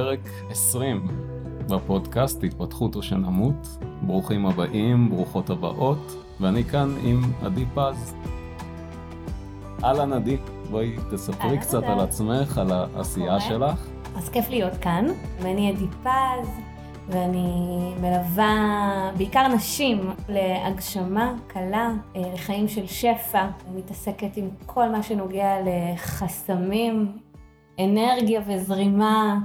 פרק 0.00 0.20
20 0.50 1.06
בפודקאסט 1.68 2.44
התפתחות 2.44 2.96
או 2.96 3.02
שנמות. 3.02 3.66
ברוכים 4.02 4.46
הבאים, 4.46 5.10
ברוכות 5.10 5.50
הבאות, 5.50 6.16
ואני 6.40 6.64
כאן 6.64 6.94
עם 7.04 7.20
עדי 7.42 7.64
פז. 7.74 8.14
אהלן 9.84 10.12
עדי, 10.12 10.36
בואי 10.70 10.96
תספרי 11.10 11.58
קצת 11.58 11.82
על 11.82 12.00
עצמך, 12.00 12.58
על 12.58 12.72
העשייה 12.72 13.40
שלך. 13.40 13.88
אז 14.16 14.28
כיף 14.28 14.50
להיות 14.50 14.72
כאן, 14.80 15.06
ואני 15.42 15.68
עדי 15.70 15.86
פז, 16.02 16.48
ואני 17.08 17.94
מלווה 18.00 19.10
בעיקר 19.16 19.48
נשים 19.48 20.10
להגשמה 20.28 21.34
קלה, 21.46 21.90
אה, 22.16 22.22
לחיים 22.34 22.68
של 22.68 22.86
שפע, 22.86 23.46
מתעסקת 23.74 24.36
עם 24.36 24.48
כל 24.66 24.88
מה 24.88 25.02
שנוגע 25.02 25.56
לחסמים, 25.64 27.12
אנרגיה 27.78 28.40
וזרימה. 28.46 29.38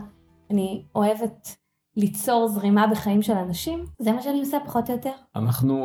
אני 0.52 0.84
אוהבת 0.95 1.58
ליצור 1.98 2.48
זרימה 2.48 2.88
בחיים 2.88 3.22
של 3.22 3.34
אנשים, 3.34 3.85
זה 3.99 4.12
מה 4.12 4.22
שאני 4.22 4.40
עושה 4.40 4.58
פחות 4.66 4.90
או 4.90 4.95
יותר. 4.95 5.12
אנחנו 5.35 5.76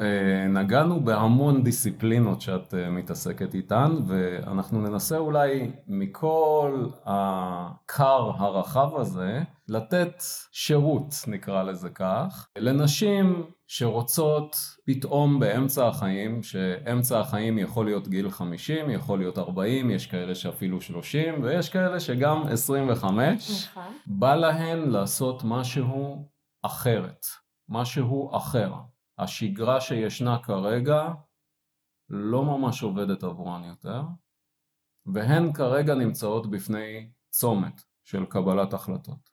אה, 0.00 0.48
נגענו 0.48 1.00
בהמון 1.04 1.62
דיסציפלינות 1.62 2.40
שאת 2.40 2.74
אה, 2.74 2.90
מתעסקת 2.90 3.54
איתן, 3.54 3.96
ואנחנו 4.06 4.80
ננסה 4.80 5.18
אולי 5.18 5.70
מכל 5.86 6.86
הכר 7.04 8.30
הרחב 8.36 8.96
הזה, 8.96 9.42
לתת 9.68 10.22
שירות, 10.52 11.14
נקרא 11.26 11.62
לזה 11.62 11.90
כך, 11.90 12.48
לנשים 12.58 13.50
שרוצות 13.66 14.56
פתאום 14.86 15.40
באמצע 15.40 15.88
החיים, 15.88 16.42
שאמצע 16.42 17.20
החיים 17.20 17.58
יכול 17.58 17.86
להיות 17.86 18.08
גיל 18.08 18.30
50, 18.30 18.90
יכול 18.90 19.18
להיות 19.18 19.38
40, 19.38 19.90
יש 19.90 20.06
כאלה 20.06 20.34
שאפילו 20.34 20.80
30, 20.80 21.42
ויש 21.42 21.68
כאלה 21.68 22.00
שגם 22.00 22.42
25, 22.46 23.68
נכון. 23.68 23.82
בא 24.06 24.34
להן 24.34 24.90
לעשות 24.90 25.42
משהו 25.44 26.28
אחרת, 26.62 27.26
משהו 27.68 28.36
אחר. 28.36 28.72
השגרה 29.18 29.80
שישנה 29.80 30.38
כרגע 30.42 31.08
לא 32.08 32.44
ממש 32.44 32.82
עובדת 32.82 33.22
עבורן 33.22 33.64
יותר, 33.64 34.02
והן 35.06 35.52
כרגע 35.52 35.94
נמצאות 35.94 36.50
בפני 36.50 37.10
צומת 37.30 37.82
של 38.04 38.24
קבלת 38.26 38.72
החלטות. 38.72 39.27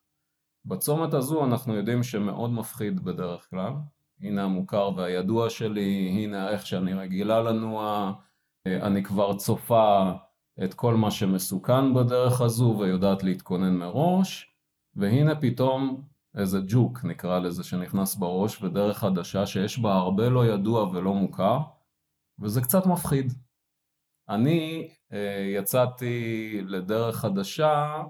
בצומת 0.65 1.13
הזו 1.13 1.45
אנחנו 1.45 1.75
יודעים 1.75 2.03
שמאוד 2.03 2.51
מפחיד 2.51 3.03
בדרך 3.03 3.49
כלל, 3.49 3.73
הנה 4.21 4.43
המוכר 4.43 4.91
והידוע 4.95 5.49
שלי, 5.49 6.09
הנה 6.09 6.49
איך 6.49 6.65
שאני 6.65 6.93
רגילה 6.93 7.41
לנוע, 7.41 8.13
אני 8.67 9.03
כבר 9.03 9.37
צופה 9.37 10.11
את 10.63 10.73
כל 10.73 10.93
מה 10.95 11.11
שמסוכן 11.11 11.93
בדרך 11.93 12.41
הזו 12.41 12.77
ויודעת 12.79 13.23
להתכונן 13.23 13.77
מראש, 13.77 14.55
והנה 14.95 15.35
פתאום 15.35 16.01
איזה 16.37 16.59
ג'וק 16.67 17.05
נקרא 17.05 17.39
לזה 17.39 17.63
שנכנס 17.63 18.15
בראש 18.15 18.63
ודרך 18.63 18.97
חדשה 18.97 19.45
שיש 19.45 19.79
בה 19.79 19.93
הרבה 19.93 20.29
לא 20.29 20.45
ידוע 20.45 20.89
ולא 20.89 21.13
מוכר, 21.13 21.59
וזה 22.39 22.61
קצת 22.61 22.85
מפחיד. 22.85 23.33
אני 24.29 24.89
אה, 25.13 25.51
יצאתי 25.55 26.61
לדרך 26.67 27.15
חדשה 27.15 28.03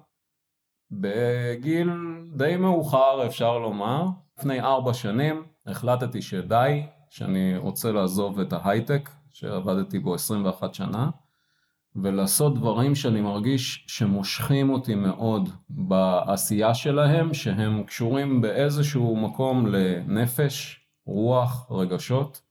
בגיל 0.91 1.89
די 2.35 2.55
מאוחר 2.55 3.25
אפשר 3.25 3.57
לומר, 3.57 4.05
לפני 4.37 4.61
ארבע 4.61 4.93
שנים 4.93 5.43
החלטתי 5.65 6.21
שדי, 6.21 6.83
שאני 7.09 7.57
רוצה 7.57 7.91
לעזוב 7.91 8.39
את 8.39 8.53
ההייטק 8.53 9.09
שעבדתי 9.33 9.99
בו 9.99 10.15
21 10.15 10.73
שנה 10.73 11.09
ולעשות 11.95 12.55
דברים 12.55 12.95
שאני 12.95 13.21
מרגיש 13.21 13.85
שמושכים 13.87 14.69
אותי 14.69 14.95
מאוד 14.95 15.49
בעשייה 15.69 16.73
שלהם 16.73 17.33
שהם 17.33 17.83
קשורים 17.83 18.41
באיזשהו 18.41 19.15
מקום 19.15 19.67
לנפש, 19.67 20.79
רוח, 21.05 21.71
רגשות 21.71 22.41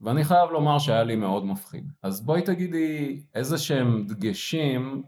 ואני 0.00 0.24
חייב 0.24 0.50
לומר 0.50 0.78
שהיה 0.78 1.04
לי 1.04 1.16
מאוד 1.16 1.44
מפחיד. 1.44 1.92
אז 2.02 2.20
בואי 2.26 2.42
תגידי 2.42 3.20
איזה 3.34 3.58
שהם 3.58 4.06
דגשים 4.06 5.02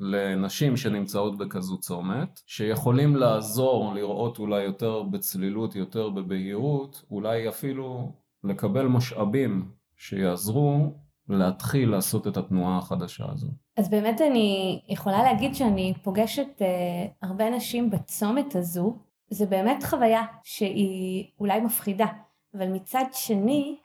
לנשים 0.00 0.76
שנמצאות 0.76 1.38
בכזו 1.38 1.78
צומת, 1.78 2.40
שיכולים 2.46 3.16
לעזור 3.16 3.94
לראות 3.94 4.38
אולי 4.38 4.62
יותר 4.62 5.02
בצלילות, 5.02 5.76
יותר 5.76 6.08
בבהירות, 6.08 7.04
אולי 7.10 7.48
אפילו 7.48 8.12
לקבל 8.44 8.86
משאבים 8.86 9.70
שיעזרו 9.96 10.92
להתחיל 11.28 11.90
לעשות 11.90 12.26
את 12.26 12.36
התנועה 12.36 12.78
החדשה 12.78 13.24
הזו. 13.32 13.48
אז 13.76 13.90
באמת 13.90 14.20
אני 14.20 14.80
יכולה 14.88 15.22
להגיד 15.22 15.54
שאני 15.54 15.94
פוגשת 16.02 16.62
אה, 16.62 17.06
הרבה 17.22 17.50
נשים 17.50 17.90
בצומת 17.90 18.56
הזו, 18.56 18.98
זה 19.30 19.46
באמת 19.46 19.84
חוויה 19.84 20.22
שהיא 20.42 21.24
אולי 21.40 21.60
מפחידה, 21.60 22.06
אבל 22.54 22.68
מצד 22.68 23.04
שני 23.12 23.76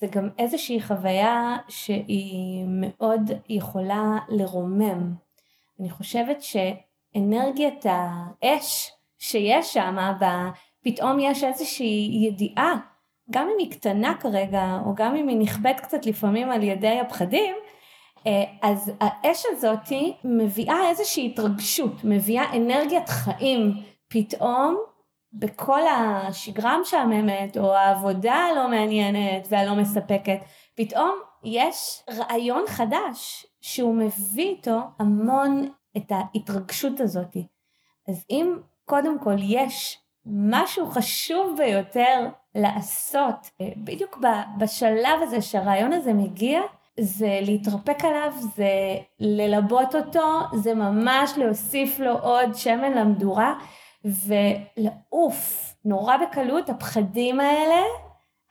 זה 0.00 0.06
גם 0.06 0.28
איזושהי 0.38 0.82
חוויה 0.82 1.56
שהיא 1.68 2.64
מאוד 2.68 3.30
יכולה 3.48 4.18
לרומם 4.28 5.14
אני 5.80 5.90
חושבת 5.90 6.42
שאנרגיית 6.42 7.86
האש 7.88 8.92
שיש 9.18 9.74
שם, 9.74 9.96
פתאום 10.82 11.20
יש 11.20 11.44
איזושהי 11.44 12.26
ידיעה, 12.26 12.74
גם 13.30 13.48
אם 13.48 13.56
היא 13.58 13.72
קטנה 13.72 14.14
כרגע, 14.20 14.78
או 14.86 14.94
גם 14.94 15.16
אם 15.16 15.28
היא 15.28 15.36
נכבדת 15.36 15.80
קצת 15.80 16.06
לפעמים 16.06 16.50
על 16.50 16.62
ידי 16.62 17.00
הפחדים, 17.00 17.54
אה, 18.26 18.44
אז 18.62 18.92
האש 19.00 19.42
הזאתי 19.50 20.16
מביאה 20.24 20.88
איזושהי 20.88 21.26
התרגשות, 21.26 21.92
מביאה 22.04 22.56
אנרגיית 22.56 23.08
חיים 23.08 23.72
פתאום 24.08 24.76
בכל 25.32 25.80
השגרה 25.86 26.72
המשעממת 26.72 27.56
או 27.56 27.74
העבודה 27.74 28.34
הלא 28.34 28.68
מעניינת 28.68 29.46
והלא 29.50 29.74
מספקת, 29.74 30.38
פתאום 30.74 31.18
יש 31.44 32.02
רעיון 32.10 32.64
חדש 32.66 33.46
שהוא 33.66 33.94
מביא 33.94 34.48
איתו 34.48 34.80
המון 34.98 35.68
את 35.96 36.12
ההתרגשות 36.12 37.00
הזאת. 37.00 37.36
אז 38.08 38.24
אם 38.30 38.56
קודם 38.84 39.18
כל 39.18 39.36
יש 39.38 39.98
משהו 40.26 40.90
חשוב 40.90 41.56
ביותר 41.58 42.28
לעשות, 42.54 43.50
בדיוק 43.76 44.18
בשלב 44.58 45.22
הזה 45.22 45.42
שהרעיון 45.42 45.92
הזה 45.92 46.12
מגיע, 46.12 46.60
זה 47.00 47.38
להתרפק 47.42 48.04
עליו, 48.04 48.32
זה 48.56 48.96
ללבות 49.20 49.94
אותו, 49.94 50.40
זה 50.54 50.74
ממש 50.74 51.32
להוסיף 51.36 51.98
לו 51.98 52.18
עוד 52.18 52.54
שמן 52.54 52.92
למדורה 52.92 53.54
ולעוף 54.04 55.74
נורא 55.84 56.16
בקלות 56.16 56.68
הפחדים 56.70 57.40
האלה, 57.40 57.82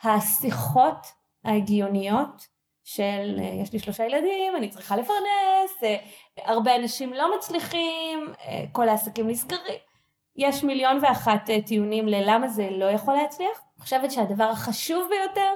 השיחות 0.03 1.07
ההגיוניות 1.43 2.54
של 2.85 3.39
אה, 3.39 3.61
יש 3.61 3.73
לי 3.73 3.79
שלושה 3.79 4.05
ילדים, 4.05 4.55
אני 4.55 4.69
צריכה 4.69 4.95
לפרנס, 4.95 5.83
אה, 5.83 5.95
הרבה 6.37 6.75
אנשים 6.75 7.13
לא 7.13 7.37
מצליחים, 7.37 8.33
אה, 8.41 8.65
כל 8.71 8.89
העסקים 8.89 9.27
נסגרים. 9.27 9.79
יש 10.35 10.63
מיליון 10.63 10.99
ואחת 11.01 11.49
טיעונים 11.65 12.07
ללמה 12.07 12.47
זה 12.47 12.69
לא 12.71 12.85
יכול 12.85 13.13
להצליח. 13.13 13.61
אני 13.75 13.83
חושבת 13.83 14.11
שהדבר 14.11 14.43
החשוב 14.43 15.07
ביותר 15.09 15.51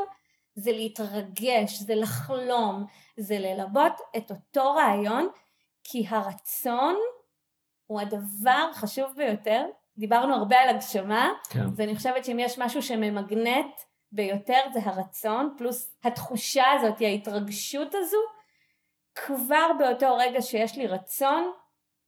זה 0.55 0.71
להתרגש, 0.71 1.79
זה 1.79 1.95
לחלום, 1.95 2.85
זה 3.17 3.39
ללבות 3.39 3.93
את 4.17 4.31
אותו 4.31 4.71
רעיון, 4.71 5.29
כי 5.83 6.05
הרצון 6.09 6.95
הוא 7.85 8.01
הדבר 8.01 8.67
החשוב 8.71 9.11
ביותר. 9.15 9.65
דיברנו 9.97 10.35
הרבה 10.35 10.57
על 10.59 10.69
הגשמה, 10.69 11.29
כן. 11.49 11.65
ואני 11.75 11.95
חושבת 11.95 12.25
שאם 12.25 12.39
יש 12.39 12.59
משהו 12.59 12.81
שממגנט 12.81 13.81
ביותר 14.11 14.59
זה 14.73 14.79
הרצון, 14.83 15.55
פלוס 15.57 15.97
התחושה 16.03 16.71
הזאת, 16.71 17.01
ההתרגשות 17.01 17.95
הזו, 17.95 18.17
כבר 19.15 19.71
באותו 19.79 20.17
רגע 20.17 20.41
שיש 20.41 20.77
לי 20.77 20.87
רצון, 20.87 21.51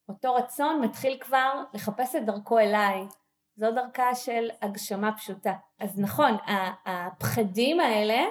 אותו 0.09 0.36
רצון 0.36 0.81
מתחיל 0.81 1.18
כבר 1.19 1.63
לחפש 1.74 2.15
את 2.15 2.25
דרכו 2.25 2.59
אליי. 2.59 3.07
זו 3.56 3.71
דרכה 3.71 4.15
של 4.15 4.50
הגשמה 4.62 5.18
פשוטה. 5.18 5.53
אז 5.80 6.00
נכון, 6.00 6.38
הפחדים 6.86 7.80
האלה 7.80 8.24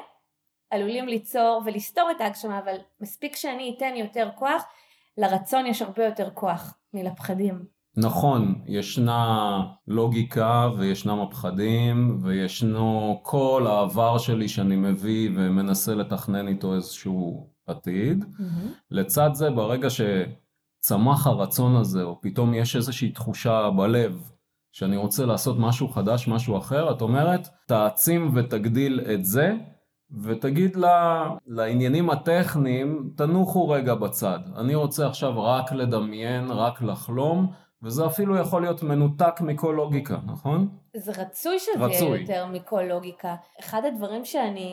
עלולים 0.71 1.09
ליצור 1.09 1.63
ולסתור 1.65 2.11
את 2.11 2.21
ההגשמה, 2.21 2.59
אבל 2.59 2.77
מספיק 3.01 3.37
שאני 3.37 3.75
אתן 3.77 3.97
יותר 3.97 4.31
כוח, 4.35 4.65
לרצון 5.17 5.67
יש 5.67 5.83
הרבה 5.83 6.05
יותר 6.05 6.31
כוח 6.31 6.79
מלפחדים. 6.93 7.80
נכון, 8.01 8.55
ישנה 8.67 9.63
לוגיקה 9.89 10.69
וישנם 10.79 11.21
הפחדים 11.21 12.19
וישנו 12.23 13.21
כל 13.23 13.67
העבר 13.67 14.19
שלי 14.19 14.49
שאני 14.49 14.77
מביא 14.77 15.31
ומנסה 15.35 15.95
לתכנן 15.95 16.49
איתו 16.49 16.75
איזשהו 16.75 17.51
עתיד. 17.67 18.25
Mm-hmm. 18.25 18.69
לצד 18.91 19.31
זה, 19.33 19.51
ברגע 19.51 19.89
שצמח 19.91 21.27
הרצון 21.27 21.77
הזה, 21.77 22.03
או 22.03 22.21
פתאום 22.21 22.55
יש 22.55 22.77
איזושהי 22.77 23.13
תחושה 23.13 23.71
בלב 23.77 24.31
שאני 24.73 24.97
רוצה 24.97 25.27
לעשות 25.27 25.57
משהו 25.59 25.89
חדש, 25.89 26.29
משהו 26.29 26.59
אחר, 26.59 26.91
את 26.91 27.03
אומרת, 27.03 27.49
תעצים 27.67 28.31
ותגדיל 28.35 29.01
את 29.15 29.25
זה, 29.25 29.57
ותגיד 30.23 30.77
לה, 30.77 31.29
לעניינים 31.47 32.11
הטכניים, 32.11 33.11
תנוחו 33.17 33.69
רגע 33.69 33.95
בצד. 33.95 34.39
אני 34.57 34.75
רוצה 34.75 35.07
עכשיו 35.07 35.43
רק 35.45 35.73
לדמיין, 35.73 36.51
רק 36.51 36.83
לחלום. 36.83 37.53
וזה 37.83 38.07
אפילו 38.07 38.37
יכול 38.37 38.63
להיות 38.63 38.83
מנותק 38.83 39.41
מכל 39.41 39.75
לוגיקה, 39.77 40.17
נכון? 40.27 40.69
זה 40.97 41.13
רצוי 41.23 41.59
שזה 41.59 41.73
רצוי. 41.79 42.09
יהיה 42.09 42.21
יותר 42.21 42.47
מכל 42.47 42.83
לוגיקה. 42.83 43.35
אחד 43.61 43.85
הדברים 43.85 44.25
שאני 44.25 44.71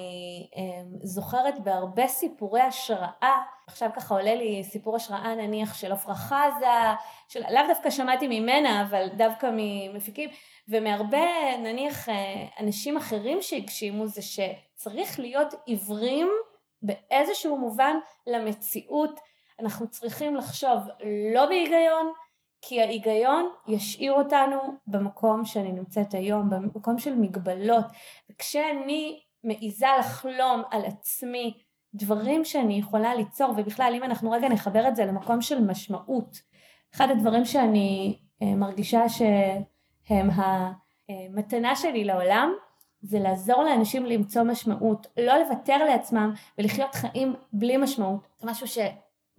אה, 0.57 0.83
זוכרת 1.03 1.63
בהרבה 1.63 2.07
סיפורי 2.07 2.61
השראה, 2.61 3.41
עכשיו 3.67 3.89
ככה 3.95 4.15
עולה 4.15 4.35
לי 4.35 4.63
סיפור 4.63 4.95
השראה 4.95 5.35
נניח 5.35 5.73
של 5.73 5.91
עפרה 5.91 6.15
חזה, 6.15 6.95
של, 7.27 7.39
לאו 7.39 7.61
דווקא 7.67 7.89
שמעתי 7.89 8.27
ממנה, 8.39 8.81
אבל 8.81 9.07
דווקא 9.17 9.49
ממפיקים, 9.53 10.29
ומהרבה 10.69 11.57
נניח 11.63 12.09
אה, 12.09 12.45
אנשים 12.59 12.97
אחרים 12.97 13.41
שהגשימו 13.41 14.07
זה 14.07 14.21
שצריך 14.21 15.19
להיות 15.19 15.53
עיוורים 15.65 16.29
באיזשהו 16.81 17.57
מובן 17.57 17.95
למציאות. 18.27 19.19
אנחנו 19.59 19.87
צריכים 19.87 20.35
לחשוב 20.35 20.79
לא 21.33 21.45
בהיגיון, 21.45 22.11
כי 22.61 22.81
ההיגיון 22.81 23.49
ישאיר 23.67 24.13
אותנו 24.13 24.57
במקום 24.87 25.45
שאני 25.45 25.71
נמצאת 25.71 26.13
היום, 26.13 26.49
במקום 26.49 26.99
של 26.99 27.15
מגבלות. 27.15 27.85
וכשאני 28.31 29.19
מעיזה 29.43 29.85
לחלום 29.99 30.63
על 30.71 30.85
עצמי 30.85 31.53
דברים 31.93 32.45
שאני 32.45 32.79
יכולה 32.79 33.15
ליצור, 33.15 33.53
ובכלל 33.57 33.93
אם 33.95 34.03
אנחנו 34.03 34.31
רגע 34.31 34.49
נחבר 34.49 34.87
את 34.87 34.95
זה 34.95 35.05
למקום 35.05 35.41
של 35.41 35.61
משמעות, 35.61 36.41
אחד 36.95 37.09
הדברים 37.11 37.45
שאני 37.45 38.19
אה, 38.41 38.55
מרגישה 38.55 39.09
שהם 39.09 40.29
המתנה 41.09 41.75
שלי 41.75 42.03
לעולם, 42.03 42.53
זה 43.01 43.19
לעזור 43.19 43.63
לאנשים 43.63 44.05
למצוא 44.05 44.43
משמעות, 44.43 45.07
לא 45.17 45.33
לוותר 45.37 45.77
לעצמם 45.83 46.33
ולחיות 46.57 46.95
חיים 46.95 47.35
בלי 47.53 47.77
משמעות. 47.77 48.27
זה 48.39 48.47
משהו 48.47 48.67
ש... 48.67 48.77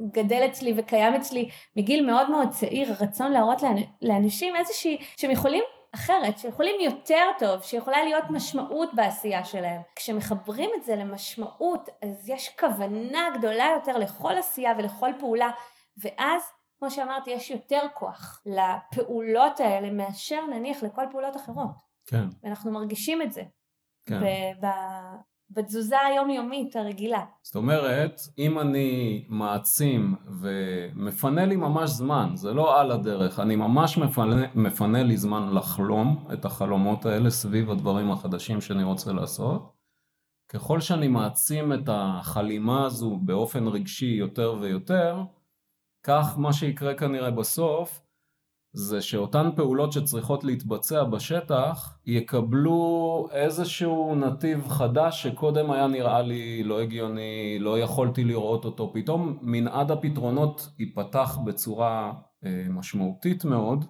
גדל 0.00 0.46
אצלי 0.46 0.74
וקיים 0.76 1.14
אצלי 1.14 1.48
מגיל 1.76 2.06
מאוד 2.06 2.30
מאוד 2.30 2.48
צעיר, 2.50 2.92
הרצון 2.92 3.32
להראות 3.32 3.62
לאנשים 4.02 4.56
איזושהי, 4.56 4.98
שהם 5.16 5.30
יכולים 5.30 5.64
אחרת, 5.94 6.38
שיכולים 6.38 6.74
יותר 6.80 7.24
טוב, 7.38 7.62
שיכולה 7.62 8.04
להיות 8.04 8.24
משמעות 8.30 8.94
בעשייה 8.94 9.44
שלהם. 9.44 9.80
כשמחברים 9.96 10.70
את 10.76 10.84
זה 10.84 10.96
למשמעות, 10.96 11.88
אז 12.02 12.28
יש 12.28 12.56
כוונה 12.60 13.30
גדולה 13.38 13.66
יותר 13.74 13.98
לכל 13.98 14.32
עשייה 14.38 14.72
ולכל 14.78 15.10
פעולה, 15.18 15.50
ואז, 16.02 16.42
כמו 16.78 16.90
שאמרתי, 16.90 17.30
יש 17.30 17.50
יותר 17.50 17.80
כוח 17.94 18.42
לפעולות 18.46 19.60
האלה 19.60 19.90
מאשר 19.90 20.46
נניח 20.46 20.82
לכל 20.82 21.02
פעולות 21.10 21.36
אחרות. 21.36 21.70
כן. 22.06 22.24
ואנחנו 22.42 22.72
מרגישים 22.72 23.22
את 23.22 23.32
זה. 23.32 23.42
כן. 24.06 24.20
בתזוזה 25.50 26.00
היומיומית 26.00 26.76
הרגילה. 26.76 27.24
זאת 27.42 27.56
אומרת, 27.56 28.20
אם 28.38 28.58
אני 28.58 29.24
מעצים 29.28 30.14
ומפנה 30.40 31.46
לי 31.46 31.56
ממש 31.56 31.90
זמן, 31.90 32.30
זה 32.34 32.52
לא 32.52 32.80
על 32.80 32.90
הדרך, 32.90 33.40
אני 33.40 33.56
ממש 33.56 33.98
מפנה, 33.98 34.46
מפנה 34.54 35.02
לי 35.02 35.16
זמן 35.16 35.54
לחלום 35.54 36.26
את 36.32 36.44
החלומות 36.44 37.06
האלה 37.06 37.30
סביב 37.30 37.70
הדברים 37.70 38.10
החדשים 38.10 38.60
שאני 38.60 38.82
רוצה 38.82 39.12
לעשות, 39.12 39.72
ככל 40.48 40.80
שאני 40.80 41.08
מעצים 41.08 41.72
את 41.72 41.88
החלימה 41.88 42.86
הזו 42.86 43.16
באופן 43.16 43.66
רגשי 43.66 44.14
יותר 44.18 44.56
ויותר, 44.60 45.22
כך 46.02 46.38
מה 46.38 46.52
שיקרה 46.52 46.94
כנראה 46.94 47.30
בסוף, 47.30 48.02
זה 48.72 49.00
שאותן 49.00 49.50
פעולות 49.56 49.92
שצריכות 49.92 50.44
להתבצע 50.44 51.04
בשטח 51.04 51.98
יקבלו 52.06 53.28
איזשהו 53.32 54.14
נתיב 54.14 54.68
חדש 54.68 55.22
שקודם 55.22 55.70
היה 55.70 55.86
נראה 55.86 56.22
לי 56.22 56.62
לא 56.62 56.80
הגיוני, 56.80 57.58
לא 57.60 57.78
יכולתי 57.78 58.24
לראות 58.24 58.64
אותו, 58.64 58.92
פתאום 58.94 59.38
מנעד 59.42 59.90
הפתרונות 59.90 60.68
ייפתח 60.78 61.38
בצורה 61.44 62.12
אה, 62.44 62.64
משמעותית 62.68 63.44
מאוד 63.44 63.84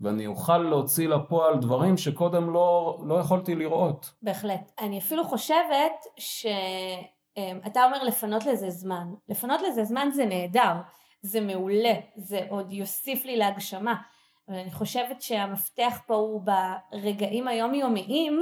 ואני 0.00 0.26
אוכל 0.26 0.58
להוציא 0.58 1.08
לפועל 1.08 1.58
דברים 1.58 1.96
שקודם 1.96 2.52
לא, 2.52 2.98
לא 3.06 3.14
יכולתי 3.14 3.54
לראות. 3.54 4.10
בהחלט. 4.22 4.72
אני 4.80 4.98
אפילו 4.98 5.24
חושבת 5.24 5.92
שאתה 6.18 7.84
אומר 7.84 8.02
לפנות 8.02 8.46
לזה 8.46 8.70
זמן. 8.70 9.06
לפנות 9.28 9.60
לזה 9.68 9.84
זמן 9.84 10.08
זה 10.14 10.26
נהדר, 10.26 10.74
זה 11.22 11.40
מעולה, 11.40 11.94
זה 12.16 12.40
עוד 12.48 12.72
יוסיף 12.72 13.24
לי 13.24 13.36
להגשמה. 13.36 13.94
אבל 14.50 14.58
אני 14.58 14.70
חושבת 14.70 15.22
שהמפתח 15.22 16.00
פה 16.06 16.14
הוא 16.14 16.42
ברגעים 16.92 17.48
היומיומיים 17.48 18.40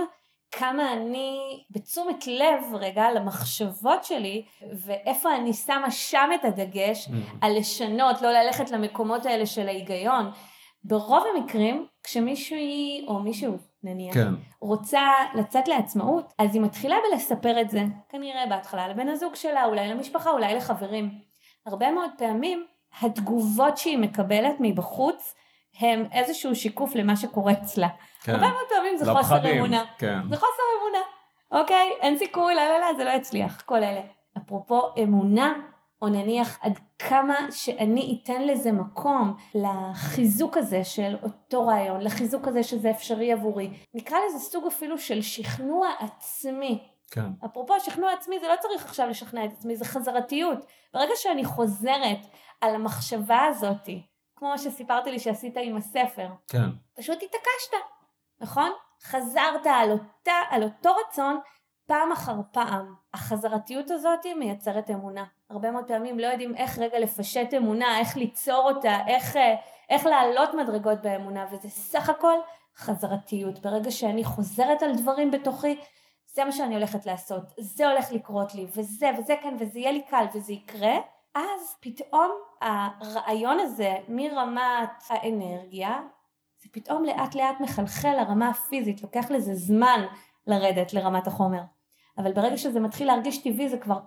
כמה 0.50 0.92
אני 0.92 1.64
בתשומת 1.70 2.26
לב 2.26 2.74
רגע 2.74 3.12
למחשבות 3.12 4.04
שלי 4.04 4.44
ואיפה 4.72 5.36
אני 5.36 5.52
שמה 5.52 5.90
שם 5.90 6.30
את 6.34 6.44
הדגש 6.44 7.06
mm-hmm. 7.06 7.36
על 7.40 7.58
לשנות, 7.58 8.22
לא 8.22 8.32
ללכת 8.32 8.70
למקומות 8.70 9.26
האלה 9.26 9.46
של 9.46 9.68
ההיגיון. 9.68 10.30
ברוב 10.84 11.24
המקרים 11.34 11.86
כשמישהי 12.02 13.04
או 13.08 13.18
מישהו 13.18 13.56
נניח 13.82 14.14
כן. 14.14 14.34
רוצה 14.60 15.02
לצאת 15.34 15.68
לעצמאות 15.68 16.32
אז 16.38 16.54
היא 16.54 16.62
מתחילה 16.62 16.96
בלספר 17.10 17.60
את 17.60 17.70
זה 17.70 17.82
כנראה 18.08 18.46
בהתחלה 18.46 18.88
לבן 18.88 19.08
הזוג 19.08 19.34
שלה 19.34 19.64
אולי 19.64 19.88
למשפחה 19.88 20.30
אולי 20.30 20.54
לחברים. 20.54 21.10
הרבה 21.66 21.90
מאוד 21.90 22.10
פעמים 22.18 22.66
התגובות 23.00 23.78
שהיא 23.78 23.98
מקבלת 23.98 24.54
מבחוץ 24.60 25.34
הם 25.78 26.06
איזשהו 26.12 26.54
שיקוף 26.54 26.94
למה 26.94 27.16
שקורה 27.16 27.52
אצלה. 27.52 27.88
כן. 28.22 28.32
הרבה 28.32 28.48
מאוד 28.48 28.64
פעמים 28.68 28.96
זה 28.96 29.04
לפחדים, 29.04 29.40
חוסר 29.40 29.58
אמונה. 29.58 29.84
כן. 29.98 30.18
זה 30.30 30.36
חוסר 30.36 30.62
אמונה. 30.80 31.04
אוקיי? 31.50 31.90
אין 32.00 32.18
סיכוי, 32.18 32.54
לא, 32.54 32.62
לא, 32.68 32.80
לא, 32.80 32.96
זה 32.96 33.04
לא 33.04 33.10
יצליח. 33.10 33.62
כל 33.66 33.76
אלה. 33.76 34.00
אפרופו 34.38 34.82
אמונה, 35.02 35.54
או 36.02 36.08
נניח 36.08 36.58
עד 36.62 36.78
כמה 36.98 37.34
שאני 37.50 38.20
אתן 38.22 38.42
לזה 38.42 38.72
מקום 38.72 39.36
לחיזוק 39.54 40.56
הזה 40.56 40.84
של 40.84 41.16
אותו 41.22 41.66
רעיון, 41.66 42.00
לחיזוק 42.00 42.48
הזה 42.48 42.62
שזה 42.62 42.90
אפשרי 42.90 43.32
עבורי. 43.32 43.70
נקרא 43.94 44.18
לזה 44.28 44.38
סוג 44.38 44.66
אפילו 44.66 44.98
של 44.98 45.22
שכנוע 45.22 45.88
עצמי. 45.98 46.88
כן. 47.10 47.26
אפרופו 47.44 47.80
שכנוע 47.80 48.12
עצמי, 48.12 48.38
זה 48.40 48.48
לא 48.48 48.54
צריך 48.60 48.84
עכשיו 48.84 49.08
לשכנע 49.08 49.44
את 49.44 49.52
עצמי, 49.52 49.76
זה 49.76 49.84
חזרתיות. 49.84 50.58
ברגע 50.94 51.12
שאני 51.16 51.44
חוזרת 51.44 52.26
על 52.60 52.74
המחשבה 52.74 53.44
הזאתי, 53.44 54.02
כמו 54.38 54.48
מה 54.48 54.58
שסיפרתי 54.58 55.10
לי 55.10 55.18
שעשית 55.18 55.56
עם 55.56 55.76
הספר. 55.76 56.28
כן. 56.48 56.68
פשוט 56.96 57.16
התעקשת, 57.22 57.86
נכון? 58.40 58.70
חזרת 59.02 59.66
על, 59.66 59.90
אותה, 59.90 60.32
על 60.50 60.62
אותו 60.62 60.90
רצון 60.94 61.40
פעם 61.86 62.12
אחר 62.12 62.36
פעם. 62.52 62.94
החזרתיות 63.14 63.90
הזאת 63.90 64.26
מייצרת 64.36 64.90
אמונה. 64.90 65.24
הרבה 65.50 65.70
מאוד 65.70 65.84
פעמים 65.88 66.18
לא 66.18 66.26
יודעים 66.26 66.56
איך 66.56 66.78
רגע 66.78 66.98
לפשט 66.98 67.54
אמונה, 67.56 67.98
איך 67.98 68.16
ליצור 68.16 68.70
אותה, 68.70 68.98
איך, 69.06 69.36
איך 69.90 70.06
לעלות 70.06 70.54
מדרגות 70.54 71.02
באמונה, 71.02 71.46
וזה 71.50 71.68
סך 71.68 72.08
הכל 72.08 72.38
חזרתיות. 72.76 73.58
ברגע 73.58 73.90
שאני 73.90 74.24
חוזרת 74.24 74.82
על 74.82 74.94
דברים 74.94 75.30
בתוכי, 75.30 75.80
זה 76.26 76.44
מה 76.44 76.52
שאני 76.52 76.74
הולכת 76.74 77.06
לעשות, 77.06 77.42
זה 77.58 77.88
הולך 77.88 78.12
לקרות 78.12 78.54
לי, 78.54 78.66
וזה 78.76 79.10
וזה 79.18 79.34
כן, 79.42 79.56
וזה 79.60 79.78
יהיה 79.78 79.92
לי 79.92 80.02
קל, 80.02 80.24
וזה 80.34 80.52
יקרה. 80.52 80.94
אז 81.38 81.76
פתאום 81.80 82.30
הרעיון 82.60 83.60
הזה 83.60 83.96
מרמת 84.08 84.90
האנרגיה, 85.08 86.00
זה 86.62 86.68
פתאום 86.72 87.04
לאט 87.04 87.34
לאט 87.34 87.60
מחלחל 87.60 88.16
לרמה 88.16 88.48
הפיזית, 88.48 89.02
לוקח 89.02 89.30
לזה 89.30 89.54
זמן 89.54 90.06
לרדת 90.46 90.92
לרמת 90.92 91.26
החומר. 91.26 91.60
אבל 92.18 92.32
ברגע 92.32 92.56
שזה 92.56 92.80
מתחיל 92.80 93.06
להרגיש 93.06 93.38
טבעי 93.38 93.68
זה 93.68 93.78
כבר 93.78 93.98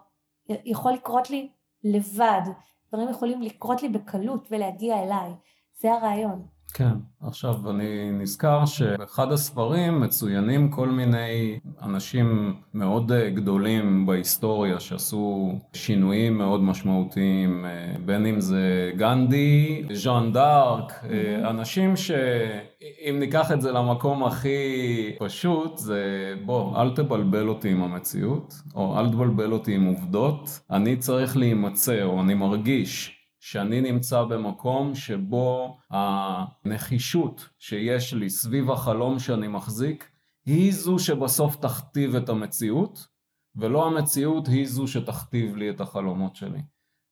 יכול 0.50 0.92
לקרות 0.92 1.30
לי 1.30 1.50
לבד, 1.84 2.42
דברים 2.88 3.10
יכולים 3.10 3.42
לקרות 3.42 3.84
לי 3.84 3.90
בקלות 3.90 4.48
ולהגיע 4.52 5.04
אליי, 5.04 5.32
זה 5.80 5.94
הרעיון. 5.94 6.42
כן, 6.74 6.94
עכשיו 7.22 7.70
אני 7.70 8.12
נזכר 8.12 8.66
שבאחד 8.66 9.32
הספרים 9.32 10.00
מצוינים 10.00 10.70
כל 10.70 10.90
מיני 10.90 11.60
אנשים 11.82 12.56
מאוד 12.74 13.12
אה, 13.12 13.30
גדולים 13.30 14.06
בהיסטוריה 14.06 14.80
שעשו 14.80 15.52
שינויים 15.74 16.38
מאוד 16.38 16.62
משמעותיים, 16.62 17.66
אה, 17.66 17.94
בין 18.06 18.26
אם 18.26 18.40
זה 18.40 18.92
גנדי, 18.96 19.84
ז'אן 19.94 20.32
דארק, 20.34 20.92
mm-hmm. 20.92 21.50
אנשים 21.50 21.96
שאם 21.96 23.18
ניקח 23.20 23.52
את 23.52 23.62
זה 23.62 23.72
למקום 23.72 24.24
הכי 24.24 25.12
פשוט 25.20 25.78
זה 25.78 26.34
בוא 26.46 26.82
אל 26.82 26.96
תבלבל 26.96 27.48
אותי 27.48 27.70
עם 27.70 27.84
המציאות 27.84 28.54
או 28.76 29.00
אל 29.00 29.10
תבלבל 29.10 29.52
אותי 29.52 29.76
עם 29.76 29.86
עובדות, 29.86 30.60
אני 30.72 30.98
צריך 30.98 31.38
להימצא 31.38 32.04
או 32.04 32.22
אני 32.22 32.34
מרגיש 32.34 33.21
שאני 33.42 33.82
נמצא 33.82 34.24
במקום 34.24 34.96
שבו 34.96 35.78
הנחישות 35.90 37.50
שיש 37.60 38.14
לי 38.14 38.30
סביב 38.30 38.72
החלום 38.72 39.20
שאני 39.20 39.48
מחזיק 39.48 40.10
היא 40.46 40.74
זו 40.74 41.00
שבסוף 41.00 41.56
תכתיב 41.56 42.16
את 42.16 42.30
המציאות 42.30 43.08
ולא 43.56 43.86
המציאות 43.86 44.48
היא 44.48 44.68
זו 44.68 44.88
שתכתיב 44.88 45.56
לי 45.56 45.70
את 45.70 45.82
החלומות 45.82 46.36
שלי. 46.36 46.62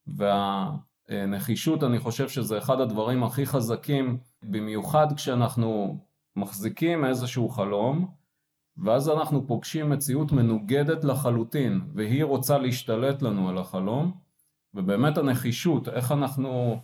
והנחישות 0.07 1.83
אני 1.83 1.99
חושב 1.99 2.29
שזה 2.29 2.57
אחד 2.57 2.79
הדברים 2.79 3.23
הכי 3.23 3.45
חזקים 3.45 4.17
במיוחד 4.43 5.07
כשאנחנו 5.15 5.97
מחזיקים 6.35 7.05
איזשהו 7.05 7.49
חלום 7.49 8.11
ואז 8.77 9.09
אנחנו 9.09 9.47
פוגשים 9.47 9.89
מציאות 9.89 10.31
מנוגדת 10.31 11.03
לחלוטין 11.03 11.81
והיא 11.93 12.23
רוצה 12.23 12.57
להשתלט 12.57 13.21
לנו 13.21 13.49
על 13.49 13.57
החלום 13.57 14.28
ובאמת 14.73 15.17
הנחישות, 15.17 15.89
איך 15.89 16.11
אנחנו 16.11 16.79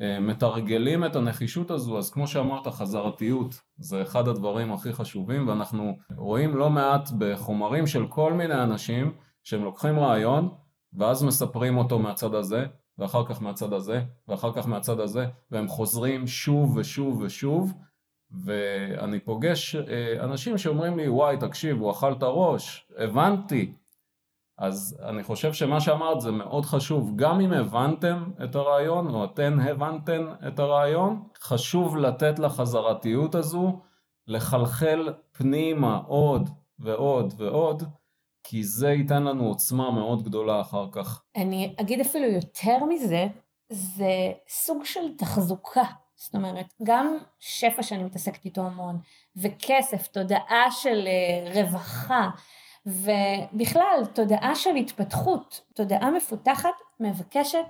אה, 0.00 0.20
מתרגלים 0.20 1.04
את 1.04 1.16
הנחישות 1.16 1.70
הזו, 1.70 1.98
אז 1.98 2.10
כמו 2.10 2.26
שאמרת, 2.26 2.66
חזרתיות 2.66 3.60
זה 3.78 4.02
אחד 4.02 4.28
הדברים 4.28 4.72
הכי 4.72 4.92
חשובים, 4.92 5.48
ואנחנו 5.48 5.96
רואים 6.16 6.56
לא 6.56 6.70
מעט 6.70 7.10
בחומרים 7.18 7.86
של 7.86 8.06
כל 8.06 8.32
מיני 8.32 8.62
אנשים 8.62 9.12
שהם 9.42 9.64
לוקחים 9.64 9.98
רעיון, 9.98 10.48
ואז 10.92 11.24
מספרים 11.24 11.78
אותו 11.78 11.98
מהצד 11.98 12.34
הזה, 12.34 12.66
ואחר 12.98 13.26
כך 13.26 13.42
מהצד 13.42 13.72
הזה, 13.72 14.02
ואחר 14.28 14.52
כך 14.52 14.68
מהצד 14.68 15.00
הזה, 15.00 15.26
והם 15.50 15.68
חוזרים 15.68 16.26
שוב 16.26 16.76
ושוב 16.76 17.20
ושוב, 17.20 17.72
ואני 18.44 19.20
פוגש 19.20 19.76
אה, 19.76 20.24
אנשים 20.24 20.58
שאומרים 20.58 20.96
לי, 20.96 21.08
וואי, 21.08 21.36
תקשיב, 21.36 21.80
הוא 21.80 21.90
אכל 21.90 22.12
את 22.12 22.22
הראש, 22.22 22.86
הבנתי. 22.98 23.72
אז 24.58 24.98
אני 25.08 25.22
חושב 25.22 25.52
שמה 25.52 25.80
שאמרת 25.80 26.20
זה 26.20 26.30
מאוד 26.30 26.64
חשוב, 26.64 27.12
גם 27.16 27.40
אם 27.40 27.52
הבנתם 27.52 28.24
את 28.44 28.54
הרעיון, 28.54 29.14
או 29.14 29.24
אתן 29.24 29.60
הבנתן 29.60 30.26
את 30.48 30.58
הרעיון, 30.58 31.22
חשוב 31.40 31.96
לתת 31.96 32.38
לחזרתיות 32.38 33.34
הזו 33.34 33.80
לחלחל 34.26 35.14
פנימה 35.32 36.00
עוד 36.06 36.50
ועוד 36.78 37.34
ועוד, 37.36 37.82
כי 38.44 38.64
זה 38.64 38.90
ייתן 38.90 39.22
לנו 39.22 39.44
עוצמה 39.44 39.90
מאוד 39.90 40.22
גדולה 40.22 40.60
אחר 40.60 40.86
כך. 40.92 41.22
אני 41.36 41.74
אגיד 41.80 42.00
אפילו 42.00 42.24
יותר 42.24 42.84
מזה, 42.88 43.26
זה 43.68 44.32
סוג 44.48 44.84
של 44.84 45.16
תחזוקה. 45.18 45.84
זאת 46.16 46.34
אומרת, 46.34 46.66
גם 46.82 47.16
שפע 47.38 47.82
שאני 47.82 48.04
מתעסקת 48.04 48.44
איתו 48.44 48.60
המון, 48.60 48.98
וכסף, 49.36 50.06
תודעה 50.06 50.70
של 50.70 51.06
אה, 51.06 51.62
רווחה, 51.62 52.30
ובכלל, 52.86 54.02
תודעה 54.14 54.54
של 54.54 54.74
התפתחות, 54.74 55.60
תודעה 55.74 56.10
מפותחת, 56.10 56.74
מבקשת, 57.00 57.64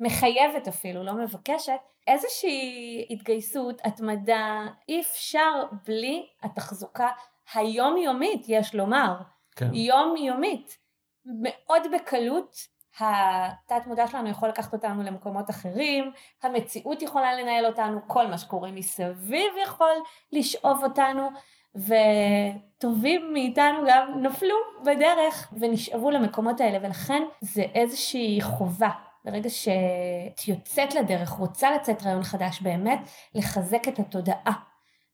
מחייבת 0.00 0.68
אפילו, 0.68 1.04
לא 1.04 1.12
מבקשת, 1.12 1.78
איזושהי 2.06 3.06
התגייסות, 3.10 3.80
התמדה, 3.84 4.66
אי 4.88 5.00
אפשר 5.00 5.62
בלי 5.86 6.26
התחזוקה 6.42 7.08
היומיומית, 7.54 8.44
יש 8.48 8.74
לומר. 8.74 9.16
כן. 9.56 9.74
יומיומית. 9.74 10.78
מאוד 11.24 11.82
בקלות 11.94 12.56
התת 12.98 13.86
מודע 13.86 14.06
שלנו 14.06 14.28
יכול 14.28 14.48
לקחת 14.48 14.72
אותנו 14.72 15.02
למקומות 15.02 15.50
אחרים, 15.50 16.12
המציאות 16.42 17.02
יכולה 17.02 17.34
לנהל 17.34 17.66
אותנו, 17.66 18.00
כל 18.06 18.26
מה 18.26 18.38
שקורה 18.38 18.70
מסביב 18.70 19.52
יכול 19.62 19.92
לשאוב 20.32 20.84
אותנו, 20.84 21.28
וטובים 21.74 23.32
מאיתנו 23.32 23.78
גם 23.88 24.22
נפלו 24.22 24.56
בדרך 24.84 25.52
ונשאבו 25.60 26.10
למקומות 26.10 26.60
האלה, 26.60 26.78
ולכן 26.82 27.22
זה 27.40 27.62
איזושהי 27.74 28.38
חובה. 28.42 28.90
ברגע 29.24 29.50
שאת 29.50 30.48
יוצאת 30.48 30.94
לדרך, 30.94 31.30
רוצה 31.30 31.70
לצאת 31.70 32.02
רעיון 32.02 32.22
חדש, 32.22 32.60
באמת 32.60 32.98
לחזק 33.34 33.88
את 33.88 33.98
התודעה. 33.98 34.52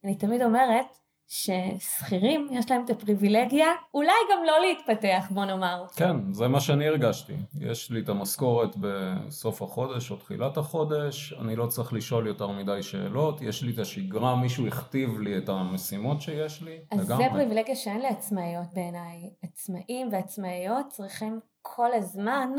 אני 0.03 0.15
תמיד 0.15 0.41
אומרת, 0.41 0.85
ששכירים 1.27 2.47
יש 2.51 2.71
להם 2.71 2.85
את 2.85 2.89
הפריבילגיה 2.89 3.67
אולי 3.93 4.13
גם 4.31 4.43
לא 4.45 4.59
להתפתח 4.59 5.27
בוא 5.31 5.45
נאמר. 5.45 5.85
כן 5.95 6.33
זה 6.33 6.47
מה 6.47 6.59
שאני 6.59 6.87
הרגשתי 6.87 7.33
יש 7.59 7.91
לי 7.91 7.99
את 7.99 8.09
המשכורת 8.09 8.75
בסוף 8.79 9.61
החודש 9.61 10.11
או 10.11 10.15
תחילת 10.15 10.57
החודש 10.57 11.33
אני 11.41 11.55
לא 11.55 11.67
צריך 11.67 11.93
לשאול 11.93 12.27
יותר 12.27 12.47
מדי 12.47 12.83
שאלות 12.83 13.41
יש 13.41 13.63
לי 13.63 13.73
את 13.73 13.79
השגרה 13.79 14.35
מישהו 14.35 14.67
הכתיב 14.67 15.19
לי 15.19 15.37
את 15.37 15.49
המשימות 15.49 16.21
שיש 16.21 16.61
לי. 16.61 16.79
אז 16.91 17.09
לגמרי. 17.09 17.25
זה 17.25 17.29
פריבילגיה 17.31 17.75
שאין 17.75 17.99
לעצמאיות 17.99 18.73
בעיניי 18.73 19.29
עצמאים 19.41 20.09
ועצמאיות 20.11 20.87
צריכים 20.87 21.39
כל 21.61 21.93
הזמן 21.93 22.49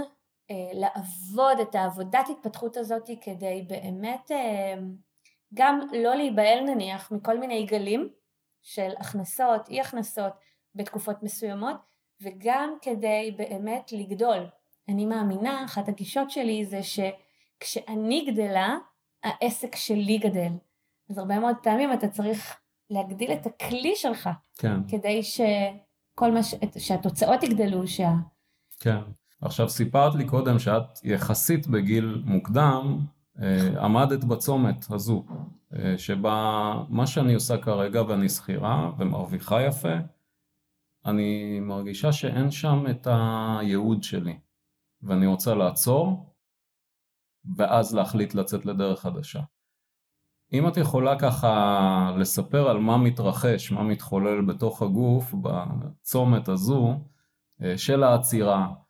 אה, 0.51 0.55
לעבוד 0.73 1.61
את 1.61 1.75
העבודת 1.75 2.27
התפתחות 2.31 2.77
הזאת 2.77 3.11
כדי 3.23 3.67
באמת 3.69 4.31
אה, 4.31 4.75
גם 5.55 5.81
לא 5.93 6.15
להיבהל 6.15 6.61
נניח 6.61 7.13
מכל 7.13 7.39
מיני 7.39 7.67
גלים 7.67 8.09
של 8.69 8.91
הכנסות, 9.01 9.69
אי 9.69 9.81
הכנסות 9.81 10.33
בתקופות 10.75 11.23
מסוימות 11.23 11.77
וגם 12.23 12.75
כדי 12.83 13.35
באמת 13.39 13.93
לגדול. 13.93 14.47
אני 14.89 15.07
מאמינה, 15.07 15.65
אחת 15.65 15.89
הגישות 15.89 16.31
שלי 16.31 16.65
זה 16.65 16.81
שכשאני 16.83 18.31
גדלה, 18.31 18.77
העסק 19.25 19.77
שלי 19.77 20.19
גדל. 20.19 20.53
אז 21.11 21.19
הרבה 21.19 21.39
מאוד 21.39 21.57
פעמים 21.63 21.93
אתה 21.93 22.09
צריך 22.09 22.57
להגדיל 22.91 23.33
את 23.33 23.47
הכלי 23.47 23.97
שלך, 23.97 24.29
כן. 24.59 24.89
כדי 24.89 25.23
שכל 25.23 26.33
מה 26.33 26.43
ש... 26.43 26.55
שהתוצאות 26.79 27.43
יגדלו, 27.43 27.87
שה... 27.87 28.13
כן. 28.81 29.01
עכשיו 29.41 29.69
סיפרת 29.69 30.15
לי 30.15 30.27
קודם 30.27 30.59
שאת 30.59 31.05
יחסית 31.05 31.67
בגיל 31.67 32.23
מוקדם 32.25 32.99
אה, 33.43 33.85
עמדת 33.85 34.25
בצומת 34.25 34.91
הזו, 34.91 35.25
שבה 35.97 36.73
מה 36.89 37.07
שאני 37.07 37.35
עושה 37.35 37.59
כרגע 37.59 38.03
ואני 38.03 38.29
שכירה 38.29 38.91
ומרוויחה 38.99 39.63
יפה, 39.63 39.95
אני 41.07 41.61
מרגישה 41.61 42.13
שאין 42.13 42.51
שם 42.51 42.85
את 42.91 43.07
הייעוד 43.11 44.03
שלי, 44.03 44.39
ואני 45.03 45.27
רוצה 45.27 45.55
לעצור, 45.55 46.35
ואז 47.57 47.95
להחליט 47.95 48.35
לצאת 48.35 48.67
לדרך 48.67 49.01
חדשה. 49.01 49.41
אם 50.53 50.69
את 50.69 50.77
יכולה 50.77 51.19
ככה 51.19 52.13
לספר 52.19 52.69
על 52.69 52.79
מה 52.79 52.97
מתרחש, 52.97 53.73
מה 53.73 53.83
מתחולל 53.83 54.45
בתוך 54.45 54.83
הגוף 54.83 55.35
בצומת 55.43 56.49
הזו 56.49 57.01
אה, 57.63 57.79
של 57.79 58.03
העצירה, 58.03 58.67
אה, 58.67 58.88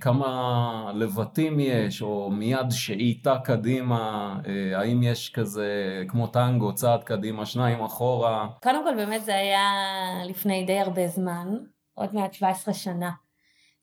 כמה 0.00 0.92
לבטים 0.94 1.60
יש, 1.60 2.02
או 2.02 2.30
מיד 2.30 2.70
שאיתה 2.70 3.38
קדימה, 3.44 4.34
אה, 4.46 4.78
האם 4.78 5.02
יש 5.02 5.30
כזה 5.30 6.02
כמו 6.08 6.26
טנגו, 6.26 6.74
צעד 6.74 7.04
קדימה, 7.04 7.46
שניים 7.46 7.82
אחורה? 7.82 8.48
קודם 8.62 8.84
כל 8.84 8.94
באמת 8.96 9.24
זה 9.24 9.34
היה 9.34 9.70
לפני 10.24 10.64
די 10.64 10.78
הרבה 10.80 11.08
זמן, 11.08 11.48
עוד 11.94 12.14
מעט 12.14 12.32
17 12.32 12.74
שנה. 12.74 13.10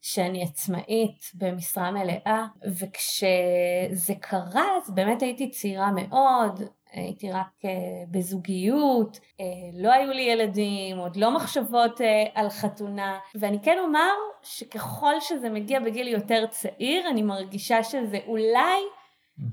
שאני 0.02 0.44
עצמאית 0.44 1.32
במשרה 1.34 1.92
מלאה 1.92 2.46
וכשזה 2.66 4.14
קרה 4.20 4.66
אז 4.78 4.92
באמת 4.96 5.22
הייתי 5.22 5.50
צעירה 5.50 5.92
מאוד 5.92 6.62
הייתי 6.92 7.32
רק 7.32 7.48
uh, 7.62 7.68
בזוגיות, 8.12 9.18
uh, 9.18 9.42
לא 9.74 9.92
היו 9.92 10.12
לי 10.12 10.22
ילדים, 10.22 10.98
עוד 10.98 11.16
לא 11.16 11.36
מחשבות 11.36 12.02
uh, 12.02 12.04
על 12.34 12.50
חתונה, 12.50 13.20
ואני 13.36 13.58
כן 13.64 13.78
אומר 13.80 14.12
שככל 14.42 15.20
שזה 15.20 15.50
מגיע 15.50 15.80
בגיל 15.80 16.08
יותר 16.08 16.46
צעיר, 16.50 17.10
אני 17.10 17.24
מרגישה 17.24 17.84
שזה 17.84 18.20
אולי 18.28 18.82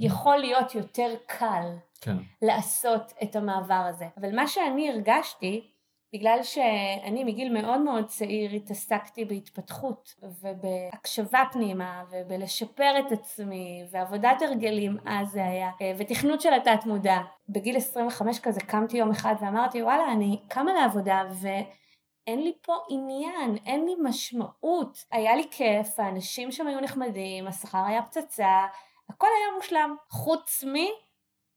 יכול 0.01 0.37
להיות 0.37 0.75
יותר 0.75 1.15
קל 1.27 1.67
כן. 2.01 2.17
לעשות 2.43 3.13
את 3.23 3.37
המעבר 3.37 3.87
הזה. 3.89 4.07
אבל 4.21 4.37
מה 4.37 4.47
שאני 4.47 4.91
הרגשתי, 4.91 5.71
בגלל 6.13 6.43
שאני 6.43 7.25
מגיל 7.25 7.53
מאוד 7.53 7.81
מאוד 7.81 8.07
צעיר 8.07 8.51
התעסקתי 8.51 9.25
בהתפתחות 9.25 10.15
ובהקשבה 10.43 11.43
פנימה 11.53 12.05
ובלשפר 12.11 12.95
את 12.99 13.13
עצמי 13.13 13.85
ועבודת 13.91 14.43
הרגלים 14.43 14.97
אז 15.07 15.29
זה 15.29 15.45
היה 15.45 15.71
ותכנות 15.99 16.41
של 16.41 16.55
התת 16.55 16.87
מודע. 16.87 17.19
בגיל 17.49 17.77
25 17.77 18.41
כזה 18.41 18.61
קמתי 18.61 18.97
יום 18.97 19.11
אחד 19.11 19.35
ואמרתי 19.41 19.83
וואלה 19.83 20.13
אני 20.13 20.41
קמה 20.49 20.73
לעבודה 20.73 21.23
ואין 21.33 22.43
לי 22.43 22.53
פה 22.63 22.73
עניין, 22.89 23.57
אין 23.67 23.85
לי 23.85 23.95
משמעות. 24.03 25.05
היה 25.13 25.37
לי 25.37 25.45
כיף, 25.51 26.01
האנשים 26.01 26.53
שם 26.53 26.67
היו 26.67 26.81
נחמדים, 26.81 27.47
השכר 27.47 27.85
היה 27.87 28.03
פצצה, 28.03 28.67
הכל 29.09 29.27
היה 29.27 29.57
מושלם. 29.57 29.97
חוץ 30.09 30.65
מ... 30.65 30.75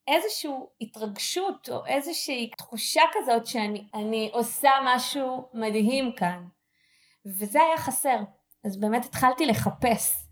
איזושהי 0.07 0.51
התרגשות 0.81 1.69
או 1.69 1.85
איזושהי 1.85 2.49
תחושה 2.57 3.01
כזאת 3.13 3.45
שאני 3.45 4.29
עושה 4.33 4.69
משהו 4.85 5.49
מדהים 5.53 6.11
כאן. 6.15 6.45
וזה 7.25 7.61
היה 7.61 7.77
חסר. 7.77 8.17
אז 8.63 8.77
באמת 8.77 9.05
התחלתי 9.05 9.45
לחפש. 9.45 10.27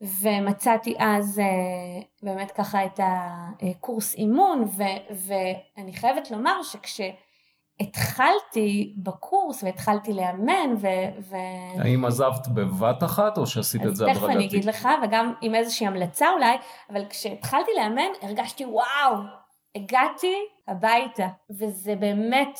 ומצאתי 0.00 0.94
אז 0.98 1.38
אה, 1.38 2.02
באמת 2.22 2.50
ככה 2.50 2.86
את 2.86 3.00
הקורס 3.02 4.14
אימון 4.14 4.62
ו, 4.62 4.82
ואני 5.10 5.92
חייבת 5.92 6.30
לומר 6.30 6.62
שכש... 6.62 7.00
התחלתי 7.80 8.94
בקורס 8.96 9.62
והתחלתי 9.62 10.12
לאמן 10.12 10.74
ו... 10.80 10.86
ו... 11.20 11.36
האם 11.78 12.04
עזבת 12.04 12.48
בבת 12.48 13.02
אחת 13.02 13.38
או 13.38 13.46
שעשית 13.46 13.86
את 13.86 13.96
זה 13.96 14.04
הדרגתי? 14.04 14.20
אז 14.20 14.24
תכף 14.24 14.36
אני 14.36 14.46
אגיד 14.46 14.64
לך 14.64 14.88
וגם 15.02 15.32
עם 15.40 15.54
איזושהי 15.54 15.86
המלצה 15.86 16.30
אולי, 16.30 16.56
אבל 16.90 17.04
כשהתחלתי 17.08 17.70
לאמן 17.76 18.10
הרגשתי 18.22 18.64
וואו, 18.64 19.16
הגעתי 19.74 20.34
הביתה 20.68 21.26
וזה 21.50 21.94
באמת 21.94 22.58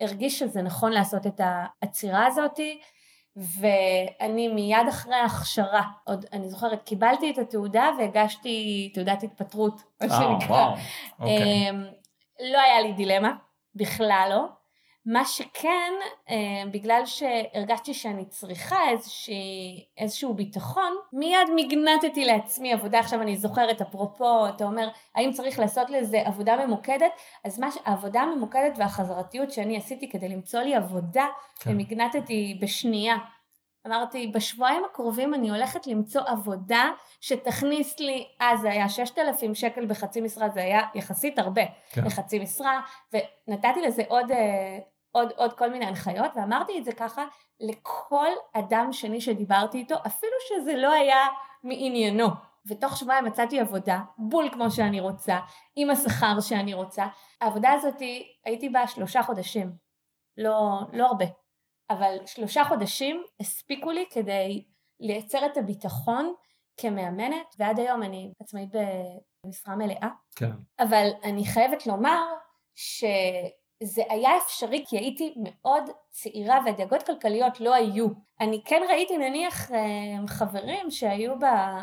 הרגיש 0.00 0.38
שזה 0.38 0.62
נכון 0.62 0.92
לעשות 0.92 1.26
את 1.26 1.40
העצירה 1.44 2.26
הזאתי 2.26 2.80
ואני 3.36 4.48
מיד 4.48 4.88
אחרי 4.88 5.14
ההכשרה, 5.14 5.82
עוד 6.04 6.24
אני 6.32 6.48
זוכרת, 6.48 6.82
קיבלתי 6.82 7.30
את 7.30 7.38
התעודה 7.38 7.90
והגשתי 7.98 8.90
תעודת 8.94 9.22
התפטרות, 9.22 9.82
מה 10.02 10.08
שנקרא. 10.08 10.56
וואו, 10.56 10.74
אוקיי. 11.18 11.70
אמ, 11.70 11.84
לא 12.52 12.58
היה 12.58 12.80
לי 12.80 12.92
דילמה. 12.92 13.32
בכלל 13.78 14.26
לא. 14.30 14.44
מה 15.06 15.24
שכן, 15.24 15.92
אה, 16.30 16.36
בגלל 16.70 17.02
שהרגשתי 17.04 17.94
שאני 17.94 18.24
צריכה 18.24 18.88
איזושהי, 18.90 19.84
איזשהו 19.98 20.34
ביטחון, 20.34 20.92
מיד 21.12 21.48
מגנטתי 21.56 22.24
לעצמי 22.24 22.72
עבודה, 22.72 22.98
עכשיו 22.98 23.22
אני 23.22 23.36
זוכרת, 23.36 23.80
אפרופו, 23.80 24.48
אתה 24.48 24.64
אומר, 24.64 24.88
האם 25.14 25.32
צריך 25.32 25.58
לעשות 25.58 25.90
לזה 25.90 26.22
עבודה 26.24 26.66
ממוקדת? 26.66 27.12
אז 27.44 27.58
מה, 27.58 27.68
העבודה 27.84 28.20
הממוקדת 28.20 28.72
והחזרתיות 28.76 29.52
שאני 29.52 29.76
עשיתי 29.76 30.10
כדי 30.10 30.28
למצוא 30.28 30.60
לי 30.60 30.74
עבודה, 30.74 31.26
כן. 31.60 31.70
ומגנטתי 31.70 32.58
בשנייה. 32.62 33.16
אמרתי, 33.86 34.26
בשבועיים 34.26 34.84
הקרובים 34.84 35.34
אני 35.34 35.50
הולכת 35.50 35.86
למצוא 35.86 36.22
עבודה 36.26 36.90
שתכניס 37.20 38.00
לי, 38.00 38.28
אז 38.40 38.60
זה 38.60 38.70
היה 38.70 38.88
6,000 38.88 39.54
שקל 39.54 39.86
בחצי 39.86 40.20
משרה, 40.20 40.48
זה 40.48 40.60
היה 40.60 40.80
יחסית 40.94 41.38
הרבה 41.38 41.62
כן. 41.90 42.04
בחצי 42.04 42.38
משרה, 42.38 42.80
ונתתי 43.12 43.82
לזה 43.82 44.02
עוד, 44.08 44.30
אה, 44.30 44.78
עוד, 45.12 45.32
עוד 45.36 45.52
כל 45.52 45.70
מיני 45.70 45.86
הנחיות, 45.86 46.30
ואמרתי 46.36 46.78
את 46.78 46.84
זה 46.84 46.92
ככה 46.92 47.24
לכל 47.60 48.28
אדם 48.52 48.92
שני 48.92 49.20
שדיברתי 49.20 49.78
איתו, 49.78 49.94
אפילו 50.06 50.32
שזה 50.48 50.76
לא 50.76 50.92
היה 50.92 51.26
מעניינו. 51.64 52.28
ותוך 52.66 52.96
שבועיים 52.96 53.24
מצאתי 53.24 53.60
עבודה, 53.60 54.00
בול 54.18 54.48
כמו 54.52 54.70
שאני 54.70 55.00
רוצה, 55.00 55.38
עם 55.76 55.90
השכר 55.90 56.40
שאני 56.40 56.74
רוצה. 56.74 57.06
העבודה 57.40 57.72
הזאת, 57.72 58.02
הייתי 58.44 58.68
בה 58.68 58.86
שלושה 58.86 59.22
חודשים, 59.22 59.72
לא, 60.36 60.80
לא 60.92 61.06
הרבה. 61.06 61.24
אבל 61.90 62.16
שלושה 62.26 62.64
חודשים 62.64 63.22
הספיקו 63.40 63.90
לי 63.90 64.04
כדי 64.10 64.64
לייצר 65.00 65.46
את 65.46 65.56
הביטחון 65.56 66.32
כמאמנת, 66.76 67.54
ועד 67.58 67.78
היום 67.78 68.02
אני 68.02 68.32
עצמאית 68.40 68.68
במשרה 69.44 69.76
מלאה. 69.76 70.08
כן. 70.36 70.50
אבל 70.78 71.08
אני 71.24 71.44
חייבת 71.44 71.86
לומר 71.86 72.22
שזה 72.74 74.02
היה 74.08 74.30
אפשרי 74.36 74.84
כי 74.88 74.98
הייתי 74.98 75.34
מאוד 75.36 75.82
צעירה 76.10 76.58
והדאגות 76.66 77.02
כלכליות 77.02 77.60
לא 77.60 77.74
היו. 77.74 78.08
אני 78.40 78.62
כן 78.64 78.82
ראיתי 78.88 79.18
נניח 79.18 79.72
אה, 79.72 80.26
חברים 80.28 80.90
שהיו 80.90 81.34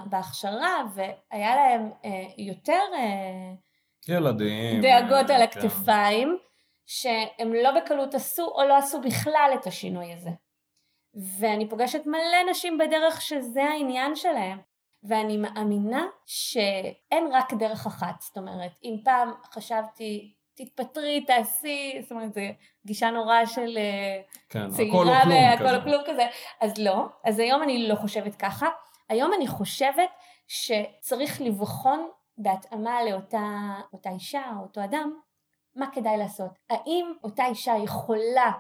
בהכשרה 0.06 0.84
והיה 0.94 1.56
להם 1.56 1.92
אה, 2.06 2.24
יותר 2.38 2.82
אה, 2.94 3.54
ילדים, 4.08 4.82
דאגות 4.82 5.30
על 5.30 5.38
כן. 5.38 5.42
הכתפיים. 5.42 6.38
כן. 6.40 6.46
שהם 6.86 7.54
לא 7.54 7.72
בקלות 7.72 8.14
עשו 8.14 8.46
או 8.46 8.64
לא 8.64 8.78
עשו 8.78 9.02
בכלל 9.02 9.52
את 9.62 9.68
השינוי 9.68 10.14
הזה. 10.14 10.30
ואני 11.40 11.70
פוגשת 11.70 12.06
מלא 12.06 12.52
נשים 12.52 12.78
בדרך 12.78 13.22
שזה 13.22 13.64
העניין 13.64 14.16
שלהם. 14.16 14.60
ואני 15.08 15.38
מאמינה 15.38 16.06
שאין 16.26 17.28
רק 17.32 17.54
דרך 17.54 17.86
אחת, 17.86 18.22
זאת 18.22 18.38
אומרת, 18.38 18.72
אם 18.84 18.96
פעם 19.04 19.32
חשבתי 19.52 20.34
תתפטרי, 20.56 21.26
תעשי, 21.26 21.98
זאת 22.02 22.12
אומרת, 22.12 22.34
זו 22.34 22.42
גישה 22.86 23.10
נורא 23.10 23.46
של 23.46 23.78
אה, 23.78 24.22
כן, 24.50 24.70
צעירה 24.70 25.22
והכל 25.30 25.76
או 25.76 25.82
כלום 25.84 26.04
כזה, 26.08 26.28
אז 26.62 26.78
לא, 26.78 27.06
אז 27.26 27.40
היום 27.40 27.64
אני 27.64 27.88
לא 27.88 27.96
חושבת 27.96 28.36
ככה, 28.36 28.68
היום 29.10 29.32
אני 29.34 29.48
חושבת 29.48 30.10
שצריך 30.48 31.42
לבחון 31.42 32.10
בהתאמה 32.38 33.04
לאותה 33.04 34.10
אישה 34.14 34.44
או 34.58 34.64
אותו 34.64 34.84
אדם, 34.84 35.20
מה 35.76 35.92
כדאי 35.92 36.18
לעשות? 36.18 36.52
האם 36.70 37.14
אותה 37.24 37.46
אישה 37.46 37.74
יכולה 37.84 38.52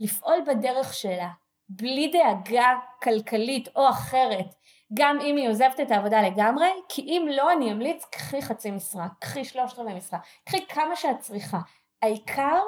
לפעול 0.00 0.36
בדרך 0.46 0.94
שלה 0.94 1.28
בלי 1.68 2.12
דאגה 2.12 2.78
כלכלית 3.02 3.68
או 3.76 3.88
אחרת, 3.88 4.54
גם 4.94 5.20
אם 5.20 5.36
היא 5.36 5.48
עוזבת 5.48 5.80
את 5.80 5.90
העבודה 5.90 6.22
לגמרי? 6.22 6.68
כי 6.88 7.02
אם 7.02 7.28
לא, 7.30 7.52
אני 7.52 7.72
אמליץ, 7.72 8.04
קחי 8.04 8.42
חצי 8.42 8.70
משרה, 8.70 9.08
קחי 9.18 9.44
שלושת 9.44 9.78
רבעי 9.78 9.94
משרה, 9.94 10.18
קחי 10.44 10.66
כמה 10.66 10.96
שאת 10.96 11.18
צריכה. 11.18 11.58
העיקר 12.02 12.58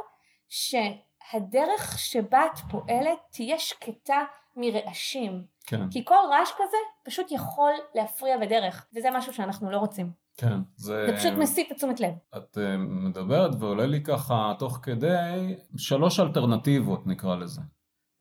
שהדרך 0.48 1.98
שבה 1.98 2.46
את 2.46 2.58
פועלת 2.70 3.18
תהיה 3.30 3.58
שקטה 3.58 4.24
מרעשים. 4.56 5.44
כן. 5.66 5.90
כי 5.90 6.04
כל 6.04 6.14
רעש 6.30 6.50
כזה 6.52 6.76
פשוט 7.02 7.26
יכול 7.30 7.72
להפריע 7.94 8.38
בדרך, 8.38 8.86
וזה 8.94 9.10
משהו 9.10 9.34
שאנחנו 9.34 9.70
לא 9.70 9.76
רוצים. 9.76 10.21
כן, 10.36 10.60
זה... 10.76 11.06
זה 11.06 11.16
פשוט 11.16 11.32
מסיט 11.32 11.72
את 11.72 11.76
תשומת 11.76 12.00
לב. 12.00 12.14
את 12.36 12.58
uh, 12.58 12.60
מדברת 12.78 13.50
ועולה 13.58 13.86
לי 13.86 14.02
ככה 14.02 14.52
תוך 14.58 14.78
כדי 14.82 15.54
שלוש 15.76 16.20
אלטרנטיבות 16.20 17.06
נקרא 17.06 17.36
לזה. 17.36 17.60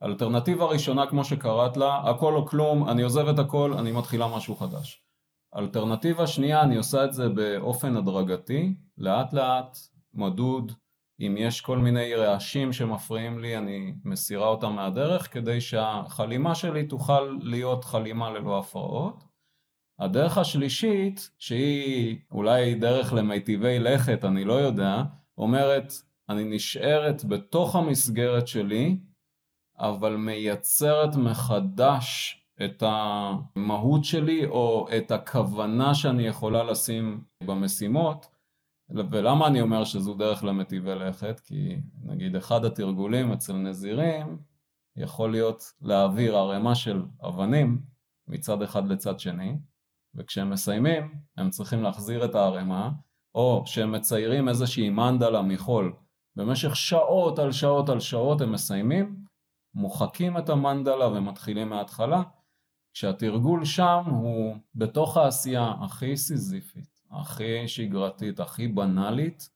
אלטרנטיבה 0.03 0.65
ראשונה 0.65 1.07
כמו 1.07 1.23
שקראת 1.23 1.77
לה, 1.77 2.09
הכל 2.09 2.35
או 2.35 2.45
כלום, 2.45 2.89
אני 2.89 3.01
עוזב 3.01 3.27
את 3.27 3.39
הכל, 3.39 3.73
אני 3.73 3.91
מתחילה 3.91 4.27
משהו 4.27 4.55
חדש. 4.55 5.05
אלטרנטיבה 5.55 6.27
שנייה, 6.27 6.61
אני 6.61 6.77
עושה 6.77 7.05
את 7.05 7.13
זה 7.13 7.29
באופן 7.29 7.97
הדרגתי, 7.97 8.75
לאט 8.97 9.33
לאט, 9.33 9.77
מדוד, 10.13 10.71
אם 11.19 11.35
יש 11.37 11.61
כל 11.61 11.77
מיני 11.77 12.15
רעשים 12.15 12.73
שמפריעים 12.73 13.39
לי, 13.39 13.57
אני 13.57 13.93
מסירה 14.05 14.47
אותם 14.47 14.73
מהדרך 14.73 15.33
כדי 15.33 15.61
שהחלימה 15.61 16.55
שלי 16.55 16.87
תוכל 16.87 17.37
להיות 17.41 17.83
חלימה 17.83 18.29
ללא 18.29 18.59
הפרעות. 18.59 19.30
הדרך 20.01 20.37
השלישית, 20.37 21.29
שהיא 21.39 22.17
אולי 22.31 22.75
דרך 22.75 23.13
למיטיבי 23.13 23.79
לכת, 23.79 24.25
אני 24.25 24.43
לא 24.43 24.53
יודע, 24.53 25.03
אומרת, 25.37 25.93
אני 26.29 26.43
נשארת 26.43 27.25
בתוך 27.25 27.75
המסגרת 27.75 28.47
שלי, 28.47 28.97
אבל 29.79 30.15
מייצרת 30.15 31.15
מחדש 31.15 32.37
את 32.65 32.83
המהות 32.85 34.03
שלי 34.03 34.45
או 34.45 34.87
את 34.97 35.11
הכוונה 35.11 35.95
שאני 35.95 36.27
יכולה 36.27 36.63
לשים 36.63 37.23
במשימות. 37.43 38.25
ולמה 38.89 39.47
אני 39.47 39.61
אומר 39.61 39.83
שזו 39.83 40.13
דרך 40.13 40.43
למטיבי 40.43 40.95
לכת? 40.95 41.39
כי 41.39 41.77
נגיד 42.03 42.35
אחד 42.35 42.65
התרגולים 42.65 43.31
אצל 43.31 43.53
נזירים 43.53 44.37
יכול 44.95 45.31
להיות 45.31 45.63
להעביר 45.81 46.37
ערימה 46.37 46.75
של 46.75 47.03
אבנים 47.27 47.81
מצד 48.27 48.61
אחד 48.61 48.87
לצד 48.87 49.19
שני, 49.19 49.57
וכשהם 50.15 50.49
מסיימים 50.49 51.15
הם 51.37 51.49
צריכים 51.49 51.83
להחזיר 51.83 52.25
את 52.25 52.35
הערימה, 52.35 52.89
או 53.35 53.63
שהם 53.65 53.91
מציירים 53.91 54.49
איזושהי 54.49 54.89
מנדלה 54.89 55.41
מחול 55.41 55.93
במשך 56.35 56.75
שעות 56.75 57.39
על 57.39 57.51
שעות 57.51 57.89
על 57.89 57.99
שעות 57.99 58.41
הם 58.41 58.51
מסיימים, 58.51 59.25
מוחקים 59.73 60.37
את 60.37 60.49
המנדלה 60.49 61.07
ומתחילים 61.07 61.69
מההתחלה, 61.69 62.21
כשהתרגול 62.93 63.65
שם 63.65 64.03
הוא 64.07 64.55
בתוך 64.75 65.17
העשייה 65.17 65.73
הכי 65.81 66.17
סיזיפית, 66.17 67.01
הכי 67.11 67.67
שגרתית, 67.67 68.39
הכי 68.39 68.67
בנאלית, 68.67 69.49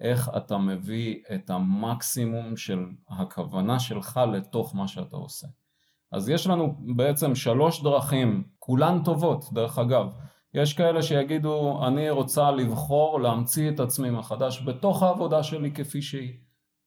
איך 0.00 0.30
אתה 0.36 0.58
מביא 0.58 1.22
את 1.34 1.50
המקסימום 1.50 2.56
של 2.56 2.86
הכוונה 3.08 3.80
שלך 3.80 4.20
לתוך 4.32 4.74
מה 4.74 4.88
שאתה 4.88 5.16
עושה. 5.16 5.46
אז 6.12 6.28
יש 6.28 6.46
לנו 6.46 6.74
בעצם 6.96 7.34
שלוש 7.34 7.82
דרכים, 7.82 8.44
כולן 8.58 9.02
טובות 9.04 9.44
דרך 9.52 9.78
אגב. 9.78 10.06
יש 10.54 10.72
כאלה 10.72 11.02
שיגידו 11.02 11.80
אני 11.86 12.10
רוצה 12.10 12.50
לבחור 12.50 13.20
להמציא 13.20 13.70
את 13.70 13.80
עצמי 13.80 14.10
מחדש 14.10 14.62
בתוך 14.66 15.02
העבודה 15.02 15.42
שלי 15.42 15.70
כפי 15.72 16.02
שהיא 16.02 16.32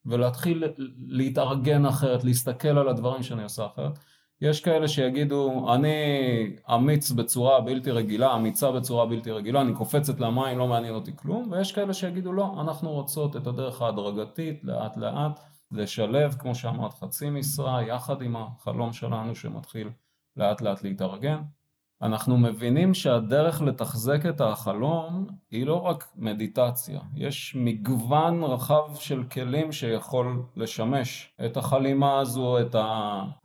ולהתחיל 0.06 0.64
להתארגן 1.08 1.86
אחרת, 1.86 2.24
להסתכל 2.24 2.78
על 2.78 2.90
הדברים 2.90 3.24
שאני 3.24 3.44
עושה 3.44 3.66
אחרת. 3.66 4.00
יש 4.42 4.62
כאלה 4.62 4.88
שיגידו 4.88 5.74
אני 5.74 5.96
אמיץ 6.76 7.12
בצורה 7.12 7.62
בלתי 7.62 7.92
רגילה, 7.92 8.36
אמיצה 8.36 8.72
בצורה 8.72 9.06
בלתי 9.06 9.32
רגילה, 9.32 9.62
אני 9.62 9.74
קופצת 9.74 10.20
למים, 10.20 10.58
לא 10.58 10.68
מעניין 10.68 10.96
אותי 10.96 11.12
כלום, 11.16 11.52
ויש 11.52 11.72
כאלה 11.72 11.94
שיגידו 11.94 12.34
לא, 12.34 12.56
אנחנו 12.62 12.92
רוצות 12.92 13.36
את 13.36 13.48
הדרך 13.48 13.82
ההדרגתית, 13.82 14.64
לאט 14.64 14.98
לאט, 14.98 15.40
לשלב, 15.74 16.36
כמו 16.40 16.56
שאמרת, 16.56 16.94
חצי 16.94 17.30
משרה 17.30 17.84
יחד 17.84 18.22
עם 18.22 18.36
החלום 18.36 18.94
שלנו 18.94 19.36
שמתחיל 19.36 19.90
לאט 20.38 20.62
לאט 20.62 20.84
להתארגן. 20.84 21.42
אנחנו 22.04 22.38
מבינים 22.38 22.94
שהדרך 22.94 23.62
לתחזק 23.62 24.26
את 24.30 24.42
החלום 24.42 25.28
היא 25.52 25.66
לא 25.66 25.76
רק 25.76 26.08
מדיטציה, 26.16 27.00
יש 27.16 27.56
מגוון 27.60 28.44
רחב 28.44 28.96
של 28.96 29.24
כלים 29.24 29.72
שיכול 29.72 30.44
לשמש 30.56 31.34
את 31.46 31.58
החלימה 31.58 32.20
הזו, 32.20 32.60
את 32.60 32.76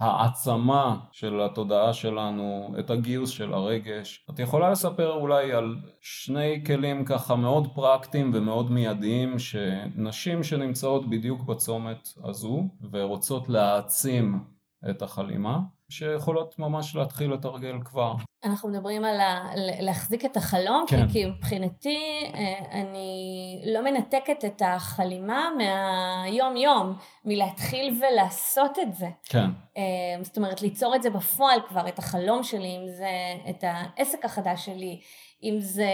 העצמה 0.00 0.96
של 1.12 1.40
התודעה 1.40 1.92
שלנו, 1.92 2.74
את 2.78 2.90
הגיוס 2.90 3.30
של 3.30 3.54
הרגש. 3.54 4.26
את 4.30 4.38
יכולה 4.38 4.70
לספר 4.70 5.12
אולי 5.12 5.52
על 5.52 5.76
שני 6.00 6.64
כלים 6.66 7.04
ככה 7.04 7.36
מאוד 7.36 7.68
פרקטיים 7.74 8.30
ומאוד 8.34 8.70
מיידיים 8.70 9.38
שנשים 9.38 10.42
שנמצאות 10.42 11.10
בדיוק 11.10 11.42
בצומת 11.42 12.08
הזו 12.24 12.68
ורוצות 12.92 13.48
להעצים 13.48 14.57
את 14.90 15.02
החלימה 15.02 15.58
שיכולות 15.88 16.58
ממש 16.58 16.96
להתחיל 16.96 17.32
לתרגל 17.32 17.78
כבר. 17.84 18.14
אנחנו 18.44 18.68
מדברים 18.68 19.04
על 19.04 19.20
ה... 19.20 19.50
להחזיק 19.80 20.24
את 20.24 20.36
החלום, 20.36 20.84
כן. 20.88 21.08
כי 21.08 21.26
מבחינתי 21.26 22.30
אה, 22.34 22.80
אני 22.80 23.62
לא 23.66 23.84
מנתקת 23.84 24.44
את 24.44 24.62
החלימה 24.64 25.48
מהיום 25.56 26.56
יום, 26.56 26.96
מלהתחיל 27.24 28.00
ולעשות 28.00 28.78
את 28.78 28.94
זה. 28.94 29.08
כן. 29.24 29.50
אה, 29.76 29.82
זאת 30.22 30.36
אומרת 30.36 30.62
ליצור 30.62 30.96
את 30.96 31.02
זה 31.02 31.10
בפועל 31.10 31.60
כבר, 31.68 31.88
את 31.88 31.98
החלום 31.98 32.42
שלי, 32.42 32.76
אם 32.76 32.88
זה 32.88 33.10
את 33.50 33.64
העסק 33.66 34.24
החדש 34.24 34.64
שלי, 34.66 35.00
אם 35.42 35.56
זה, 35.60 35.90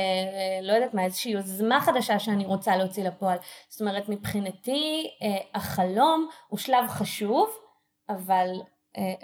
לא 0.63 0.73
יודעת 0.73 0.95
מה, 0.95 1.05
איזושהי 1.05 1.33
יוזמה 1.33 1.81
חדשה 1.81 2.19
שאני 2.19 2.45
רוצה 2.45 2.77
להוציא 2.77 3.05
לפועל. 3.05 3.39
זאת 3.69 3.81
אומרת, 3.81 4.09
מבחינתי 4.09 5.11
אה, 5.23 5.37
החלום 5.55 6.29
הוא 6.49 6.59
שלב 6.59 6.89
חשוב, 6.89 7.49
אבל 8.09 8.49
אה, 8.51 8.74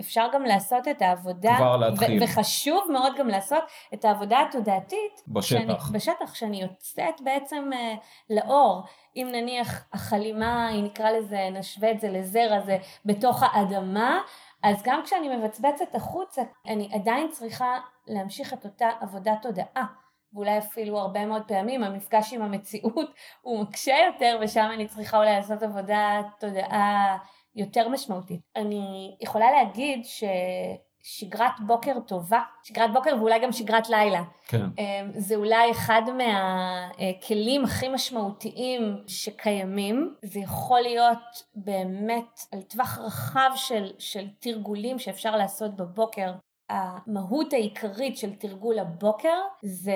אפשר 0.01 0.27
גם 0.33 0.43
לעשות 0.43 0.89
את 0.89 1.03
העבודה, 1.03 1.57
כבר 1.57 1.77
להתחיל. 1.77 2.23
וחשוב 2.23 2.87
מאוד 2.93 3.13
גם 3.19 3.29
לעשות 3.29 3.65
את 3.95 4.05
העבודה 4.05 4.41
התודעתית. 4.49 5.23
בשטח. 5.29 5.59
שאני, 5.59 5.75
בשטח, 5.93 6.35
שאני 6.35 6.63
יוצאת 6.63 7.21
בעצם 7.21 7.71
אה, 7.73 7.95
לאור. 8.31 8.83
אם 9.17 9.29
נניח 9.33 9.85
החלימה, 9.93 10.71
אם 10.71 10.85
נקרא 10.85 11.11
לזה, 11.11 11.49
נשווה 11.53 11.91
את 11.91 12.01
זה 12.01 12.09
לזרע, 12.09 12.61
זה 12.61 12.79
בתוך 13.05 13.43
האדמה, 13.43 14.21
אז 14.63 14.83
גם 14.85 15.01
כשאני 15.05 15.37
מבצבצת 15.37 15.95
החוצה, 15.95 16.43
אני 16.67 16.91
עדיין 16.93 17.29
צריכה 17.31 17.79
להמשיך 18.07 18.53
את 18.53 18.65
אותה 18.65 18.89
עבודת 19.01 19.39
תודעה. 19.43 19.85
ואולי 20.33 20.59
אפילו 20.59 20.99
הרבה 20.99 21.27
מאוד 21.27 21.43
פעמים 21.47 21.85
המפגש 21.85 22.33
עם 22.33 22.43
המציאות 22.43 23.15
הוא 23.43 23.63
מקשה 23.63 23.95
יותר 24.07 24.39
ושם 24.43 24.69
אני 24.75 24.87
צריכה 24.87 25.17
אולי 25.17 25.33
לעשות 25.33 25.63
עבודת 25.63 26.27
תודעה 26.41 27.19
יותר 27.55 27.89
משמעותית. 27.89 28.41
אני 28.57 29.17
יכולה 29.21 29.47
להגיד 29.51 30.05
ששגרת 30.05 31.61
בוקר 31.67 32.01
טובה, 32.07 32.41
שגרת 32.65 32.93
בוקר 32.93 33.11
ואולי 33.19 33.39
גם 33.39 33.53
שגרת 33.53 33.89
לילה, 33.89 34.23
כן. 34.47 34.67
אמ, 34.79 35.11
זה 35.15 35.35
אולי 35.37 35.71
אחד 35.71 36.03
מהכלים 36.17 37.65
הכי 37.65 37.89
משמעותיים 37.89 38.97
שקיימים. 39.07 40.15
זה 40.23 40.41
יכול 40.41 40.81
להיות 40.81 41.45
באמת 41.55 42.41
על 42.53 42.63
טווח 42.63 42.99
רחב 42.99 43.51
של, 43.55 43.93
של 43.99 44.29
תרגולים 44.39 44.99
שאפשר 44.99 45.37
לעשות 45.37 45.77
בבוקר. 45.77 46.33
המהות 46.71 47.53
העיקרית 47.53 48.17
של 48.17 48.35
תרגול 48.35 48.79
הבוקר 48.79 49.37
זה 49.63 49.95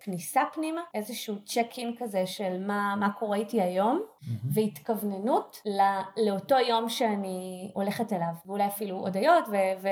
כניסה 0.00 0.42
פנימה, 0.54 0.80
איזשהו 0.94 1.34
צ'ק 1.44 1.66
אין 1.78 1.94
כזה 1.98 2.26
של 2.26 2.64
מה, 2.66 2.94
מה 3.00 3.12
קורה 3.12 3.36
איתי 3.36 3.62
היום, 3.62 4.02
mm-hmm. 4.02 4.28
והתכווננות 4.54 5.62
לא, 5.66 6.24
לאותו 6.26 6.54
יום 6.58 6.88
שאני 6.88 7.70
הולכת 7.74 8.12
אליו, 8.12 8.34
ואולי 8.46 8.66
אפילו 8.66 8.96
הודיות 8.96 9.44
ו- 9.50 9.88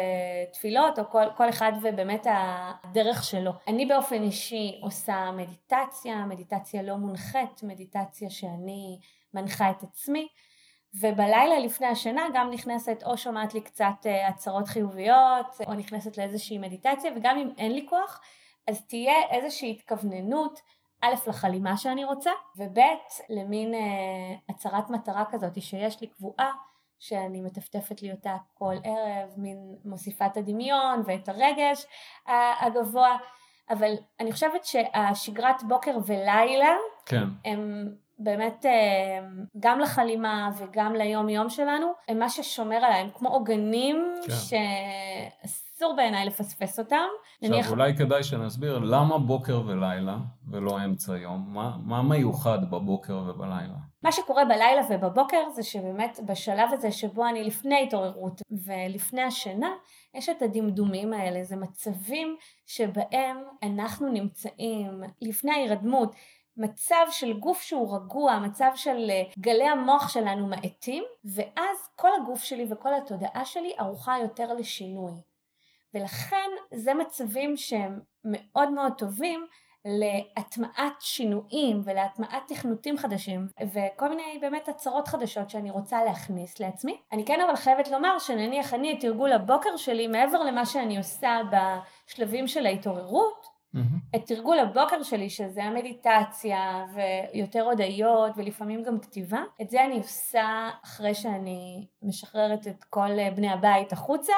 ותפילות, 0.49 0.99
או 0.99 1.05
כל, 1.11 1.25
כל 1.37 1.49
אחד 1.49 1.73
ובאמת 1.83 2.27
הדרך 2.31 3.25
שלו. 3.25 3.53
אני 3.69 3.87
באופן 3.87 4.23
אישי 4.23 4.79
עושה 4.83 5.31
מדיטציה, 5.37 6.27
מדיטציה 6.27 6.83
לא 6.83 6.97
מונחית, 6.97 7.63
מדיטציה 7.63 8.31
שאני 8.31 8.99
מנחה 9.35 9.71
את 9.71 9.83
עצמי. 9.83 10.29
ובלילה 10.95 11.59
לפני 11.59 11.87
השינה 11.87 12.23
גם 12.35 12.51
נכנסת 12.51 13.03
או 13.07 13.17
שומעת 13.17 13.55
לי 13.55 13.61
קצת 13.61 14.07
אה, 14.07 14.29
הצהרות 14.29 14.69
חיוביות 14.69 15.47
או 15.67 15.75
נכנסת 15.75 16.19
לאיזושהי 16.19 16.59
מדיטציה 16.59 17.13
וגם 17.17 17.39
אם 17.39 17.51
אין 17.59 17.73
לי 17.73 17.87
כוח 17.89 18.21
אז 18.69 18.87
תהיה 18.87 19.15
איזושהי 19.31 19.71
התכווננות 19.71 20.61
א' 21.01 21.15
לחלימה 21.27 21.77
שאני 21.77 22.05
רוצה 22.05 22.31
וב' 22.57 22.79
למין 23.29 23.75
אה, 23.75 23.81
הצהרת 24.49 24.91
מטרה 24.91 25.25
כזאת 25.31 25.63
שיש 25.63 26.01
לי 26.01 26.07
קבועה 26.07 26.53
שאני 26.99 27.41
מטפטפת 27.41 28.03
לי 28.03 28.13
אותה 28.13 28.37
כל 28.55 28.75
ערב, 28.85 29.31
מין 29.37 29.77
מוסיפה 29.85 30.27
את 30.27 30.37
הדמיון 30.37 31.03
ואת 31.07 31.29
הרגש 31.29 31.87
הגבוה 32.61 33.17
אבל 33.71 33.93
אני 34.21 34.33
חושבת 34.33 34.65
שהשגרת 34.65 35.63
בוקר 35.63 35.99
ולילה 36.07 36.75
כן. 37.07 37.25
הם 37.45 37.89
באמת 38.23 38.67
אה, 38.67 39.19
גם 39.61 39.81
לחלימה 39.81 40.51
וגם 40.59 40.95
ליום 40.95 41.29
יום 41.29 41.51
שלנו, 41.51 41.87
הם 42.09 42.19
מה 42.19 42.29
ששומר 42.29 42.77
עליהם, 42.77 43.09
כמו 43.15 43.29
עוגנים 43.29 44.15
כן. 44.27 44.33
שאסור 44.33 45.95
בעיניי 45.97 46.27
לפספס 46.27 46.79
אותם. 46.79 46.97
עכשיו 46.97 47.51
נניח... 47.51 47.71
אולי 47.71 47.97
כדאי 47.97 48.23
שנסביר 48.23 48.79
למה 48.79 49.19
בוקר 49.19 49.63
ולילה 49.67 50.17
ולא 50.51 50.85
אמצע 50.85 51.17
יום, 51.17 51.47
מה, 51.49 51.77
מה 51.85 52.03
מיוחד 52.03 52.71
בבוקר 52.71 53.17
ובלילה? 53.17 53.93
מה 54.03 54.13
שקורה 54.13 54.45
בלילה 54.45 54.83
ובבוקר 54.91 55.51
זה 55.55 55.63
שבאמת 55.63 56.21
בשלב 56.27 56.69
הזה 56.73 56.93
שבו 56.93 57.29
אני 57.29 57.45
לפני 57.45 57.83
התעוררות 57.83 58.43
ולפני 58.67 59.23
השינה, 59.23 59.71
יש 60.15 60.29
את 60.29 60.43
הדמדומים 60.43 61.13
האלה, 61.13 61.45
זה 61.45 61.57
מצבים 61.57 62.37
שבהם 62.67 63.37
אנחנו 63.63 64.09
נמצאים 64.09 65.03
לפני 65.23 65.53
ההירדמות. 65.53 66.15
מצב 66.57 67.07
של 67.11 67.33
גוף 67.33 67.63
שהוא 67.63 67.97
רגוע, 67.97 68.39
מצב 68.39 68.71
של 68.75 69.11
אה, 69.11 69.23
גלי 69.39 69.69
המוח 69.69 70.09
שלנו 70.09 70.47
מאטים, 70.47 71.05
ואז 71.25 71.89
כל 71.97 72.11
הגוף 72.23 72.43
שלי 72.43 72.67
וכל 72.71 72.95
התודעה 72.95 73.45
שלי 73.45 73.75
ערוכה 73.79 74.19
יותר 74.23 74.55
לשינוי. 74.55 75.13
ולכן 75.95 76.51
זה 76.75 76.95
מצבים 76.95 77.57
שהם 77.57 78.01
מאוד 78.25 78.71
מאוד 78.71 78.93
טובים 78.99 79.47
להטמעת 79.85 80.93
שינויים 81.01 81.83
ולהטמעת 81.85 82.43
תכנותים 82.49 82.99
חדשים 82.99 83.47
וכל 83.73 84.09
מיני 84.09 84.39
באמת 84.41 84.69
הצהרות 84.69 85.09
חדשות 85.09 85.51
שאני 85.51 85.71
רוצה 85.71 86.05
להכניס 86.05 86.61
לעצמי. 86.61 87.01
אני 87.13 87.25
כן 87.25 87.41
אבל 87.41 87.57
חייבת 87.57 87.89
לומר 87.89 88.19
שנניח 88.19 88.75
אני 88.75 88.93
את 88.93 89.01
תרגול 89.01 89.33
הבוקר 89.33 89.77
שלי 89.77 90.07
מעבר 90.07 90.43
למה 90.43 90.67
שאני 90.67 90.99
עושה 90.99 91.41
בשלבים 91.51 92.47
של 92.47 92.67
ההתעוררות 92.67 93.52
Mm-hmm. 93.75 94.17
את 94.17 94.27
תרגול 94.27 94.59
הבוקר 94.59 95.03
שלי, 95.03 95.31
שזה 95.31 95.65
המדיטציה 95.65 96.87
ויותר 96.95 97.63
הודיות 97.63 98.33
ולפעמים 98.37 98.83
גם 98.83 99.01
כתיבה, 99.01 99.43
את 99.63 99.71
זה 99.71 99.85
אני 99.85 99.99
עושה 99.99 100.71
אחרי 100.85 101.15
שאני 101.15 101.87
משחררת 102.03 102.67
את 102.67 102.85
כל 102.85 103.31
בני 103.37 103.49
הבית 103.49 103.93
החוצה 103.93 104.33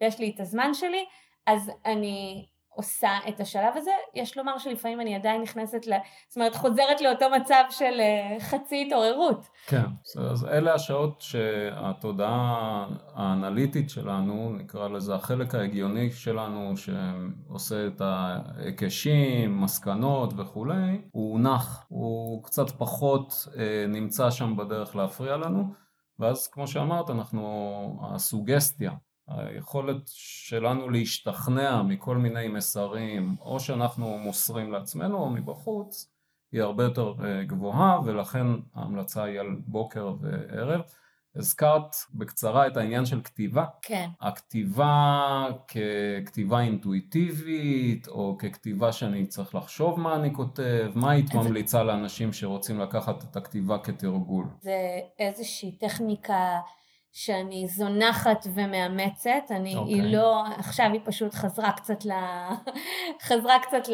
ויש 0.00 0.18
לי 0.18 0.32
את 0.34 0.40
הזמן 0.40 0.74
שלי, 0.74 1.04
אז 1.46 1.70
אני 1.86 2.46
עושה 2.74 3.10
את 3.28 3.40
השלב 3.40 3.76
הזה, 3.76 3.90
יש 4.14 4.38
לומר 4.38 4.58
שלפעמים 4.58 5.00
אני 5.00 5.14
עדיין 5.14 5.42
נכנסת, 5.42 5.86
ל... 5.86 5.92
זאת 6.28 6.36
אומרת 6.36 6.54
חוזרת 6.54 7.00
לאותו 7.00 7.26
מצב 7.40 7.64
של 7.70 8.00
אה, 8.00 8.40
חצי 8.40 8.84
התעוררות. 8.86 9.46
כן, 9.66 9.84
אז 10.30 10.44
אלה 10.44 10.74
השעות 10.74 11.20
שהתודעה 11.20 12.86
האנליטית 13.14 13.90
שלנו, 13.90 14.52
נקרא 14.52 14.88
לזה 14.88 15.14
החלק 15.14 15.54
ההגיוני 15.54 16.10
שלנו 16.10 16.74
שעושה 16.76 17.86
את 17.86 18.00
ההיקשים, 18.00 19.60
מסקנות 19.60 20.32
וכולי, 20.36 21.00
הוא 21.10 21.40
נח, 21.40 21.86
הוא 21.88 22.44
קצת 22.44 22.70
פחות 22.70 23.48
אה, 23.58 23.84
נמצא 23.88 24.30
שם 24.30 24.56
בדרך 24.56 24.96
להפריע 24.96 25.36
לנו, 25.36 25.64
ואז 26.18 26.48
כמו 26.48 26.66
שאמרת 26.66 27.10
אנחנו, 27.10 28.00
הסוגסטיה 28.02 28.90
היכולת 29.30 30.02
שלנו 30.14 30.90
להשתכנע 30.90 31.82
מכל 31.82 32.16
מיני 32.16 32.48
מסרים, 32.48 33.36
או 33.40 33.60
שאנחנו 33.60 34.18
מוסרים 34.18 34.72
לעצמנו 34.72 35.18
או 35.18 35.30
מבחוץ, 35.30 36.10
היא 36.52 36.62
הרבה 36.62 36.84
יותר 36.84 37.14
אה, 37.24 37.44
גבוהה, 37.44 38.00
ולכן 38.04 38.46
ההמלצה 38.74 39.22
היא 39.22 39.40
על 39.40 39.56
בוקר 39.66 40.14
וערב. 40.20 40.80
הזכרת 41.36 41.96
בקצרה 42.14 42.66
את 42.66 42.76
העניין 42.76 43.06
של 43.06 43.20
כתיבה. 43.22 43.64
כן. 43.82 44.08
הכתיבה 44.20 45.46
ככתיבה 45.68 46.60
אינטואיטיבית, 46.60 48.08
או 48.08 48.36
ככתיבה 48.38 48.92
שאני 48.92 49.26
צריך 49.26 49.54
לחשוב 49.54 50.00
מה 50.00 50.16
אני 50.16 50.34
כותב, 50.34 50.90
מה 50.94 51.10
היית 51.10 51.34
ממליצה 51.34 51.82
לאנשים 51.82 52.32
שרוצים 52.32 52.80
לקחת 52.80 53.24
את 53.24 53.36
הכתיבה 53.36 53.78
כתרגול? 53.78 54.46
זה 54.60 55.00
איזושהי 55.18 55.72
טכניקה 55.72 56.60
שאני 57.12 57.66
זונחת 57.68 58.46
ומאמצת, 58.54 59.50
אני, 59.50 59.74
okay. 59.74 59.78
היא 59.78 59.96
אוקיי. 59.96 60.12
לא, 60.12 60.42
עכשיו 60.58 60.86
היא 60.92 61.00
פשוט 61.04 61.34
חזרה 61.34 61.72
קצת, 61.72 62.04
ל, 62.04 62.12
חזרה 63.26 63.58
קצת 63.62 63.88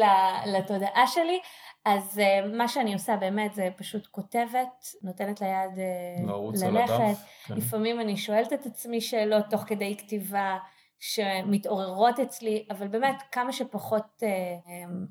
לתודעה 0.45 1.07
שלי, 1.07 1.39
אז 1.85 2.21
uh, 2.23 2.55
מה 2.57 2.67
שאני 2.67 2.93
עושה 2.93 3.15
באמת 3.15 3.53
זה 3.53 3.69
פשוט 3.77 4.07
כותבת, 4.07 4.85
נותנת 5.03 5.41
ליד 5.41 5.71
uh, 5.75 6.65
ללכת, 6.65 7.21
כן. 7.45 7.53
לפעמים 7.55 7.99
אני 7.99 8.17
שואלת 8.17 8.53
את 8.53 8.65
עצמי 8.65 9.01
שאלות 9.01 9.45
תוך 9.49 9.63
כדי 9.67 9.97
כתיבה, 9.97 10.57
שמתעוררות 10.99 12.19
אצלי, 12.19 12.65
אבל 12.71 12.87
באמת 12.87 13.23
כמה 13.31 13.51
שפחות 13.51 14.23
אה, 14.23 14.29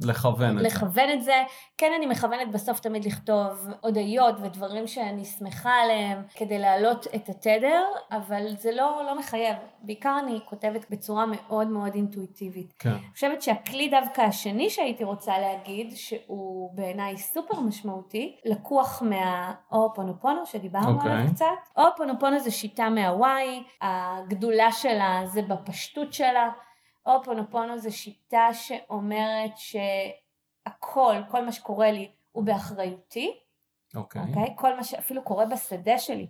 לכוון, 0.01 0.59
לכוון 0.59 1.11
את 1.13 1.23
זה. 1.23 1.45
כן 1.79 1.93
אני 1.99 2.07
מכוונת 2.07 2.53
בסוף 2.53 2.81
תמיד 2.81 3.05
לכתוב 3.05 3.69
הודיות 3.81 4.35
ודברים 4.43 4.87
שאני 4.87 5.25
שמחה 5.25 5.73
עליהם 5.73 6.23
כדי 6.35 6.59
להעלות 6.59 7.07
את 7.15 7.29
התדר, 7.29 7.83
אבל 8.11 8.57
זה 8.59 8.73
לא, 8.73 9.03
לא 9.07 9.19
מחייב. 9.19 9.57
בעיקר 9.83 10.19
אני 10.23 10.41
כותבת 10.45 10.91
בצורה 10.91 11.25
מאוד 11.27 11.67
מאוד 11.67 11.95
אינטואיטיבית. 11.95 12.75
כן. 12.79 12.91
אני 12.91 12.99
חושבת 13.13 13.43
שהכלי 13.43 13.89
דווקא 13.89 14.21
השני 14.21 14.71
שהייתי 14.71 15.05
רוצה 15.05 15.39
להגיד, 15.39 15.93
שהוא 15.97 16.71
בעיניי 16.75 17.19
סופר 17.19 17.61
משמעותי, 17.61 18.37
לקוח 18.45 19.03
מהאופונופונו 19.03 20.47
שדיברנו 20.47 20.87
okay. 20.87 20.95
אוקיי. 20.95 21.13
עליו 21.13 21.35
קצת. 21.35 21.47
אופונופונו 21.77 22.41
זה 22.41 22.51
שיטה 22.51 22.91
מהוואי, 22.91 23.63
הגדולה 23.83 24.73
שלה 24.73 25.21
זה 25.27 25.43
בפשוט. 25.43 25.76
הפשטות 25.77 26.13
שלה. 26.13 26.51
אופונופונו 27.07 27.79
זה 27.79 27.91
שיטה 27.91 28.49
שאומרת 28.53 29.53
שהכל, 29.57 31.15
כל 31.31 31.45
מה 31.45 31.53
שקורה 31.53 31.91
לי 31.93 32.11
הוא 32.33 32.45
באחריותי. 32.45 33.41
אוקיי. 33.95 34.23
Okay. 34.23 34.29
אוקיי? 34.29 34.45
Okay? 34.45 34.57
כל 34.57 34.77
מה 34.77 34.85
שאפילו 34.85 35.25
קורה 35.25 35.47
בשדה 35.47 35.99
שלי 35.99 36.27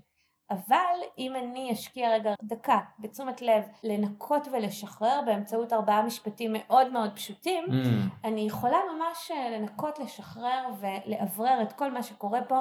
אבל 0.50 0.96
אם 1.18 1.36
אני 1.36 1.72
אשקיע 1.72 2.10
רגע 2.10 2.34
דקה 2.42 2.78
בתשומת 2.98 3.42
לב 3.42 3.64
לנקות 3.82 4.48
ולשחרר 4.52 5.20
באמצעות 5.26 5.72
ארבעה 5.72 6.02
משפטים 6.02 6.52
מאוד 6.58 6.92
מאוד 6.92 7.14
פשוטים, 7.14 7.64
Mm, 7.64 8.26
אני 8.26 8.40
יכולה 8.40 8.78
ממש 8.94 9.30
אה, 9.30 9.50
לנקות, 9.50 9.98
לשחרר 9.98 10.64
ולאוורר 10.80 11.62
את 11.62 11.72
כל 11.72 11.90
מה 11.90 12.02
שקורה 12.02 12.44
פה, 12.44 12.60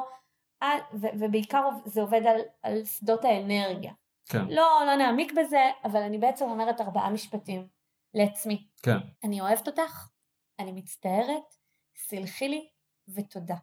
ו- 0.94 1.08
ובעיקר 1.20 1.70
זה 1.86 2.02
עובד 2.02 2.22
על, 2.28 2.40
על 2.64 2.86
שדות 2.86 3.26
האנרגיה. 3.26 3.92
כן, 4.26 4.46
לא, 4.50 4.84
לא 4.86 4.96
נעמיק 4.96 5.32
בזה, 5.32 5.72
אבל 5.84 6.02
אני 6.02 6.18
בעצם 6.18 6.46
אומרת 6.46 6.82
ארבעה 6.82 7.10
משפטים 7.10 7.68
לעצמי. 8.14 8.68
כן, 8.84 8.98
אני 9.24 9.42
אוהבת 9.42 9.68
אותך, 9.68 10.10
אני 10.60 10.72
מצטערת, 10.72 11.56
סלחי 11.96 12.50
לי 12.50 12.70
ותודה. 13.16 13.56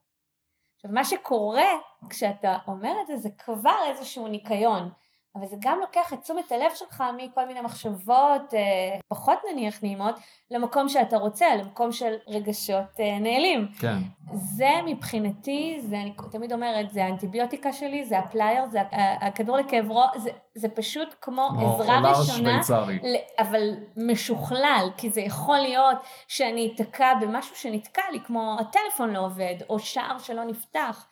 עכשיו 0.76 0.90
מה 0.90 1.04
שקורה 1.04 1.68
כשאתה 2.10 2.58
אומר 2.66 2.92
את 3.02 3.06
זה 3.06 3.16
זה 3.16 3.28
כבר 3.38 3.78
איזשהו 3.88 4.28
ניקיון, 4.28 4.90
אבל 5.36 5.46
זה 5.46 5.56
גם 5.58 5.78
לוקח 5.80 6.12
את 6.12 6.20
תשומת 6.22 6.52
הלב 6.52 6.70
שלך 6.74 7.04
מכל 7.16 7.46
מיני 7.46 7.60
מחשבות 7.60 8.54
אה, 8.54 8.98
פחות 9.08 9.38
נניח 9.52 9.82
נעימות 9.82 10.14
למקום 10.50 10.88
שאתה 10.88 11.16
רוצה, 11.16 11.56
למקום 11.56 11.92
של 11.92 12.14
רגשות 12.28 13.00
אה, 13.00 13.18
נעלים. 13.18 13.68
כן, 13.80 13.96
זה 14.34 14.70
מבחינתי, 14.86 15.78
זה 15.80 15.96
אני 15.96 16.12
תמיד 16.30 16.52
אומרת, 16.52 16.90
זה 16.90 17.04
האנטיביוטיקה 17.04 17.72
שלי, 17.72 18.04
זה 18.04 18.18
הפלייר, 18.18 18.66
זה 18.66 18.80
הכדור 19.20 19.56
לכאב 19.56 19.90
ראש, 19.90 20.16
זה, 20.16 20.30
זה 20.54 20.68
פשוט 20.68 21.14
כמו 21.20 21.48
עזרה 21.60 22.10
ראשונה. 22.10 22.62
שוויצרי. 22.62 22.98
אבל 23.38 23.74
משוכלל, 23.96 24.88
כי 24.96 25.10
זה 25.10 25.20
יכול 25.20 25.58
להיות 25.58 25.98
שאני 26.28 26.74
אתקע 26.74 27.14
במשהו 27.20 27.56
שנתקע 27.56 28.02
לי, 28.12 28.20
כמו 28.20 28.56
הטלפון 28.60 29.10
לא 29.10 29.18
עובד, 29.18 29.54
או 29.70 29.78
שער 29.78 30.18
שלא 30.18 30.44
נפתח, 30.44 31.06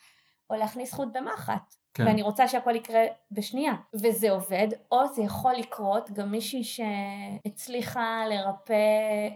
או 0.50 0.56
להכניס 0.56 0.94
חוט 0.94 1.09
במחט. 1.12 1.79
כן. 1.94 2.07
ואני 2.07 2.22
רוצה 2.22 2.48
שהכל 2.48 2.76
יקרה 2.76 3.00
בשנייה, 3.31 3.72
וזה 3.94 4.31
עובד, 4.31 4.68
או 4.92 5.07
זה 5.14 5.22
יכול 5.22 5.53
לקרות 5.53 6.11
גם 6.11 6.31
מישהי 6.31 6.64
שהצליחה 6.64 8.22
לרפא 8.29 8.74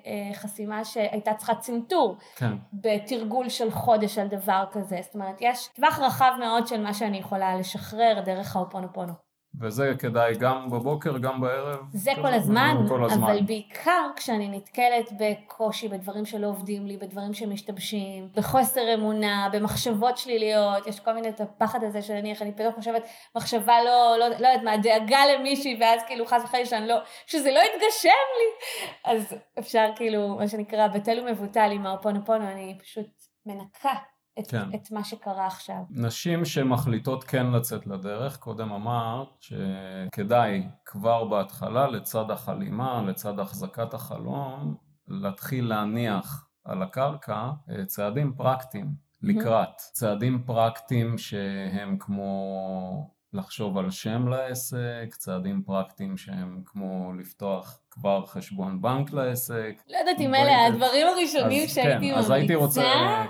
אה, 0.07 0.35
חסימה 0.35 0.85
שהייתה 0.85 1.35
צריכה 1.35 1.55
צנתור 1.55 2.17
כן, 2.37 2.53
בתרגול 2.73 3.49
של 3.49 3.71
חודש 3.71 4.19
על 4.19 4.29
דבר 4.29 4.65
כזה, 4.73 4.99
זאת 5.03 5.15
אומרת 5.15 5.37
יש 5.41 5.69
טווח 5.75 5.99
רחב 5.99 6.33
מאוד 6.41 6.67
של 6.67 6.83
מה 6.83 6.95
שאני 6.95 7.19
יכולה 7.19 7.57
לשחרר 7.57 8.21
דרך 8.25 8.57
האופונופונו. 8.57 9.24
וזה 9.61 9.93
כדאי 9.99 10.35
גם 10.35 10.71
בבוקר, 10.71 11.19
גם 11.19 11.41
בערב. 11.41 11.79
זה 11.93 12.11
כזה, 12.13 12.23
כל 12.23 12.35
הזמן, 12.35 12.77
כל 12.89 13.05
הזמן. 13.05 13.23
אבל 13.23 13.43
בעיקר 13.43 14.07
כשאני 14.17 14.49
נתקלת 14.49 15.11
בקושי, 15.19 15.89
בדברים 15.89 16.27
שלא 16.27 16.47
עובדים 16.47 16.87
לי, 16.87 16.97
בדברים 16.97 17.35
שמשתבשים, 17.35 18.29
בחוסר 18.37 18.95
אמונה, 18.95 19.49
במחשבות 19.53 20.19
שליליות, 20.19 20.87
יש 20.87 21.01
כל 21.01 21.13
מיני 21.13 21.29
את 21.29 21.41
הפחד 21.41 21.85
הזה 21.85 22.03
שנניח 22.03 22.43
אני 22.43 22.53
פתאום 22.53 22.73
חושבת 22.73 23.03
מחשבה 23.37 23.83
לא, 23.85 24.17
לא, 24.19 24.29
לא 24.29 24.35
יודעת 24.35 24.63
מה, 24.65 24.77
דאגה 24.77 25.21
למישהי, 25.27 25.79
ואז 25.81 26.01
כאילו 26.07 26.27
חס 26.27 26.45
וחלילה 26.45 26.67
שאני 26.67 26.89
לא, 26.89 26.97
שזה 27.27 27.51
לא 27.53 27.61
יתגשם 27.61 28.09
לי, 28.09 28.67
אז 29.05 29.35
אפשר 29.59 29.87
כאילו, 29.97 30.29
מה 30.29 30.49
שנקרא, 30.49 30.89
בטל 30.89 31.21
ומבוטל 31.21 31.71
עם 31.73 31.87
האופונופונו, 31.87 32.45
אני 32.45 32.79
פשוט 32.83 33.07
מנקה 33.47 33.95
את, 34.39 34.47
כן. 34.47 34.75
את 34.75 34.91
מה 34.91 35.05
שקרה 35.05 35.47
עכשיו. 35.47 35.77
נשים 35.91 36.45
שמחליטות 36.45 37.25
כן 37.25 37.47
לצאת 37.47 37.87
לדרך, 37.87 38.37
קודם 38.37 38.73
אמרת 38.73 39.29
שכדאי 39.41 40.69
כבר 40.85 41.25
בהתחלה 41.25 41.87
לצד 41.87 42.31
החלימה, 42.31 43.03
לצד 43.03 43.41
החזקת 43.41 43.95
החלום, 43.95 44.77
להתחיל 45.09 45.69
להניח 45.69 46.49
על 46.65 46.83
הקרקע 46.83 47.51
אה, 47.71 47.85
צעדים 47.85 48.33
פרקטיים 48.37 48.95
לקראת. 49.23 49.77
צעדים 49.77 50.43
פרקטיים 50.47 51.19
שהם 51.19 51.97
כמו 51.99 53.14
לחשוב 53.35 53.79
על 53.79 53.91
שם 53.91 54.29
לעסק, 54.29 55.15
צעדים 55.19 55.63
פרקטיים 55.67 56.17
שהם 56.17 56.63
כמו 56.67 57.13
לפתוח 57.19 57.81
כבר 57.91 58.27
חשבון 58.27 58.83
בנק 58.83 59.13
לעסק. 59.13 59.83
לא 59.89 59.99
יודעת 59.99 60.21
אם 60.21 60.35
אלה 60.35 60.67
הדברים 60.67 61.07
הראשונים 61.07 61.65
אז 61.65 61.75
שהייתי 61.75 61.91
כן, 61.91 61.97
ממליצה, 61.99 62.19
אז 62.19 62.31
הייתי 62.31 62.55
רוצה, 62.55 62.83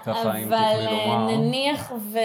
ככה, 0.05 0.37
אם 0.37 0.53
אבל 0.53 0.73
תוכלי 0.73 0.85
לומר. 0.85 1.29
אה, 1.29 1.37
נניח, 1.37 1.93
ו... 2.13 2.19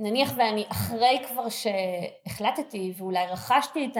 נניח 0.00 0.32
ואני 0.36 0.64
אחרי 0.68 1.22
כבר 1.28 1.46
שהחלטתי 1.48 2.94
ואולי 2.98 3.26
רכשתי 3.26 3.88
את 3.92 3.96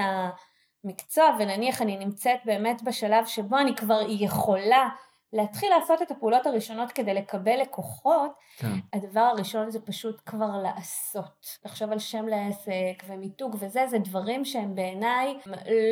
המקצוע 0.85 1.25
ונניח 1.39 1.83
אני 1.83 1.97
נמצאת 1.97 2.39
באמת 2.45 2.83
בשלב 2.83 3.27
שבו 3.27 3.59
אני 3.59 3.77
כבר 3.77 4.01
יכולה 4.09 4.89
להתחיל 5.35 5.69
לעשות 5.79 6.03
את 6.03 6.11
הפעולות 6.11 6.47
הראשונות 6.47 6.93
כדי 6.93 7.15
לקבל 7.15 7.61
לקוחות, 7.61 8.31
כן, 8.57 8.69
הדבר 8.93 9.21
הראשון 9.21 9.71
זה 9.71 9.81
פשוט 9.81 10.21
כבר 10.27 10.51
לעשות. 10.63 11.47
לחשוב 11.65 11.93
על 11.93 11.99
שם 11.99 12.29
לעסק 12.29 13.05
ומיתוג 13.07 13.57
וזה, 13.61 13.87
זה 13.87 13.99
דברים 13.99 14.45
שהם 14.45 14.75
בעיניי 14.75 15.35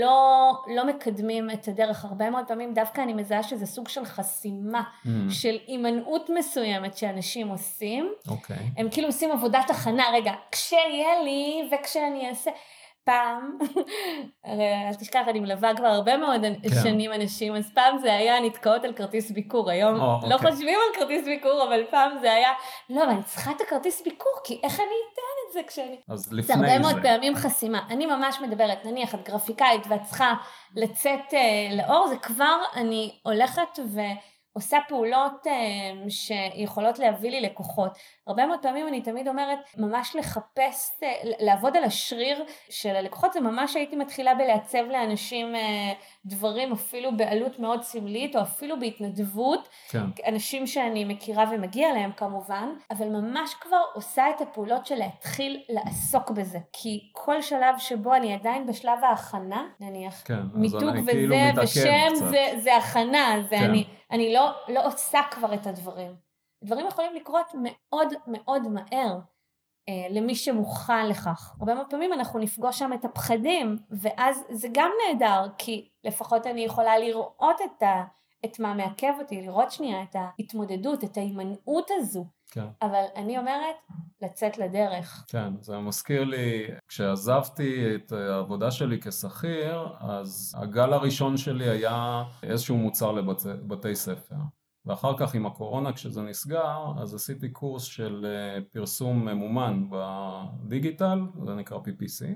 לא, 0.01 0.53
לא 0.75 0.87
מקדמים 0.87 1.51
את 1.51 1.69
הדרך. 1.69 2.05
הרבה 2.05 2.31
מאוד 2.31 2.45
פעמים 2.49 2.75
דווקא 2.75 3.01
אני 3.01 3.15
מזהה 3.15 3.43
שזה 3.43 3.67
סוג 3.67 3.89
של 3.89 4.05
חסימה, 4.05 4.83
Mm, 5.05 5.09
של 5.31 5.59
הימנעות 5.67 6.31
מסוימת 6.39 6.97
שאנשים 6.97 7.49
עושים. 7.49 8.13
אוקיי. 8.29 8.57
הם 8.77 8.91
כאילו 8.91 9.09
עושים 9.09 9.31
עבודת 9.31 9.71
הכנה, 9.71 10.05
רגע, 10.13 10.33
כשיהיה 10.53 11.23
לי 11.25 11.71
וכשאני 11.73 12.29
אעשה. 12.29 12.51
פעם, 13.05 13.59
הרי 14.45 14.89
אל 14.89 14.95
תשכח, 14.95 15.21
אני 15.29 15.41
מלווה 15.41 15.77
כבר 15.77 15.87
הרבה 15.87 16.17
מאוד 16.17 16.41
כן. 16.63 16.83
שנים 16.83 17.13
אנשים, 17.13 17.55
אז 17.57 17.71
פעם 17.75 17.99
זה 17.99 18.15
היה 18.15 18.41
נתקעות 18.41 18.85
על 18.85 18.93
כרטיס 18.93 19.31
ביקור, 19.31 19.71
היום 19.71 20.01
או, 20.01 20.01
לא 20.01 20.35
אוקיי. 20.35 20.51
חושבים 20.51 20.79
על 20.89 21.01
כרטיס 21.01 21.25
ביקור, 21.25 21.65
אבל 21.69 21.85
פעם 21.91 22.19
זה 22.21 22.33
היה, 22.33 22.51
לא, 22.91 23.05
אבל 23.05 23.13
אני 23.13 23.23
צריכה 23.23 23.51
את 23.51 23.61
הכרטיס 23.61 24.03
ביקור, 24.05 24.33
כי 24.45 24.61
איך 24.63 24.75
אני 24.81 24.87
אתן 25.13 25.23
את 25.49 25.53
זה 25.53 25.61
כשאני... 25.67 25.97
אז 26.09 26.21
זה 26.21 26.37
לפני 26.37 26.55
הרבה 26.55 26.79
מאוד 26.79 26.95
זה, 26.95 27.03
פעמים 27.03 27.35
חסימה. 27.35 27.81
אני 27.91 28.07
ממש 28.07 28.41
מדברת, 28.41 28.85
נניח 28.85 29.15
את 29.15 29.29
גרפיקאית 29.29 29.87
ואת 29.89 30.03
צריכה 30.03 30.35
לצאת 30.77 31.35
אה, 31.35 31.77
לאור, 31.77 32.09
זה 32.09 32.17
כבר 32.17 32.57
אני 32.77 33.19
הולכת 33.23 33.79
ועושה 34.57 34.79
פעולות 34.89 35.47
אה, 35.47 35.53
שיכולות 36.09 36.99
להביא 36.99 37.31
לי 37.31 37.41
לקוחות. 37.41 37.99
הרבה 38.27 38.47
מאוד 38.47 38.63
פעמים 38.63 38.89
אני 38.89 39.03
תמיד 39.03 39.29
אומרת, 39.29 39.59
ממש 39.77 40.17
לחפש, 40.17 40.91
אה, 41.03 41.13
לעבוד 41.41 41.77
על 41.77 41.85
השריר 41.85 42.45
של 42.71 42.97
הלקוחות, 42.97 43.33
זה 43.33 43.41
ממש 43.41 43.77
הייתי 43.77 43.97
מתחילה 43.97 44.35
בלעצב 44.35 44.85
לאנשים 44.91 45.55
אה, 45.55 45.93
דברים 46.27 46.73
אפילו 46.73 47.17
בעלות 47.17 47.59
מאוד 47.59 47.83
סמלית, 47.83 48.37
או 48.37 48.43
אפילו 48.43 48.81
בהתנדבות, 48.81 49.69
כן, 49.89 50.05
אנשים 50.29 50.67
שאני 50.67 51.05
מכירה 51.05 51.45
ומגיע 51.51 51.93
להם 51.93 52.13
כמובן, 52.13 52.69
אבל 52.91 53.09
ממש 53.09 53.55
כבר 53.61 53.81
עושה 53.95 54.31
את 54.31 54.41
הפעולות 54.41 54.87
של 54.87 54.95
להתחיל 54.95 55.63
לעסוק 55.69 56.31
בזה. 56.31 56.59
כי 56.73 57.11
כל 57.13 57.43
שלב 57.43 57.79
שבו 57.79 58.15
אני 58.15 58.35
עדיין 58.35 58.67
בשלב 58.67 59.05
ההכנה, 59.05 59.69
נניח, 59.81 60.23
כן, 60.25 60.43
מיתוג 60.55 60.83
אני 60.83 61.01
וזה, 61.01 61.13
כאילו 61.13 61.37
ושם 61.63 62.09
קצת. 62.15 62.29
זה, 62.29 62.47
זה 62.59 62.77
הכנה, 62.77 63.43
זה 63.51 63.57
כן. 63.57 63.65
אני, 63.65 63.85
אני 64.11 64.35
לא, 64.35 64.51
לא 64.69 64.87
עושה 64.87 65.21
כבר 65.31 65.55
את 65.55 65.67
הדברים. 65.67 66.15
דברים 66.65 66.87
יכולים 66.87 67.15
לקרות 67.15 67.53
מאוד 67.55 68.09
מאוד 68.27 68.63
מהר. 68.69 69.19
אה, 69.89 70.07
למי 70.11 70.35
שמוכן 70.35 71.09
לכך. 71.09 71.55
הרבה 71.61 71.75
מאוד 71.75 71.87
פעמים 71.91 72.13
אנחנו 72.13 72.39
נפגוש 72.39 72.79
שם 72.79 72.91
את 72.95 73.05
הפחדים, 73.05 73.79
ואז 73.91 74.45
זה 74.51 74.69
גם 74.73 74.91
נהדר, 75.07 75.47
כי 75.59 75.89
לפחות 76.05 76.47
אני 76.47 76.61
יכולה 76.61 76.99
לראות 76.99 77.61
את, 77.65 77.83
ה, 77.83 78.05
את 78.45 78.61
מה 78.61 78.75
מעכב 78.75 79.13
אותי, 79.21 79.43
לראות 79.43 79.71
שנייה 79.71 80.03
את 80.03 80.17
ההתמודדות, 80.17 81.05
את 81.05 81.17
ההימנעות 81.17 81.91
הזו. 81.91 82.27
כן. 82.51 82.67
אבל 82.83 83.05
אני 83.17 83.39
אומרת, 83.39 83.77
לצאת 84.23 84.59
לדרך. 84.59 85.25
כן, 85.29 85.53
זה 85.61 85.79
מזכיר 85.79 86.25
לי, 86.25 86.67
כשעזבתי 86.89 87.95
את 87.95 88.13
העבודה 88.13 88.71
שלי 88.71 89.01
כשכיר, 89.01 89.87
אז 90.01 90.55
הגל 90.59 90.93
הראשון 90.93 91.37
שלי 91.37 91.69
היה 91.69 92.25
איזשהו 92.43 92.77
מוצר 92.77 93.13
לבתי 93.13 93.95
ספר. 93.95 94.37
ואחר 94.87 95.17
כך 95.17 95.35
עם 95.35 95.47
הקורונה 95.47 95.93
כשזה 95.93 96.23
נסגר, 96.23 96.93
אז 96.99 97.15
עשיתי 97.15 97.49
קורס 97.49 97.83
של 97.83 98.27
אה, 98.29 98.61
פרסום 98.73 99.29
ממומן 99.29 99.85
בדיגיטל, 99.91 101.21
זה 101.47 101.55
נקרא 101.55 101.79
PPC, 101.79 102.27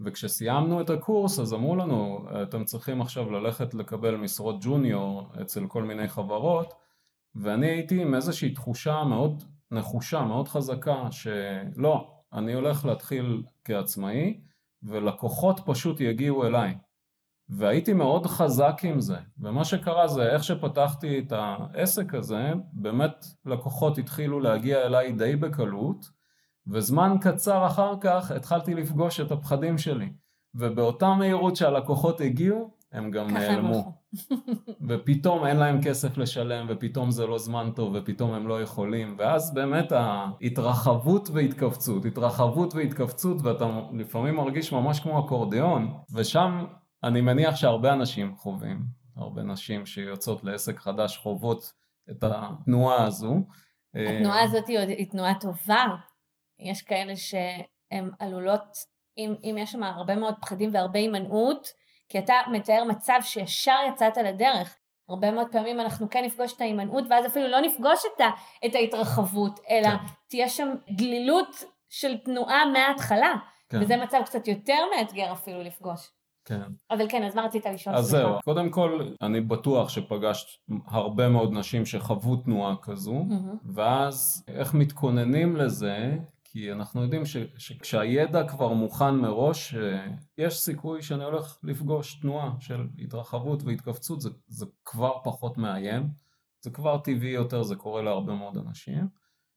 וכשסיימנו 0.00 0.80
את 0.80 0.90
הקורס 0.90 1.38
אז 1.38 1.54
אמרו 1.54 1.76
לנו, 1.76 2.26
אתם 2.42 2.64
צריכים 2.64 3.00
עכשיו 3.00 3.30
ללכת 3.30 3.74
לקבל 3.74 4.16
משרות 4.16 4.56
ג'וניור 4.60 5.32
אצל 5.42 5.66
כל 5.66 5.82
מיני 5.82 6.08
חברות, 6.08 6.74
ואני 7.34 7.66
הייתי 7.66 8.02
עם 8.02 8.14
איזושהי 8.14 8.50
תחושה 8.50 9.04
מאוד 9.04 9.44
נחושה, 9.70 10.22
מאוד 10.22 10.48
חזקה, 10.48 11.08
שלא, 11.10 12.10
אני 12.32 12.54
הולך 12.54 12.84
להתחיל 12.84 13.42
כעצמאי, 13.64 14.40
ולקוחות 14.82 15.60
פשוט 15.66 16.00
יגיעו 16.00 16.46
אליי. 16.46 16.74
והייתי 17.50 17.92
מאוד 17.92 18.26
חזק 18.26 18.80
עם 18.82 19.00
זה, 19.00 19.16
ומה 19.40 19.64
שקרה 19.64 20.08
זה 20.08 20.22
איך 20.22 20.44
שפתחתי 20.44 21.18
את 21.18 21.32
העסק 21.32 22.14
הזה, 22.14 22.52
באמת 22.72 23.26
לקוחות 23.46 23.98
התחילו 23.98 24.40
להגיע 24.40 24.86
אליי 24.86 25.12
די 25.12 25.36
בקלות, 25.36 26.10
וזמן 26.66 27.16
קצר 27.20 27.66
אחר 27.66 27.94
כך 28.00 28.30
התחלתי 28.30 28.74
לפגוש 28.74 29.20
את 29.20 29.32
הפחדים 29.32 29.78
שלי. 29.78 30.08
ובאותה 30.54 31.14
מהירות 31.14 31.56
שהלקוחות 31.56 32.20
הגיעו, 32.20 32.70
הם 32.92 33.10
גם 33.10 33.30
נעלמו. 33.30 33.92
ופתאום 34.88 35.46
אין 35.46 35.56
להם 35.56 35.82
כסף 35.82 36.18
לשלם, 36.18 36.66
ופתאום 36.68 37.10
זה 37.10 37.26
לא 37.26 37.38
זמן 37.38 37.70
טוב, 37.74 37.92
ופתאום 37.94 38.32
הם 38.32 38.48
לא 38.48 38.62
יכולים, 38.62 39.14
ואז 39.18 39.54
באמת 39.54 39.92
ההתרחבות 39.92 41.28
והתכווצות, 41.32 42.04
התרחבות 42.04 42.74
והתכווצות, 42.74 43.42
ואתה 43.42 43.80
לפעמים 43.92 44.36
מרגיש 44.36 44.72
ממש 44.72 45.00
כמו 45.00 45.26
אקורדיאון, 45.26 45.92
ושם 46.14 46.64
אני 47.04 47.20
מניח 47.20 47.56
שהרבה 47.56 47.92
אנשים 47.92 48.36
חווים, 48.36 48.82
הרבה 49.16 49.42
נשים 49.42 49.86
שיוצאות 49.86 50.44
לעסק 50.44 50.78
חדש 50.78 51.16
חוות 51.16 51.72
את 52.10 52.24
התנועה 52.24 53.06
הזו. 53.06 53.34
התנועה 53.94 54.42
הזאת 54.42 54.68
היא, 54.68 54.78
היא 54.78 55.10
תנועה 55.10 55.34
טובה. 55.40 55.84
יש 56.58 56.82
כאלה 56.82 57.16
שהן 57.16 58.10
עלולות, 58.18 58.76
אם, 59.18 59.34
אם 59.42 59.56
יש 59.58 59.72
שם 59.72 59.82
הרבה 59.82 60.16
מאוד 60.16 60.34
פחדים 60.40 60.70
והרבה 60.74 60.98
הימנעות, 60.98 61.66
כי 62.08 62.18
אתה 62.18 62.34
מתאר 62.52 62.84
מצב 62.84 63.18
שישר 63.20 63.78
יצאת 63.88 64.16
לדרך. 64.16 64.76
הרבה 65.08 65.30
מאוד 65.30 65.46
פעמים 65.52 65.80
אנחנו 65.80 66.10
כן 66.10 66.24
נפגוש 66.24 66.52
את 66.52 66.60
ההימנעות, 66.60 67.04
ואז 67.10 67.26
אפילו 67.26 67.48
לא 67.48 67.60
נפגוש 67.60 68.02
את, 68.14 68.20
ה, 68.20 68.28
את 68.66 68.74
ההתרחבות, 68.74 69.60
אלא 69.70 69.88
כן. 69.88 69.96
תהיה 70.28 70.48
שם 70.48 70.68
גלילות 70.96 71.64
של 71.88 72.18
תנועה 72.18 72.66
מההתחלה. 72.66 73.34
כן, 73.68 73.82
וזה 73.82 73.96
מצב 73.96 74.20
קצת 74.24 74.48
יותר 74.48 74.78
מאתגר 74.96 75.32
אפילו 75.32 75.62
לפגוש. 75.62 76.10
כן. 76.44 76.62
אבל 76.90 77.04
כן, 77.08 77.22
אז 77.24 77.34
מה 77.34 77.42
רצית 77.42 77.66
לשאול? 77.66 77.94
אז. 77.94 78.04
זהו, 78.04 78.34
קודם 78.44 78.70
כל, 78.70 79.08
אני 79.22 79.40
בטוח 79.40 79.88
שפגשת 79.88 80.46
הרבה 80.86 81.28
מאוד 81.28 81.52
נשים 81.52 81.86
שחוו 81.86 82.36
תנועה 82.36 82.74
כזו, 82.82 83.14
מהמם. 83.14 83.56
ואז 83.64 84.44
איך 84.48 84.74
מתכוננים 84.74 85.56
לזה? 85.56 86.16
כי 86.44 86.72
אנחנו 86.72 87.02
יודעים 87.02 87.26
ש, 87.26 87.36
שכשהידע 87.58 88.48
כבר 88.48 88.72
מוכן 88.72 89.14
מראש, 89.14 89.74
אה, 89.74 90.06
יש 90.38 90.60
סיכוי 90.60 91.02
שאני 91.02 91.24
הולך 91.24 91.58
לפגוש 91.62 92.20
תנועה 92.20 92.52
של 92.60 92.86
התרחבות 92.98 93.62
והתכווצות, 93.62 94.20
זה, 94.20 94.30
זה 94.46 94.66
כבר 94.84 95.12
פחות 95.24 95.58
מאיים, 95.58 96.08
זה 96.60 96.70
כבר 96.70 96.98
טבעי 96.98 97.30
יותר, 97.30 97.62
זה 97.62 97.76
קורה 97.76 98.02
להרבה 98.02 98.34
מאוד 98.34 98.56
אנשים. 98.56 99.08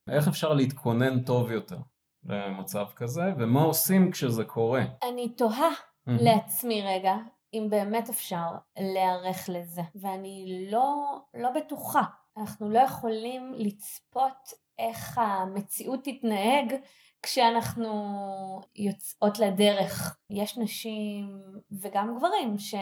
איך 0.10 0.28
אפשר 0.28 0.54
להתכונן 0.54 1.24
טוב 1.24 1.52
יותר 1.52 1.78
למצב 2.24 2.86
כזה, 2.96 3.34
ומה 3.38 3.62
עושים 3.62 4.12
כשזה 4.12 4.44
קורה? 4.44 4.84
אני 5.14 5.30
תוהה 5.30 5.70
מהמם. 6.08 6.20
לעצמי 6.24 6.82
רגע, 6.82 7.16
אם 7.54 7.68
באמת 7.70 8.10
אפשר 8.10 8.48
להיערך 8.80 9.50
לזה. 9.50 9.82
ואני 9.96 10.68
לא, 10.72 11.18
לא 11.34 11.50
בטוחה. 11.52 12.04
אנחנו 12.38 12.70
לא 12.70 12.80
יכולים 12.80 13.54
לצפות 13.58 14.54
איך 14.80 15.18
המציאות 15.18 16.00
תתנהג 16.04 16.76
כשאנחנו 17.24 17.92
יוצאות 18.76 19.40
לדרך. 19.40 20.18
יש 20.30 20.58
נשים 20.58 21.42
וגם 21.72 22.18
גברים 22.18 22.58
ש, 22.58 22.76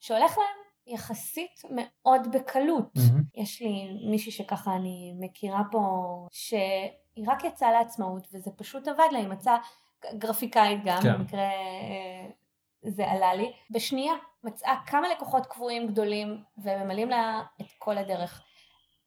שהולך 0.00 0.38
להם 0.38 0.66
יחסית 0.94 1.62
מאוד 1.70 2.32
בקלות. 2.32 2.90
מהמם. 2.96 3.22
יש 3.34 3.62
לי 3.62 3.88
מישהי 4.10 4.32
שככה 4.32 4.76
אני 4.76 5.14
מכירה 5.20 5.62
פה, 5.70 5.80
שהיא 6.32 7.26
רק 7.26 7.44
יצאה 7.44 7.72
לעצמאות 7.72 8.28
וזה 8.32 8.50
פשוט 8.50 8.88
עבד 8.88 9.08
לה, 9.12 9.18
היא 9.18 9.28
מצאה 9.28 9.56
גרפיקאית 10.14 10.80
גם, 10.84 11.02
כן. 11.02 11.18
במקרה 11.18 11.40
אה, 11.40 12.26
זה 12.88 13.10
עלה 13.10 13.34
לי, 13.34 13.52
בשנייה 13.70 14.14
מצאה 14.44 14.74
כמה 14.86 15.08
לקוחות 15.08 15.46
קבועים 15.46 15.86
גדולים 15.86 16.42
וממלאים 16.58 17.10
לה 17.10 17.42
את 17.60 17.66
כל 17.78 17.98
הדרך. 17.98 18.42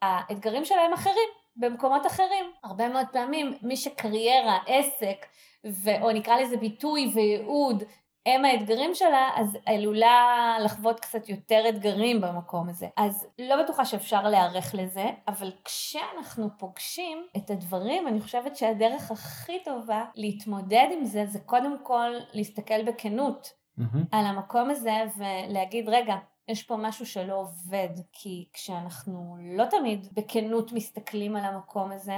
האתגרים 0.02 0.65
שלהם 0.65 0.94
אחרים, 0.94 1.30
במקומות 1.56 2.08
אחרים. 2.08 2.46
הרבה 2.63 2.89
מאוד 2.89 3.06
פעמים 3.12 3.58
מי 3.62 3.78
שקריירה, 3.78 4.58
עסק, 4.68 5.26
ו- 5.65 6.02
או 6.02 6.12
נקרא 6.12 6.39
לזה 6.39 6.58
ביטוי 6.58 7.12
וייעוד, 7.13 7.84
הם 8.26 8.46
האתגרים 8.46 8.96
שלה, 8.96 9.30
אז 9.36 9.58
עלולה 9.65 10.58
לחוות 10.63 11.00
קצת 11.00 11.30
יותר 11.30 11.70
אתגרים 11.70 12.22
במקום 12.22 12.70
הזה. 12.70 12.88
אז 12.98 13.28
לא 13.39 13.63
בטוחה 13.63 13.86
שאפשר 13.86 14.30
להיערך 14.30 14.76
לזה, 14.76 15.06
אבל 15.28 15.52
כשאנחנו 15.65 16.50
פוגשים 16.58 17.28
את 17.38 17.50
הדברים, 17.50 18.08
אני 18.08 18.22
חושבת 18.22 18.56
שהדרך 18.56 19.12
הכי 19.12 19.63
טובה 19.63 20.06
להתמודד 20.15 20.88
עם 20.92 21.06
זה, 21.06 21.26
זה 21.26 21.39
קודם 21.39 21.76
כל 21.84 22.12
להסתכל 22.34 22.84
בכנות 22.84 23.59
מהמם. 23.80 24.04
על 24.12 24.26
המקום 24.26 24.70
הזה 24.70 25.04
ולהגיד, 25.18 25.89
רגע, 25.89 26.15
יש 26.48 26.63
פה 26.63 26.78
משהו 26.78 27.06
שלא 27.06 27.39
עובד, 27.39 27.89
כי 28.12 28.48
כשאנחנו 28.54 29.38
לא 29.58 29.65
תמיד 29.65 30.08
בכנות 30.13 30.72
מסתכלים 30.72 31.36
על 31.36 31.44
המקום 31.44 31.92
הזה, 31.92 32.18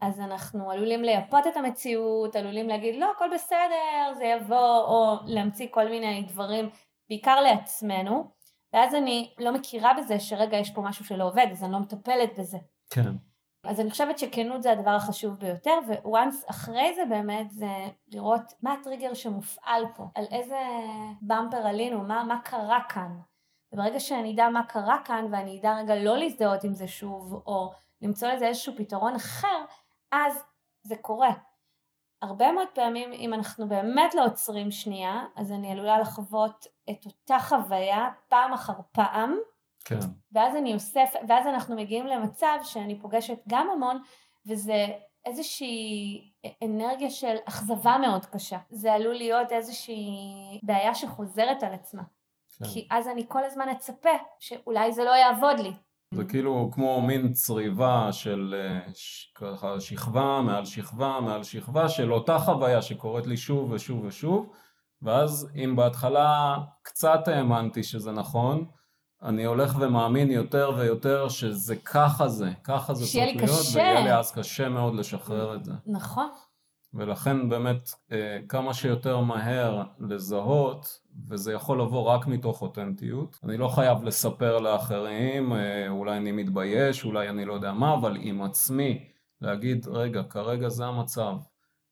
אז 0.00 0.20
אנחנו 0.20 0.70
עלולים 0.70 1.02
לייפות 1.02 1.46
את 1.46 1.56
המציאות, 1.56 2.36
עלולים 2.36 2.68
להגיד, 2.68 2.94
לא, 3.00 3.10
הכל 3.16 3.28
בסדר, 3.34 4.14
זה 4.16 4.24
יבוא, 4.24 4.78
או 4.78 5.16
להמציא 5.26 5.66
כל 5.70 5.88
מיני 5.88 6.22
דברים, 6.28 6.70
בעיקר 7.08 7.40
לעצמנו, 7.40 8.30
ואז 8.72 8.94
אני 8.94 9.34
לא 9.38 9.52
מכירה 9.52 9.92
בזה 9.98 10.20
שרגע 10.20 10.56
יש 10.56 10.70
פה 10.70 10.82
משהו 10.82 11.04
שלא 11.04 11.24
עובד, 11.24 11.46
אז 11.50 11.64
אני 11.64 11.72
לא 11.72 11.78
מטפלת 11.78 12.38
בזה. 12.38 12.58
כן. 12.90 13.12
אז 13.64 13.80
אני 13.80 13.90
חושבת 13.90 14.18
שכנות 14.18 14.62
זה 14.62 14.72
הדבר 14.72 14.90
החשוב 14.90 15.34
ביותר, 15.34 15.78
וואנס 16.04 16.44
אחרי 16.50 16.94
זה 16.94 17.02
באמת 17.08 17.50
זה 17.50 17.86
לראות 18.08 18.52
מה 18.62 18.72
הטריגר 18.72 19.14
שמופעל 19.14 19.84
פה, 19.96 20.04
על 20.14 20.24
איזה 20.30 20.58
במפר 21.22 21.66
עלינו, 21.66 22.00
מה, 22.00 22.24
מה 22.24 22.40
קרה 22.44 22.80
כאן. 22.88 23.18
וברגע 23.72 24.00
שאני 24.00 24.34
אדע 24.34 24.48
מה 24.48 24.62
קרה 24.66 24.98
כאן 25.04 25.26
ואני 25.32 25.60
אדע 25.60 25.76
רגע 25.76 25.94
לא 25.94 26.16
להזדהות 26.18 26.64
עם 26.64 26.74
זה 26.74 26.88
שוב, 26.88 27.42
או 27.46 27.72
למצוא 28.02 28.28
לזה 28.28 28.46
איזשהו 28.46 28.72
פתרון 28.76 29.14
אחר, 29.14 29.64
אז 30.12 30.42
זה 30.82 30.96
קורה. 30.96 31.32
הרבה 32.22 32.52
מאוד 32.52 32.68
פעמים 32.74 33.12
אם 33.12 33.34
אנחנו 33.34 33.68
באמת 33.68 34.14
לא 34.14 34.24
עוצרים 34.24 34.70
שנייה, 34.70 35.24
אז 35.36 35.52
אני 35.52 35.72
עלולה 35.72 35.98
לחוות 35.98 36.66
את 36.90 37.06
אותה 37.06 37.38
חוויה 37.38 38.08
פעם 38.28 38.52
אחר 38.52 38.74
פעם, 38.92 39.38
כן. 39.84 39.98
ואז 40.32 40.56
אני 40.56 40.74
אוסף, 40.74 41.14
ואז 41.28 41.46
אנחנו 41.46 41.76
מגיעים 41.76 42.06
למצב 42.06 42.58
שאני 42.62 43.00
פוגשת 43.00 43.38
גם 43.48 43.70
המון, 43.70 43.98
וזה 44.48 44.86
איזושהי 45.24 46.20
אנרגיה 46.64 47.10
של 47.10 47.34
אכזבה 47.44 47.96
מאוד 47.98 48.26
קשה. 48.26 48.58
זה 48.70 48.92
עלול 48.92 49.14
להיות 49.14 49.52
איזושהי 49.52 50.14
בעיה 50.62 50.94
שחוזרת 50.94 51.62
על 51.62 51.72
עצמה. 51.72 52.02
כן. 52.58 52.64
כי 52.64 52.88
אז 52.90 53.08
אני 53.08 53.24
כל 53.28 53.44
הזמן 53.44 53.68
אצפה 53.68 54.10
שאולי 54.40 54.92
זה 54.92 55.04
לא 55.04 55.10
יעבוד 55.10 55.58
לי. 55.60 55.72
זה 56.14 56.24
כאילו 56.24 56.70
כמו 56.72 57.02
מין 57.02 57.32
צריבה 57.32 58.08
של 58.12 58.54
אה, 58.58 58.92
ש- 58.94 59.32
ככה 59.34 59.80
שכבה 59.80 60.40
מעל 60.44 60.64
שכבה 60.64 61.18
מעל 61.20 61.42
שכבה 61.42 61.88
של 61.88 62.12
אותה 62.12 62.38
חוויה 62.38 62.82
שקורית 62.82 63.26
לי 63.26 63.36
שוב 63.36 63.70
ושוב 63.72 64.04
ושוב 64.04 64.52
ואז 65.02 65.52
אם 65.64 65.76
בהתחלה 65.76 66.56
קצת 66.82 67.28
האמנתי 67.28 67.82
שזה 67.82 68.12
נכון 68.12 68.66
אני 69.24 69.44
הולך 69.44 69.76
ומאמין 69.80 70.30
יותר 70.30 70.72
ויותר 70.76 71.28
שזה 71.28 71.76
ככה 71.76 72.28
זה, 72.28 72.50
ככה 72.64 72.94
זה 72.94 73.06
צריך 73.06 73.36
להיות 73.36 73.50
קשה. 73.50 73.78
ויהיה 73.78 74.04
לי 74.04 74.14
אז 74.14 74.32
קשה 74.32 74.68
מאוד 74.68 74.94
לשחרר 74.94 75.54
את 75.54 75.64
זה 75.64 75.72
נכון. 75.86 76.28
ולכן 76.94 77.48
באמת 77.48 77.90
אה, 78.12 78.38
כמה 78.48 78.74
שיותר 78.74 79.20
מהר 79.20 79.82
לזהות, 80.00 81.00
וזה 81.28 81.52
יכול 81.52 81.80
לבוא 81.80 82.02
רק 82.02 82.26
מתוך 82.26 82.62
אותנטיות. 82.62 83.38
אני 83.44 83.56
לא 83.56 83.68
חייב 83.68 84.04
לספר 84.04 84.58
לאחרים, 84.58 85.52
אה, 85.52 85.88
אולי 85.88 86.16
אני 86.16 86.32
מתבייש, 86.32 87.04
אולי 87.04 87.28
אני 87.28 87.44
לא 87.44 87.52
יודע 87.52 87.72
מה, 87.72 87.94
אבל 87.94 88.16
עם 88.20 88.42
עצמי, 88.42 89.04
להגיד, 89.40 89.86
רגע, 89.88 90.22
כרגע 90.22 90.68
זה 90.68 90.84
המצב. 90.84 91.36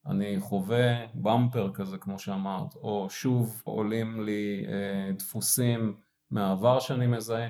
אני 0.06 0.40
חווה 0.40 1.06
במפר 1.14 1.70
כזה, 1.74 1.98
כמו 1.98 2.18
שאמרת, 2.18 2.74
או 2.74 3.06
שוב 3.10 3.62
עולים 3.64 4.24
לי 4.24 4.64
אה, 4.68 5.12
דפוסים 5.12 5.94
מהעבר 6.32 6.80
שאני 6.80 7.06
מזהה. 7.06 7.48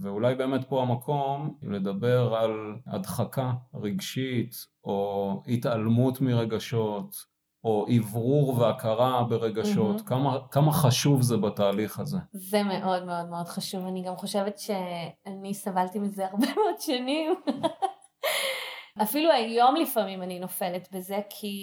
ואולי 0.00 0.34
באמת 0.34 0.68
פה 0.68 0.82
המקום 0.82 1.58
לדבר 1.62 2.34
על 2.34 2.74
הדחקה 2.86 3.52
רגשית, 3.74 4.54
או 4.84 5.42
התעלמות 5.46 6.20
מרגשות, 6.20 7.16
או 7.64 7.86
אוורור 7.96 8.58
והכרה 8.58 9.24
ברגשות, 9.24 9.86
מהמם. 9.86 9.98
כמה, 9.98 10.38
כמה 10.50 10.72
חשוב 10.72 11.22
זה 11.22 11.36
בתהליך 11.36 11.98
הזה. 11.98 12.18
זה 12.32 12.62
מאוד 12.62 13.04
מאוד 13.04 13.28
מאוד 13.30 13.48
חשוב. 13.48 13.86
אני 13.86 14.02
גם 14.02 14.16
חושבת 14.16 14.58
שאני 14.58 15.54
סבלתי 15.54 15.98
מזה 15.98 16.26
הרבה 16.26 16.46
מאוד 16.56 16.80
שנים. 16.80 17.34
אפילו 19.02 19.32
היום 19.32 19.76
לפעמים 19.76 20.22
אני 20.22 20.38
נופלת 20.40 20.88
בזה, 20.92 21.20
כי 21.30 21.54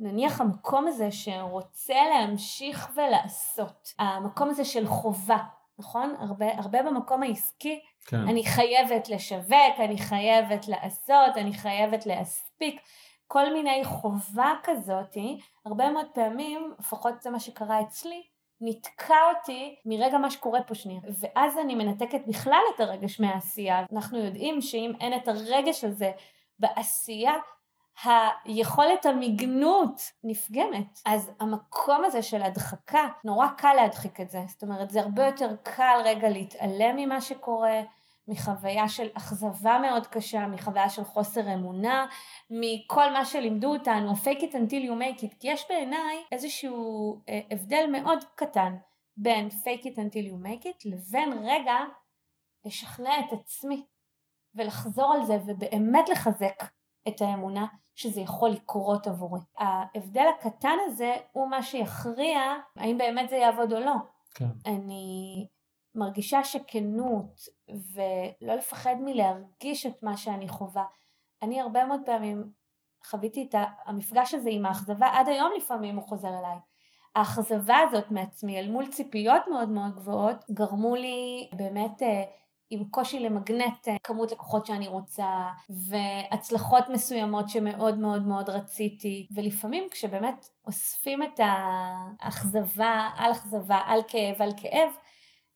נניח 0.00 0.40
המקום 0.40 0.86
הזה 0.86 1.10
שרוצה 1.10 1.94
להמשיך 2.14 2.88
ולעשות, 2.96 3.88
המקום 3.98 4.50
הזה 4.50 4.64
של 4.64 4.86
חובה, 4.86 5.38
נכון? 5.78 6.14
הרבה, 6.18 6.46
הרבה 6.58 6.82
במקום 6.82 7.22
העסקי, 7.22 7.80
כן, 8.06 8.16
אני 8.16 8.44
חייבת 8.46 9.08
לשווק, 9.08 9.74
אני 9.78 9.98
חייבת 9.98 10.68
לעשות, 10.68 11.36
אני 11.36 11.52
חייבת 11.52 12.06
להספיק, 12.06 12.80
כל 13.26 13.52
מיני 13.52 13.84
חובה 13.84 14.52
כזאתי, 14.62 15.38
הרבה 15.66 15.90
מאוד 15.90 16.06
פעמים, 16.14 16.74
לפחות 16.78 17.22
זה 17.22 17.30
מה 17.30 17.40
שקרה 17.40 17.80
אצלי, 17.80 18.22
נתקע 18.60 19.16
אותי 19.36 19.76
מרגע 19.86 20.18
מה 20.18 20.30
שקורה 20.30 20.62
פה 20.62 20.74
שנייה. 20.74 21.00
ואז 21.20 21.58
אני 21.58 21.74
מנתקת 21.74 22.20
בכלל 22.26 22.60
את 22.74 22.80
הרגש 22.80 23.20
מהעשייה. 23.20 23.84
אנחנו 23.92 24.18
יודעים 24.18 24.60
שאם 24.60 24.92
אין 25.00 25.14
את 25.16 25.28
הרגש 25.28 25.84
הזה 25.84 26.12
בעשייה, 26.58 27.32
היכולת 28.02 29.06
המגנות 29.06 30.00
נפגמת. 30.24 31.00
אז 31.06 31.30
המקום 31.40 32.04
הזה 32.04 32.22
של 32.22 32.42
הדחקה, 32.42 33.08
נורא 33.24 33.48
קל 33.48 33.72
להדחיק 33.76 34.20
את 34.20 34.30
זה. 34.30 34.40
זאת 34.48 34.62
אומרת, 34.62 34.90
זה 34.90 35.00
הרבה 35.00 35.26
יותר 35.26 35.56
קל 35.62 36.00
רגע 36.04 36.28
להתעלם 36.28 36.96
ממה 36.96 37.20
שקורה, 37.20 37.80
מחוויה 38.28 38.88
של 38.88 39.08
אכזבה 39.14 39.78
מאוד 39.78 40.06
קשה, 40.06 40.46
מחוויה 40.46 40.88
של 40.88 41.04
חוסר 41.04 41.54
אמונה, 41.54 42.06
מכל 42.50 43.12
מה 43.12 43.24
שלימדו 43.24 43.72
אותנו, 43.72 44.12
fake 44.12 44.40
it 44.40 44.52
until 44.52 44.84
you 44.88 45.00
make 45.00 45.20
it, 45.20 45.34
כי 45.40 45.50
יש 45.50 45.64
בעיניי 45.68 46.24
איזשהו 46.32 47.20
אה, 47.28 47.40
הבדל 47.50 47.86
מאוד 47.92 48.24
קטן 48.34 48.76
בין 49.16 49.48
fake 49.48 49.82
it 49.82 49.96
until 49.96 50.30
you 50.30 50.46
make 50.46 50.64
it 50.64 50.82
לבין 50.84 51.32
רגע 51.42 51.76
לשכנע 52.64 53.18
את 53.18 53.32
עצמי 53.32 53.86
ולחזור 54.54 55.12
על 55.14 55.24
זה 55.24 55.36
ובאמת 55.46 56.08
לחזק 56.08 56.62
את 57.08 57.20
האמונה 57.20 57.66
שזה 57.94 58.20
יכול 58.20 58.50
לקרות 58.50 59.06
עבורי. 59.06 59.40
ההבדל 59.58 60.26
הקטן 60.38 60.76
הזה 60.86 61.14
הוא 61.32 61.48
מה 61.48 61.62
שיכריע 61.62 62.40
האם 62.76 62.98
באמת 62.98 63.28
זה 63.28 63.36
יעבוד 63.36 63.72
או 63.72 63.80
לא. 63.80 63.94
כן. 64.34 64.48
אני 64.66 65.46
מרגישה 65.94 66.44
שכנות 66.44 67.40
ולא 67.68 68.54
לפחד 68.54 68.94
מלהרגיש 69.00 69.86
את 69.86 70.02
מה 70.02 70.16
שאני 70.16 70.48
חווה. 70.48 70.84
אני 71.42 71.60
הרבה 71.60 71.84
מאוד 71.84 72.00
פעמים 72.06 72.50
חוויתי 73.06 73.46
את 73.50 73.54
המפגש 73.84 74.34
הזה 74.34 74.50
עם 74.52 74.66
האכזבה, 74.66 75.06
עד 75.06 75.28
היום 75.28 75.52
לפעמים 75.56 75.96
הוא 75.96 76.04
חוזר 76.04 76.28
אליי. 76.28 76.58
האכזבה 77.14 77.76
הזאת 77.78 78.10
מעצמי 78.10 78.60
אל 78.60 78.70
מול 78.70 78.86
ציפיות 78.86 79.42
מאוד 79.50 79.68
מאוד 79.68 79.94
גבוהות 79.94 80.36
גרמו 80.50 80.96
לי 80.96 81.48
באמת 81.52 82.02
אה, 82.02 82.24
עם 82.74 82.84
קושי 82.84 83.18
למגנט 83.18 83.88
אה, 83.88 83.96
כמות 84.02 84.32
לקוחות 84.32 84.66
שאני 84.66 84.88
רוצה 84.88 85.26
והצלחות 85.88 86.88
מסוימות 86.88 87.48
שמאוד 87.48 87.98
מאוד 87.98 88.26
מאוד 88.26 88.48
רציתי. 88.50 89.26
ולפעמים 89.34 89.84
כשבאמת 89.90 90.48
אוספים 90.66 91.22
את 91.22 91.40
האכזבה 92.20 93.10
על 93.16 93.32
אכזבה 93.32 93.80
על 93.86 94.00
כאב 94.08 94.42
על 94.42 94.52
כאב 94.56 94.88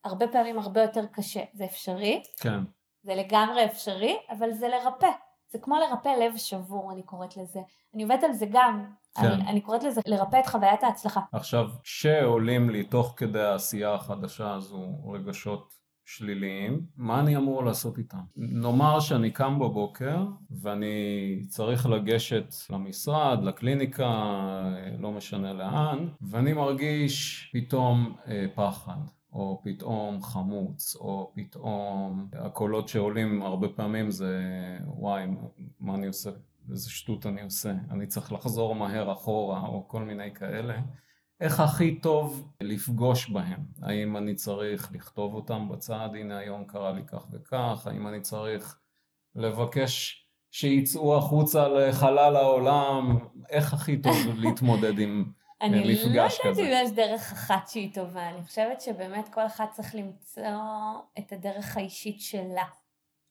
הרבה 0.05 0.29
פעמים 0.29 0.59
הרבה 0.59 0.83
יותר 0.83 1.07
קשה. 1.07 1.43
זה 1.55 1.65
אפשרי. 1.65 2.23
כן. 2.41 2.61
זה 3.03 3.15
לגמרי 3.15 3.65
אפשרי 3.65 4.17
אבל 4.31 4.53
זה 4.53 4.69
לרפא. 4.69 5.11
זה 5.51 5.59
כמו 5.59 5.77
לרפא 5.77 6.09
לב 6.09 6.37
שבור 6.37 6.93
אני 6.93 7.03
קוראת 7.03 7.37
לזה. 7.37 7.61
אני 7.95 8.03
עובדת 8.03 8.25
על 8.25 8.33
זה 8.33 8.47
גם. 8.51 8.85
כן. 9.15 9.27
אני, 9.27 9.51
אני 9.51 9.61
קוראת 9.61 9.83
לזה 9.83 10.01
לרפא 10.07 10.41
את 10.41 10.47
חוויית 10.47 10.83
ההצלחה. 10.83 11.21
עכשיו 11.33 11.67
שעולים 11.83 12.71
לי 12.71 12.85
תוך 12.85 13.15
כדי 13.17 13.43
העשייה 13.43 13.95
החדשה 13.95 14.55
הזו 14.55 14.87
רגשות 15.13 15.79
שליליים, 16.09 16.81
מה 16.97 17.21
אני 17.21 17.37
אמור 17.37 17.65
לעשות 17.65 17.99
איתם? 17.99 18.19
נאמר 18.37 19.01
שאני 19.01 19.31
קם 19.31 19.59
בבוקר 19.59 20.27
ואני 20.51 20.97
צריך 21.49 21.87
לגשת 21.87 22.55
למשרד, 22.71 23.39
לקליניקה, 23.43 24.13
לא 24.99 25.13
משנה 25.13 25.53
לאן, 25.53 26.09
ואני 26.21 26.53
מרגיש 26.53 27.51
פתאום 27.53 28.17
אה, 28.27 28.47
פחד. 28.55 29.01
או 29.33 29.61
פתאום 29.65 30.23
חמוץ, 30.23 30.97
או 30.97 31.33
פתאום 31.35 32.29
הקולות 32.33 32.89
שעולים 32.89 33.43
הרבה 33.43 33.69
פעמים 33.69 34.11
זה 34.11 34.41
וואי, 34.87 35.27
מה 35.81 35.95
אני 35.95 36.07
עושה? 36.07 36.31
איזה 36.71 36.91
שטות 36.91 37.27
אני 37.27 37.43
עושה? 37.43 37.73
אני 37.91 38.07
צריך 38.07 38.33
לחזור 38.33 38.75
מהר 38.75 39.13
אחורה, 39.13 39.61
או 39.61 39.89
כל 39.89 40.03
מיני 40.03 40.35
כאלה. 40.35 40.81
איך 41.41 41.61
הכי 41.61 42.01
טוב 42.01 42.53
לפגוש 42.61 43.31
בהם? 43.31 43.61
האם 43.83 44.17
אני 44.17 44.35
צריך 44.35 44.93
לכתוב 44.93 45.35
אותם 45.35 45.69
בצד, 45.69 46.09
הנה 46.15 46.39
היום 46.39 46.65
קרה 46.65 46.93
לי 46.93 47.03
כך 47.07 47.27
וכך, 47.33 47.87
האם 47.87 48.09
אני 48.09 48.21
צריך 48.21 48.79
לבקש 49.35 50.25
שיצאו 50.51 51.17
החוצה 51.17 51.69
לחלל 51.69 52.37
העולם, 52.37 53.19
איך 53.51 53.75
הכי 53.75 53.97
טוב 53.97 54.17
להתמודד 54.43 54.99
עם 54.99 55.33
מפגש 55.63 56.39
כזה? 56.45 56.63
אני 56.63 56.71
לא 56.71 56.77
יודעת 56.77 56.81
אם 56.81 56.85
יש 56.85 56.91
דרך 56.91 57.33
אחת 57.33 57.69
שהיא 57.69 57.95
טובה, 57.95 58.29
אני 58.29 58.43
חושבת 58.43 58.81
שבאמת 58.81 59.29
כל 59.29 59.47
אחד 59.47 59.67
צריך 59.73 59.95
למצוא 59.95 60.43
את 61.19 61.33
הדרך 61.33 61.77
האישית 61.77 62.21
שלה. 62.21 62.65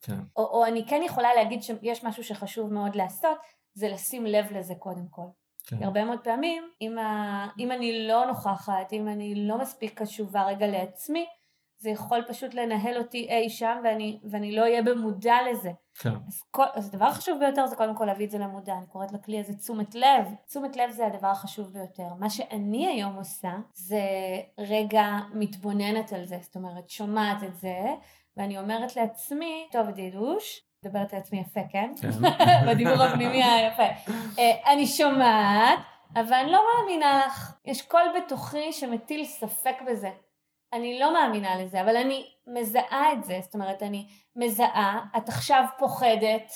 כן. 0.02 0.20
או, 0.36 0.44
או 0.44 0.66
אני 0.66 0.86
כן 0.88 1.02
יכולה 1.06 1.36
להגיד 1.36 1.64
שיש 1.64 2.04
משהו 2.04 2.24
שחשוב 2.24 2.74
מאוד 2.74 2.96
לעשות, 2.96 3.38
זה 3.74 3.90
לשים 3.90 4.26
לב 4.26 4.46
לזה 4.52 4.76
קודם 4.76 5.08
כל. 5.10 5.28
כן. 5.68 5.84
הרבה 5.84 6.06
מאוד 6.06 6.20
פעמים, 6.24 6.64
אם, 6.82 6.98
ה... 6.98 7.48
אם 7.60 7.72
אני 7.72 8.08
לא 8.08 8.26
נוכחת, 8.26 8.94
אם 8.94 9.08
אני 9.08 9.48
לא 9.48 9.58
מספיק 9.58 10.02
קשובה 10.02 10.46
רגע 10.46 10.68
לעצמי, 10.68 11.26
זה 11.80 11.90
יכול 11.90 12.24
פשוט 12.28 12.54
לנהל 12.54 12.98
אותי 12.98 13.28
אי 13.30 13.50
שם 13.50 13.78
ואני, 13.84 14.20
ואני 14.32 14.56
לא 14.56 14.62
אהיה 14.62 14.82
במודע 14.82 15.36
לזה. 15.52 15.72
כן. 16.00 16.14
אז, 16.28 16.42
כל, 16.52 16.66
אז 16.74 16.88
הדבר 16.94 17.06
החשוב 17.06 17.40
ביותר 17.40 17.68
זה 17.68 17.76
קודם 17.76 17.96
כל 17.96 18.06
להביא 18.06 18.26
את 18.26 18.32
זה 18.32 18.38
למודע, 18.38 18.74
אני 18.78 18.86
קוראת 18.88 19.12
לכלי 19.12 19.40
הזה 19.40 19.54
תשומת 19.54 19.96
לב. 19.96 20.34
תשומת 20.48 20.76
לב 20.76 20.92
זה 20.92 21.08
הדבר 21.08 21.28
החשוב 21.28 21.74
ביותר. 21.74 22.14
מה 22.20 22.30
שאני 22.30 22.88
היום 22.88 23.16
עושה 23.16 23.52
זה 23.74 24.02
רגע 24.58 25.06
מתבוננת 25.34 26.14
על 26.14 26.26
זה, 26.26 26.38
זאת 26.42 26.56
אומרת 26.56 26.90
שומעת 26.90 27.44
את 27.44 27.56
זה, 27.56 27.80
ואני 28.38 28.60
אומרת 28.60 28.96
לעצמי, 28.96 29.68
טוב 29.72 29.90
דידוש, 29.90 30.67
מדברת 30.86 31.14
לעצמי 31.14 31.40
יפה, 31.40 31.60
כן? 31.72 31.94
כן. 32.02 32.10
בדיבור 32.68 33.04
הפנימי 33.04 33.44
היפה. 33.44 33.84
אה, 34.40 34.74
אני 34.74 34.88
שומעת, 34.88 35.80
אבל 36.16 36.34
אני 36.34 36.52
לא 36.52 36.64
מאמינה 36.74 37.26
לך. 37.26 37.54
יש 37.66 37.82
קול 37.82 38.14
בתוכי 38.18 38.74
שמטיל 38.74 39.26
ספק 39.26 39.76
בזה. 39.88 40.10
אני 40.74 41.00
לא 41.00 41.14
מאמינה 41.14 41.56
לזה, 41.64 41.82
אבל 41.82 41.98
אני 41.98 42.26
מזהה 42.48 43.14
את 43.14 43.24
זה. 43.24 43.40
זאת 43.42 43.54
אומרת, 43.54 43.84
אני 43.84 44.08
מזהה, 44.36 45.06
את 45.18 45.30
עכשיו 45.30 45.64
פוחדת, 45.78 46.52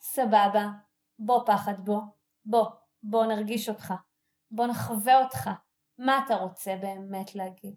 סבבה, 0.00 0.66
בוא 1.18 1.46
פחד 1.46 1.84
בוא, 1.84 2.00
בוא, 2.44 2.66
בוא 3.02 3.26
נרגיש 3.26 3.68
אותך, 3.68 3.94
בוא 4.50 4.66
נחווה 4.66 5.22
אותך. 5.24 5.50
מה 5.98 6.20
אתה 6.26 6.34
רוצה 6.36 6.76
באמת 6.76 7.34
להגיד, 7.34 7.74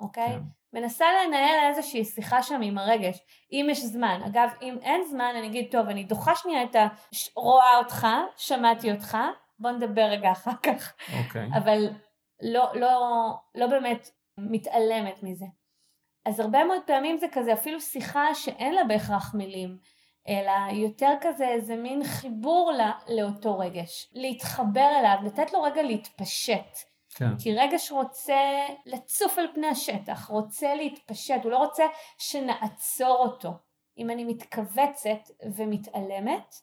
אוקיי? 0.00 0.32
כן. 0.32 0.40
מנסה 0.76 1.06
לנהל 1.12 1.68
איזושהי 1.68 2.04
שיחה 2.04 2.42
שם 2.42 2.60
עם 2.62 2.78
הרגש, 2.78 3.18
אם 3.52 3.66
יש 3.70 3.84
זמן. 3.84 4.20
אגב, 4.26 4.48
אם 4.62 4.78
אין 4.82 5.02
זמן, 5.10 5.32
אני 5.38 5.46
אגיד, 5.46 5.68
טוב, 5.70 5.88
אני 5.88 6.04
דוחה 6.04 6.34
שנייה 6.34 6.64
את 6.64 6.74
ה... 6.74 6.86
רואה 7.36 7.78
אותך, 7.78 8.06
שמעתי 8.36 8.92
אותך, 8.92 9.16
בוא 9.58 9.70
נדבר 9.70 10.02
רגע 10.02 10.32
אחר 10.32 10.56
כך. 10.62 10.94
אוקיי. 11.18 11.48
אבל 11.56 11.88
לא, 12.42 12.70
לא, 12.74 13.00
לא 13.54 13.66
באמת 13.66 14.10
מתעלמת 14.38 15.22
מזה. 15.22 15.46
אז 16.26 16.40
הרבה 16.40 16.64
מאוד 16.64 16.82
פעמים 16.86 17.18
זה 17.18 17.26
כזה 17.32 17.52
אפילו 17.52 17.80
שיחה 17.80 18.34
שאין 18.34 18.74
לה 18.74 18.84
בהכרח 18.84 19.34
מילים, 19.34 19.78
אלא 20.28 20.76
יותר 20.76 21.12
כזה 21.20 21.48
איזה 21.48 21.76
מין 21.76 22.04
חיבור 22.04 22.72
לה, 22.76 22.92
לאותו 23.08 23.58
רגש. 23.58 24.10
להתחבר 24.12 24.90
אליו, 25.00 25.16
לתת 25.24 25.52
לו 25.52 25.62
רגע 25.62 25.82
להתפשט. 25.82 26.95
כן. 27.16 27.38
כי 27.38 27.54
רגש 27.54 27.92
רוצה 27.92 28.66
לצוף 28.86 29.38
על 29.38 29.46
פני 29.54 29.66
השטח, 29.66 30.30
רוצה 30.30 30.74
להתפשט, 30.74 31.40
הוא 31.42 31.52
לא 31.52 31.58
רוצה 31.58 31.84
שנעצור 32.18 33.16
אותו. 33.16 33.52
אם 33.98 34.10
אני 34.10 34.24
מתכווצת 34.24 35.30
ומתעלמת, 35.56 36.54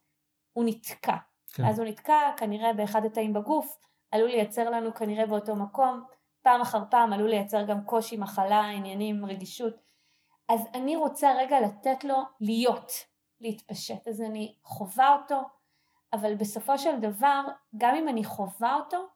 הוא 0.53 0.63
נתקע. 0.67 1.15
כן. 1.53 1.65
אז 1.65 1.79
הוא 1.79 1.87
נתקע 1.87 2.31
כנראה 2.37 2.73
באחד 2.73 3.05
התאים 3.05 3.33
בגוף, 3.33 3.77
עלול 4.11 4.29
לייצר 4.29 4.69
לנו 4.69 4.93
כנראה 4.93 5.25
באותו 5.25 5.55
מקום, 5.55 6.03
פעם 6.41 6.61
אחר 6.61 6.83
פעם 6.89 7.13
עלול 7.13 7.29
לייצר 7.29 7.63
גם 7.63 7.85
קושי, 7.85 8.17
מחלה, 8.17 8.69
עניינים, 8.69 9.25
רגישות. 9.25 9.73
אז 10.49 10.67
אני 10.73 10.95
רוצה 10.95 11.33
רגע 11.37 11.59
לתת 11.61 12.03
לו 12.03 12.15
להיות, 12.41 12.91
להתפשט. 13.41 14.07
אז 14.07 14.21
אני 14.21 14.55
חווה 14.63 15.15
אותו, 15.21 15.41
אבל 16.13 16.35
בסופו 16.35 16.77
של 16.77 16.99
דבר, 16.99 17.41
גם 17.77 17.95
אם 17.95 18.09
אני 18.09 18.23
חווה 18.23 18.75
אותו, 18.75 19.07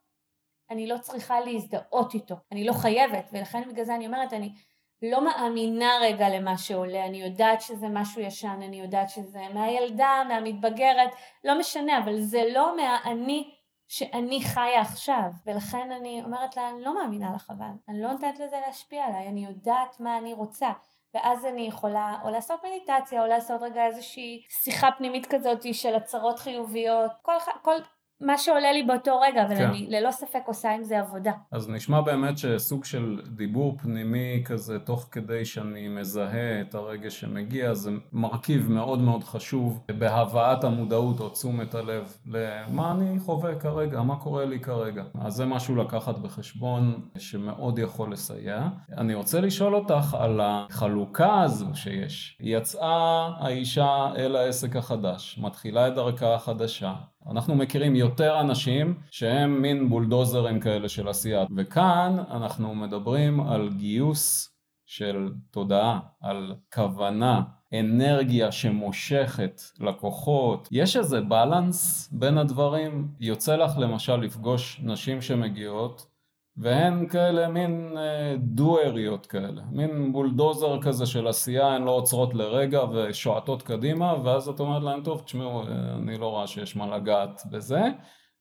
אני 0.69 0.87
לא 0.87 0.97
צריכה 0.97 1.39
להזדהות 1.39 2.13
איתו. 2.13 2.35
אני 2.51 2.63
לא 2.63 2.73
חייבת, 2.73 3.29
ולכן 3.33 3.69
בגלל 3.69 3.85
זה 3.85 3.95
אני 3.95 4.07
אומרת, 4.07 4.33
אני 4.33 4.53
לא 5.01 5.25
מאמינה 5.25 5.89
רגע 6.01 6.29
למה 6.29 6.57
שעולה, 6.57 7.05
אני 7.05 7.21
יודעת 7.21 7.61
שזה 7.61 7.87
משהו 7.89 8.21
ישן, 8.21 8.59
אני 8.67 8.81
יודעת 8.81 9.09
שזה 9.09 9.41
מהילדה, 9.53 10.23
מהמתבגרת, 10.27 11.09
לא 11.43 11.59
משנה, 11.59 11.97
אבל 11.97 12.21
זה 12.21 12.43
לא 12.53 12.75
מהאני 12.77 13.53
שאני 13.87 14.41
חיה 14.41 14.81
עכשיו, 14.81 15.29
ולכן 15.45 15.91
אני 15.91 16.21
אומרת 16.25 16.57
לה, 16.57 16.69
אני 16.69 16.81
לא 16.81 16.95
מאמינה 16.95 17.31
לך 17.35 17.51
אבל, 17.57 17.71
אני 17.89 18.01
לא 18.01 18.11
נותנת 18.11 18.39
לזה 18.39 18.55
להשפיע 18.67 19.05
עליי, 19.05 19.27
אני 19.27 19.45
יודעת 19.45 19.99
מה 19.99 20.17
אני 20.17 20.33
רוצה. 20.33 20.69
ואז 21.13 21.45
אני 21.45 21.61
יכולה 21.61 22.15
או 22.23 22.29
לעשות 22.29 22.65
מדיטציה 22.65 23.21
או 23.21 23.27
לעשות 23.27 23.61
רגע 23.61 23.85
איזושהי 23.85 24.43
שיחה 24.49 24.89
פנימית 24.97 25.25
כזאת 25.25 25.73
של 25.73 25.95
הצהרות 25.95 26.39
חיוביות, 26.39 27.11
כל, 27.21 27.33
כל 27.61 27.75
מה 28.21 28.37
שעולה 28.37 28.71
לי 28.71 28.83
באותו 28.83 29.19
רגע, 29.19 29.45
אבל 29.45 29.55
כן. 29.55 29.65
אני 29.65 29.87
ללא 29.89 30.11
ספק 30.11 30.41
עושה 30.45 30.71
עם 30.71 30.83
זה 30.83 30.99
עבודה. 30.99 31.31
אז 31.51 31.69
נשמע 31.69 32.01
באמת 32.01 32.37
שסוג 32.37 32.85
של 32.85 33.21
דיבור 33.27 33.77
פנימי 33.77 34.43
כזה 34.45 34.79
תוך 34.79 35.07
כדי 35.11 35.45
שאני 35.45 35.87
מזהה 35.87 36.61
את 36.61 36.75
הרגש 36.75 37.19
שמגיע 37.19 37.73
זה 37.73 37.91
מרכיב 38.11 38.71
מאוד 38.71 38.99
מאוד 38.99 39.23
חשוב 39.23 39.83
בהבאת 39.99 40.63
המודעות 40.63 41.19
או 41.19 41.29
תשומת 41.29 41.75
הלב 41.75 42.17
למה 42.25 42.91
אני 42.91 43.19
חווה 43.19 43.55
כרגע, 43.55 44.01
מה 44.01 44.15
קורה 44.15 44.45
לי 44.45 44.59
כרגע. 44.59 45.03
אז 45.21 45.33
זה 45.33 45.45
משהו 45.45 45.75
לקחת 45.75 46.17
בחשבון 46.17 47.01
שמאוד 47.17 47.79
יכול 47.79 48.11
לסייע. 48.11 48.67
אני 48.97 49.13
רוצה 49.13 49.41
לשאול 49.41 49.75
אותך 49.75 50.17
על 50.19 50.39
החלוקה 50.43 51.41
הזו 51.41 51.65
שיש. 51.73 52.37
יצאה 52.41 53.29
האישה 53.39 54.07
אל 54.15 54.35
העסק 54.35 54.75
החדש, 54.75 55.39
מתחילה 55.41 55.87
את 55.87 55.95
דרכה 55.95 56.35
החדשה. 56.35 56.93
אנחנו 57.31 57.55
מכירים 57.55 57.95
יותר 57.95 58.41
אנשים 58.41 58.93
שהם 59.11 59.61
מין 59.61 59.89
בולדוזרים 59.89 60.59
כאלה 60.59 60.89
של 60.89 61.07
עשייה, 61.07 61.45
וכאן 61.57 62.15
אנחנו 62.31 62.75
מדברים 62.75 63.39
על 63.41 63.69
גיוס 63.69 64.53
של 64.85 65.29
תודעה, 65.51 65.99
על 66.21 66.55
כוונה, 66.73 67.41
אנרגיה 67.79 68.51
שמושכת 68.51 69.61
לקוחות. 69.79 70.67
יש 70.71 70.97
איזה 70.97 71.21
בלנס 71.21 72.09
בין 72.11 72.37
הדברים? 72.37 73.07
יוצא 73.19 73.55
לך 73.55 73.77
למשל 73.77 74.15
לפגוש 74.15 74.81
נשים 74.83 75.21
שמגיעות 75.21 76.16
והן 76.57 77.07
כאלה 77.07 77.47
מין 77.47 77.97
אה, 77.97 78.35
דואריות 78.37 79.25
כאלה, 79.25 79.61
מין 79.71 80.13
בולדוזר 80.13 80.81
כזה 80.81 81.05
של 81.05 81.27
עשייה, 81.27 81.67
הן 81.67 81.83
לא 81.83 81.91
עוצרות 81.91 82.33
לרגע 82.33 82.83
ושועטות 82.83 83.61
קדימה, 83.61 84.13
ואז 84.23 84.49
את 84.49 84.59
אומרת 84.59 84.83
להם, 84.83 85.03
טוב, 85.03 85.21
תשמעו, 85.21 85.61
אה, 85.61 85.67
אני 86.03 86.17
לא 86.17 86.27
רואה 86.27 86.47
שיש 86.47 86.75
מה 86.75 86.97
לגעת 86.97 87.41
בזה, 87.51 87.81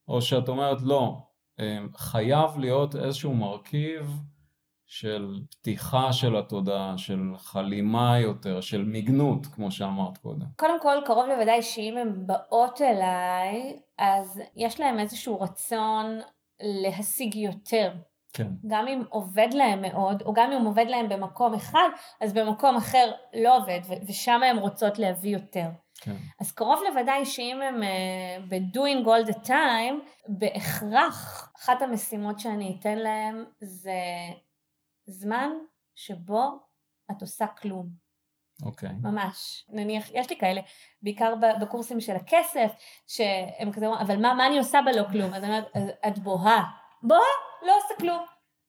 או 0.09 0.23
שאת 0.23 0.49
אומרת, 0.49 0.83
לא, 0.83 1.19
אה, 1.61 1.79
חייב 1.97 2.59
להיות 2.59 2.97
איזשהו 2.97 3.35
מרכיב 3.35 4.21
של 4.87 5.41
פתיחה 5.51 6.13
של 6.13 6.37
התודעה, 6.37 6.99
של 6.99 7.21
חלימה 7.37 8.19
יותר, 8.19 8.61
של 8.61 8.85
מיגנות, 8.85 9.47
כמו 9.47 9.71
שאמרת 9.71 10.19
קודם. 10.19 10.47
קודם 10.57 10.81
כל, 10.83 10.97
קרוב 11.05 11.27
לוודאי 11.27 11.63
שאם 11.63 11.95
הן 12.01 12.27
באות 12.27 12.81
אליי, 12.81 13.79
אז 13.99 14.41
יש 14.57 14.81
להם 14.81 14.99
איזשהו 14.99 15.41
רצון 15.41 16.21
להשיג 16.61 17.35
יותר. 17.35 17.93
כן. 18.33 18.49
גם 18.67 18.89
אם 18.89 19.03
עובד 19.09 19.49
להם 19.53 19.83
מאוד, 19.83 20.23
או 20.23 20.33
גם 20.33 20.53
אם 20.53 20.65
עובד 20.65 20.87
להם 20.89 21.09
במקום 21.09 21.55
אחד, 21.55 21.89
אז 22.21 22.33
במקום 22.33 22.77
אחר 22.77 23.13
לא 23.35 23.57
עובד, 23.57 23.81
ושם 24.09 24.43
הן 24.43 24.59
רוצות 24.59 24.99
להביא 24.99 25.31
יותר. 25.31 25.69
כן. 26.01 26.17
אז 26.41 26.53
קרוב 26.53 26.81
לוודאי 26.89 27.25
שאם 27.27 27.63
הם 27.63 27.83
uh, 27.83 27.87
ב-doing 28.49 29.07
all 29.07 29.31
the 29.31 29.47
time, 29.47 29.95
בהכרח 30.29 31.51
אחת 31.57 31.83
המשימות 31.83 32.41
שאני 32.41 32.77
אתן 32.81 32.99
להם 32.99 33.45
זה 33.61 34.01
זמן 35.07 35.51
שבו 35.95 36.59
את 37.11 37.21
עושה 37.21 37.47
כלום. 37.47 38.06
אוקיי. 38.63 38.89
Okay. 38.89 38.93
ממש. 39.03 39.65
נניח, 39.69 40.11
יש 40.15 40.31
לי 40.31 40.37
כאלה, 40.37 40.61
בעיקר 41.03 41.35
בקורסים 41.61 42.01
של 42.01 42.17
הכסף, 42.17 42.73
שהם 43.07 43.73
כזה 43.73 43.87
אומרים, 43.87 44.07
אבל 44.07 44.17
מה, 44.17 44.35
מה 44.35 44.47
אני 44.47 44.59
עושה 44.59 44.79
בלא 44.85 45.03
כלום? 45.13 45.35
אז 45.35 45.45
אני 45.45 45.59
אומרת, 45.59 45.77
את 46.09 46.19
בוהה. 46.19 46.65
בוהה? 47.03 47.21
לא 47.67 47.73
עושה 47.77 47.95
כלום. 47.99 48.25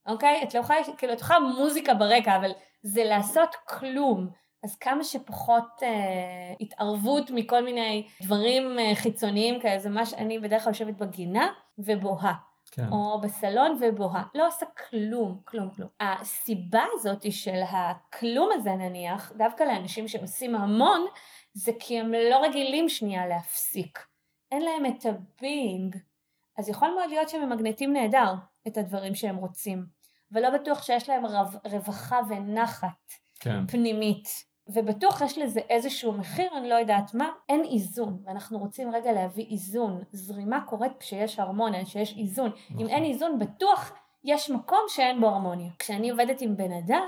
אוקיי? 0.08 0.44
את 0.44 0.54
לא 0.54 0.60
יכולה, 0.60 0.80
כאילו, 0.98 1.14
את 1.14 1.22
יכולה 1.22 1.40
מוזיקה 1.40 1.94
ברקע, 1.94 2.36
אבל 2.36 2.52
זה 2.82 3.04
לעשות 3.04 3.56
כלום. 3.56 4.30
אז 4.64 4.76
כמה 4.76 5.04
שפחות 5.04 5.84
אה, 5.84 6.54
התערבות 6.62 7.32
מכל 7.32 7.64
מיני 7.64 8.08
דברים 8.22 8.80
אה, 8.80 8.96
חיצוניים 8.96 9.60
כאלה, 9.60 9.80
זה 9.80 9.90
מה 9.90 10.06
שאני 10.06 10.40
בדרך 10.40 10.64
כלל 10.64 10.74
יושבת 10.74 10.94
בגינה 10.94 11.48
ובוהה. 11.78 12.34
כן. 12.72 12.88
או 12.92 13.22
בסלון 13.22 13.78
ובוהה, 13.82 14.24
לא 14.36 14.48
עושה 14.48 14.66
כלום, 14.66 15.42
כלום, 15.46 15.70
כלום. 15.70 15.90
הסיבה 16.00 16.84
הזאת 16.94 17.32
של 17.32 17.62
הכלום 17.70 18.50
הזה 18.54 18.72
נניח, 18.72 19.32
דווקא 19.38 19.64
לאנשים 19.64 20.08
שעושים 20.08 20.56
המון, 20.56 21.06
זה 21.54 21.72
כי 21.80 22.00
הם 22.00 22.12
לא 22.12 22.44
רגילים 22.44 22.90
שנייה 22.90 23.28
להפסיק. 23.28 24.00
אין 24.52 24.62
להם 24.62 24.86
את 24.86 25.06
הבינג. 25.06 25.98
אז 26.58 26.70
יכול 26.70 26.90
מאוד 26.90 27.10
להיות 27.10 27.30
שהם 27.30 27.50
ממגנטים 27.50 27.94
נהדר 27.94 28.34
את 28.68 28.78
הדברים 28.78 29.16
שהם 29.16 29.36
רוצים, 29.36 29.86
ולא 30.32 30.50
בטוח 30.50 30.84
שיש 30.84 31.10
להם 31.10 31.26
רו... 31.26 31.60
רווחה 31.66 32.20
ונחת 32.30 33.12
כן. 33.40 33.68
פנימית. 33.68 34.47
ובטוח 34.70 35.22
יש 35.22 35.38
לזה 35.38 35.60
איזשהו 35.70 36.12
מחיר, 36.12 36.58
אני 36.58 36.70
לא 36.70 36.76
יודעת 36.76 37.14
מה, 37.14 37.30
אין 37.50 37.64
איזון, 37.64 38.20
ואנחנו 38.26 38.60
רוצים 38.60 38.96
רגע 38.96 39.12
להביא 39.12 39.46
איזון. 39.52 40.04
זרימה 40.12 40.62
קורית 40.66 40.92
כשיש 41.00 41.40
הרמוניה, 41.40 41.86
כשיש 41.86 42.18
איזון. 42.18 42.52
נכון. 42.70 42.82
אם 42.82 42.88
אין 42.88 43.04
איזון, 43.04 43.40
בטוח 43.40 43.94
יש 44.24 44.50
מקום 44.50 44.80
שאין 44.88 45.22
בו 45.22 45.28
הרמוניה. 45.28 45.72
כשאני 45.80 46.10
עובדת 46.10 46.42
עם 46.42 46.58
בן 46.58 46.72
אדם, 46.72 47.08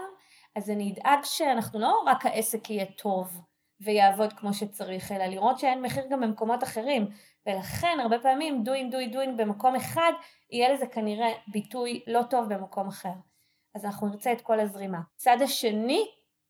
אז 0.56 0.70
אני 0.70 0.94
אדאג 0.94 1.20
שאנחנו 1.24 1.80
לא 1.80 2.04
רק 2.06 2.26
העסק 2.26 2.70
יהיה 2.70 2.86
טוב 2.86 3.42
ויעבוד 3.82 4.34
כמו 4.34 4.54
שצריך, 4.54 5.12
אלא 5.12 5.26
לראות 5.26 5.60
שאין 5.60 5.82
מחיר 5.82 6.04
גם 6.10 6.22
במקומות 6.22 6.64
אחרים. 6.64 7.08
ולכן 7.48 7.98
הרבה 8.02 8.20
פעמים 8.20 8.64
doing 8.66 8.94
doing 8.94 9.14
doing 9.14 9.32
במקום 9.38 9.76
אחד, 9.76 10.12
יהיה 10.52 10.74
לזה 10.74 10.88
כנראה 10.88 11.28
ביטוי 11.48 12.04
לא 12.08 12.22
טוב 12.30 12.54
במקום 12.54 12.88
אחר. 12.88 13.14
אז 13.76 13.86
אנחנו 13.86 14.08
נרצה 14.08 14.32
את 14.32 14.42
כל 14.42 14.60
הזרימה. 14.60 15.00
צד 15.16 15.38
השני 15.42 16.06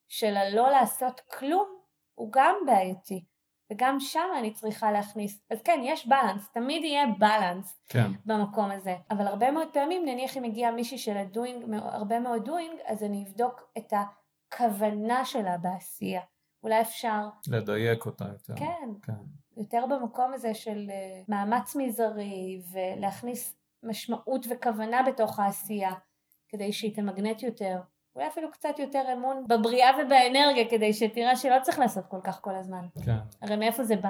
של 0.10 0.38
הלא 0.38 0.72
לעשות 0.72 1.20
כלום 1.20 1.68
הוא 2.16 2.30
גם 2.32 2.56
בעייתי. 2.66 3.26
וגם 3.72 4.00
שם 4.00 4.30
אני 4.40 4.54
צריכה 4.54 4.92
להכניס, 4.92 5.42
אז 5.52 5.62
כן, 5.62 5.80
יש 5.84 6.08
balance, 6.08 6.50
תמיד 6.54 6.84
יהיה 6.84 7.06
balance 7.20 7.82
כן. 7.88 8.12
במקום 8.26 8.72
הזה, 8.72 8.96
אבל 9.12 9.28
הרבה 9.28 9.52
מאוד 9.52 9.68
פעמים, 9.74 10.06
נניח 10.06 10.38
אם 10.38 10.44
הגיע 10.44 10.72
מישהי 10.72 10.98
של 10.98 11.18
ה 11.18 11.26
doing, 11.26 11.74
הרבה 11.74 12.20
מאוד 12.20 12.46
doing, 12.46 12.80
אז 12.86 13.04
אני 13.04 13.26
אבדוק 13.28 13.72
את 13.78 13.94
הכוונה 13.94 15.26
שלה 15.26 15.58
בעשייה. 15.58 16.22
אולי 16.64 16.82
אפשר... 16.82 17.30
לדייק 17.48 18.06
אותה 18.06 18.26
יותר. 18.26 18.56
כן, 18.56 18.90
כן. 19.02 19.14
יותר 19.58 19.86
במקום 19.90 20.34
הזה 20.34 20.54
של 20.54 20.90
אה, 20.90 21.22
מאמץ 21.28 21.76
מזערי, 21.76 22.62
ולהכניס 22.72 23.56
משמעות 23.84 24.46
וכוונה 24.50 25.04
בתוך 25.04 25.40
העשייה, 25.40 25.92
כדי 26.50 26.74
שהיא 26.74 26.96
תמגנט 26.96 27.44
יותר. 27.44 27.80
אולי 28.16 28.28
אפילו 28.28 28.52
קצת 28.52 28.80
יותר 28.80 29.04
אמון 29.14 29.46
בבריאה 29.50 29.90
ובאנרגיה 29.98 30.70
כדי 30.70 30.94
שתראה 30.94 31.36
שלא 31.36 31.56
צריך 31.62 31.80
לעשות 31.80 32.06
כל 32.06 32.20
כך 32.24 32.42
כל 32.42 32.56
הזמן. 32.56 32.86
כן. 33.06 33.18
הרי 33.42 33.56
מאיפה 33.56 33.84
זה 33.84 33.96
בא? 33.96 34.10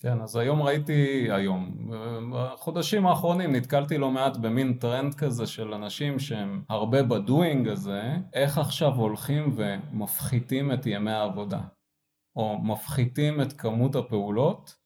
כן, 0.00 0.20
אז 0.20 0.36
היום 0.36 0.62
ראיתי, 0.62 1.28
היום, 1.30 1.90
בחודשים 2.32 3.06
האחרונים 3.06 3.56
נתקלתי 3.56 3.98
לא 3.98 4.10
מעט 4.10 4.36
במין 4.36 4.74
טרנד 4.74 5.14
כזה 5.14 5.46
של 5.46 5.74
אנשים 5.74 6.18
שהם 6.18 6.62
הרבה 6.68 7.02
ב 7.02 7.13
doing 7.13 7.68
הזה, 7.68 8.02
איך 8.32 8.58
עכשיו 8.58 8.92
הולכים 8.92 9.56
ומפחיתים 9.56 10.72
את 10.72 10.86
ימי 10.86 11.12
העבודה, 11.12 11.60
או 12.36 12.58
מפחיתים 12.58 13.40
את 13.40 13.52
כמות 13.52 13.96
הפעולות, 13.96 14.76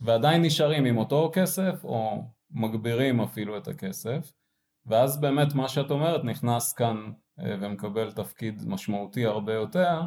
ועדיין 0.00 0.42
נשארים 0.42 0.84
עם 0.84 0.96
אותו 0.96 1.30
כסף, 1.32 1.84
או 1.84 2.22
מגבירים 2.50 3.20
אפילו 3.20 3.56
את 3.56 3.68
הכסף, 3.68 4.32
ואז 4.86 5.20
באמת 5.20 5.54
מה 5.54 5.68
שאת 5.68 5.90
אומרת 5.90 6.24
נכנס 6.24 6.72
כאן 6.72 7.12
ומקבל 7.38 8.12
תפקיד 8.12 8.62
משמעותי 8.66 9.26
הרבה 9.26 9.54
יותר, 9.54 10.00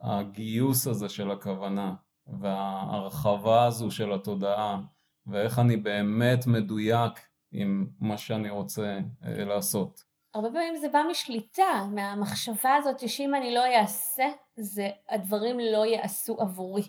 הגיוס 0.00 0.86
הזה 0.86 1.08
של 1.08 1.30
הכוונה 1.30 1.94
וההרחבה 2.40 3.64
הזו 3.66 3.90
של 3.90 4.12
התודעה 4.12 4.80
ואיך 5.26 5.58
אני 5.58 5.76
באמת 5.76 6.46
מדויק 6.46 7.12
עם 7.52 7.86
מה 8.00 8.18
שאני 8.18 8.50
רוצה 8.50 8.98
אה, 9.24 9.44
לעשות. 9.44 10.04
הרבה 10.34 10.48
פעמים 10.48 10.76
זה 10.76 10.88
בא 10.88 11.02
משליטה, 11.10 11.86
מהמחשבה 11.94 12.74
הזאת 12.74 13.08
שאם 13.08 13.34
אני 13.34 13.54
לא 13.54 13.64
אעשה, 13.66 14.24
זה 14.56 14.90
הדברים 15.08 15.58
לא 15.60 15.86
יעשו 15.86 16.40
עבורי. 16.40 16.82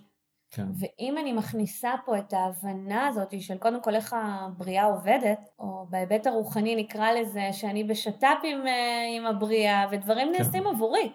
כן. 0.51 0.67
ואם 0.79 1.15
אני 1.17 1.33
מכניסה 1.33 1.91
פה 2.05 2.17
את 2.17 2.33
ההבנה 2.33 3.07
הזאת 3.07 3.41
של 3.41 3.57
קודם 3.57 3.83
כל 3.83 3.95
איך 3.95 4.15
הבריאה 4.17 4.85
עובדת, 4.85 5.39
או 5.59 5.87
בהיבט 5.89 6.27
הרוחני 6.27 6.75
נקרא 6.75 7.11
לזה 7.11 7.49
שאני 7.51 7.83
בשת"פ 7.83 8.43
עם, 8.43 8.67
אה, 8.67 9.05
עם 9.17 9.25
הבריאה 9.25 9.85
ודברים 9.91 10.31
כן. 10.33 10.43
נעשים 10.43 10.67
עבורי, 10.67 11.11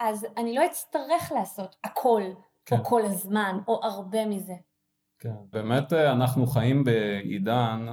אז 0.00 0.26
אני 0.36 0.54
לא 0.54 0.66
אצטרך 0.66 1.32
לעשות 1.34 1.76
הכל, 1.84 2.22
כן. 2.66 2.78
או 2.78 2.84
כל 2.84 3.02
הזמן, 3.04 3.58
או 3.68 3.80
הרבה 3.84 4.26
מזה. 4.26 4.54
כן, 5.18 5.34
באמת 5.52 5.92
אה, 5.92 6.12
אנחנו 6.12 6.46
חיים 6.46 6.84
בעידן 6.84 7.86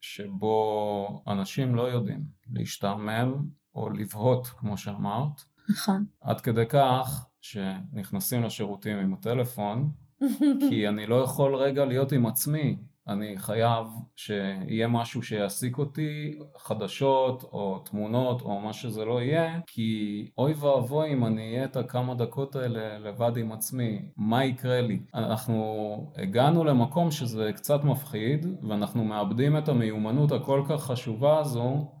שבו 0.00 1.22
אנשים 1.28 1.74
לא 1.74 1.82
יודעים 1.82 2.24
להשתעמם 2.50 3.34
או 3.74 3.90
לבהות, 3.90 4.46
כמו 4.46 4.76
שאמרת. 4.76 5.40
נכון. 5.70 6.04
עד 6.20 6.40
כדי 6.40 6.66
כך 6.68 7.26
שנכנסים 7.40 8.42
לשירותים 8.42 8.98
עם 8.98 9.14
הטלפון, 9.14 9.92
כי 10.68 10.88
אני 10.88 11.06
לא 11.06 11.22
יכול 11.22 11.54
רגע 11.54 11.84
להיות 11.84 12.12
עם 12.12 12.26
עצמי. 12.26 12.76
אני 13.08 13.38
חייב 13.38 13.86
שיהיה 14.16 14.88
משהו 14.88 15.22
שיעסיק 15.22 15.78
אותי, 15.78 16.38
חדשות 16.58 17.42
או 17.42 17.78
תמונות 17.78 18.42
או 18.42 18.60
מה 18.60 18.72
שזה 18.72 19.04
לא 19.04 19.22
יהיה, 19.22 19.60
כי 19.66 20.30
אוי 20.38 20.52
ואבוי 20.52 21.12
אם 21.12 21.24
אני 21.24 21.52
אהיה 21.52 21.64
את 21.64 21.76
הכמה 21.76 22.14
דקות 22.14 22.56
האלה 22.56 22.98
לבד 22.98 23.36
עם 23.36 23.52
עצמי, 23.52 24.02
מה 24.16 24.44
יקרה 24.44 24.80
לי? 24.80 25.00
אנחנו 25.14 26.12
הגענו 26.16 26.64
למקום 26.64 27.10
שזה 27.10 27.50
קצת 27.54 27.84
מפחיד, 27.84 28.46
ואנחנו 28.68 29.04
מאבדים 29.04 29.58
את 29.58 29.68
המיומנות 29.68 30.32
הכל 30.32 30.62
כך 30.68 30.82
חשובה 30.82 31.38
הזו 31.38 31.92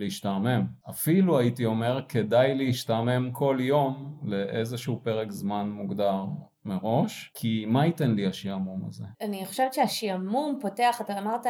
להשתעמם. 0.00 0.66
אפילו 0.90 1.38
הייתי 1.38 1.64
אומר 1.64 2.00
כדאי 2.08 2.54
להשתעמם 2.54 3.30
כל 3.32 3.56
יום 3.60 4.18
לאיזשהו 4.22 5.00
פרק 5.02 5.30
זמן 5.30 5.70
מוגדר. 5.70 6.24
מראש, 6.64 7.30
כי 7.34 7.64
מה 7.68 7.86
ייתן 7.86 8.10
לי 8.10 8.26
השעמום 8.26 8.84
הזה? 8.88 9.04
אני 9.20 9.46
חושבת 9.46 9.74
שהשעמום 9.74 10.58
פותח, 10.60 11.00
אתה 11.00 11.18
אמרת, 11.18 11.46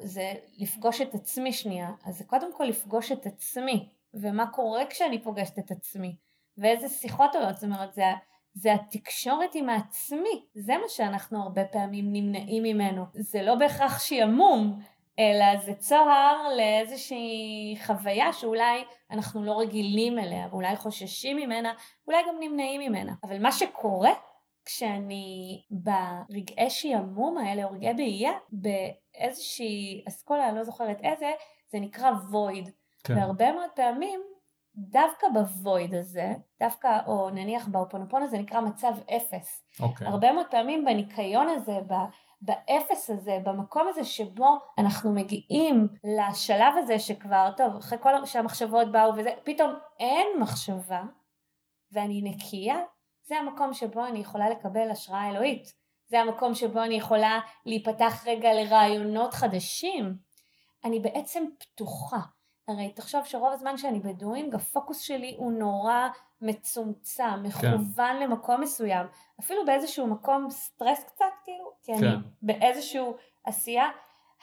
זה 0.00 0.32
לפגוש 0.58 1.00
את 1.00 1.14
עצמי 1.14 1.52
שנייה, 1.52 1.90
אז 2.04 2.18
זה 2.18 2.24
קודם 2.24 2.56
כל 2.56 2.64
לפגוש 2.64 3.12
את 3.12 3.26
עצמי, 3.26 3.88
ומה 4.14 4.46
קורה 4.46 4.82
כשאני 4.90 5.22
פוגשת 5.22 5.58
את 5.58 5.70
עצמי, 5.70 6.16
ואיזה 6.58 6.88
שיחות 6.88 7.34
עולות, 7.34 7.54
זאת 7.54 7.64
אומרת, 7.64 7.94
זה 7.94 8.04
זה 8.54 8.74
התקשורת 8.74 9.54
עם 9.54 9.68
העצמי, 9.68 10.46
זה 10.54 10.72
מה 10.72 10.88
שאנחנו 10.88 11.42
הרבה 11.42 11.64
פעמים 11.64 12.12
נמנעים 12.12 12.62
ממנו. 12.62 13.04
זה 13.12 13.42
לא 13.42 13.54
בהכרח 13.54 13.98
שעמום, 13.98 14.80
אלא 15.18 15.56
זה 15.64 15.74
צוהר 15.74 16.54
לאיזושהי 16.56 17.76
חוויה 17.86 18.32
שאולי 18.32 18.84
אנחנו 19.10 19.44
לא 19.44 19.60
רגילים 19.60 20.18
אליה, 20.18 20.46
ואולי 20.50 20.76
חוששים 20.76 21.36
ממנה, 21.36 21.72
אולי 22.06 22.18
גם 22.28 22.34
נמנעים 22.40 22.80
ממנה. 22.80 23.12
אבל 23.24 23.42
מה 23.42 23.52
שקורה 23.52 24.10
כשאני 24.64 25.62
ברגעי 25.70 26.70
שעמום 26.70 27.38
האלה, 27.38 27.64
או 27.64 27.70
רגעי 27.70 27.94
באייה, 27.94 28.32
באיזושהי 28.52 30.04
אסכולה, 30.08 30.48
אני 30.48 30.56
לא 30.56 30.64
זוכרת 30.64 31.00
איזה, 31.02 31.32
זה 31.72 31.80
נקרא 31.80 32.10
void. 32.10 32.70
כן. 33.04 33.16
והרבה 33.16 33.52
מאוד 33.52 33.70
פעמים, 33.74 34.20
דווקא 34.76 35.26
בוויד 35.34 35.94
הזה, 35.94 36.32
דווקא, 36.60 36.98
או 37.06 37.30
נניח 37.30 37.68
באופונופון 37.68 38.22
הזה, 38.22 38.38
נקרא 38.38 38.60
מצב 38.60 38.92
אפס. 39.16 39.64
אוקיי. 39.80 40.06
הרבה 40.06 40.32
מאוד 40.32 40.46
פעמים 40.50 40.84
בניקיון 40.84 41.48
הזה, 41.48 41.78
באפס 42.42 43.10
הזה, 43.10 43.38
במקום 43.44 43.88
הזה 43.88 44.04
שבו 44.04 44.58
אנחנו 44.78 45.12
מגיעים 45.12 45.88
לשלב 46.04 46.74
הזה 46.78 46.98
שכבר, 46.98 47.50
טוב, 47.56 47.76
אחרי 47.76 47.98
כל 48.02 48.26
שהמחשבות 48.26 48.92
באו 48.92 49.16
וזה, 49.16 49.30
פתאום 49.44 49.72
אין 50.00 50.26
מחשבה, 50.40 51.02
ואני 51.92 52.22
נקייה, 52.22 52.76
זה 53.22 53.38
המקום 53.38 53.74
שבו 53.74 54.06
אני 54.06 54.18
יכולה 54.18 54.50
לקבל 54.50 54.90
השראה 54.90 55.30
אלוהית. 55.30 55.74
זה 56.06 56.20
המקום 56.20 56.54
שבו 56.54 56.82
אני 56.82 56.94
יכולה 56.94 57.40
להיפתח 57.66 58.22
רגע 58.26 58.52
לרעיונות 58.52 59.34
חדשים. 59.34 60.16
אני 60.84 61.00
בעצם 61.00 61.44
פתוחה. 61.58 62.20
הרי 62.68 62.92
תחשוב 62.92 63.24
שרוב 63.24 63.52
הזמן 63.52 63.76
שאני 63.76 64.00
בדואינג, 64.00 64.54
הפוקוס 64.54 65.00
שלי 65.00 65.34
הוא 65.38 65.52
נורא 65.52 66.08
מצומצם, 66.40 67.24
כן. 67.24 67.42
מכוון 67.42 68.16
כן. 68.18 68.20
למקום 68.20 68.60
מסוים, 68.60 69.06
אפילו 69.40 69.66
באיזשהו 69.66 70.06
מקום 70.06 70.50
סטרס 70.50 71.04
קצת, 71.04 71.24
כאילו, 71.44 71.72
כי 71.82 71.92
כן. 71.98 72.06
אני 72.06 72.16
באיזשהו 72.42 73.16
עשייה, 73.44 73.88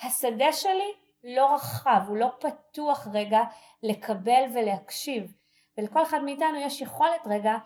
השדה 0.04 0.54
שלי 0.54 0.94
לא 1.24 1.54
רחב, 1.54 2.02
הוא 2.08 2.18
לא 2.18 2.32
פתוח 2.40 3.08
רגע 3.14 3.42
לקבל 3.84 4.44
ולהקשיב. 4.54 5.34
ולכל 5.78 6.04
אחד 6.04 6.20
מאיתנו 6.24 6.58
יש 6.58 6.82
יכולת 6.82 7.22
רגע 7.26 7.58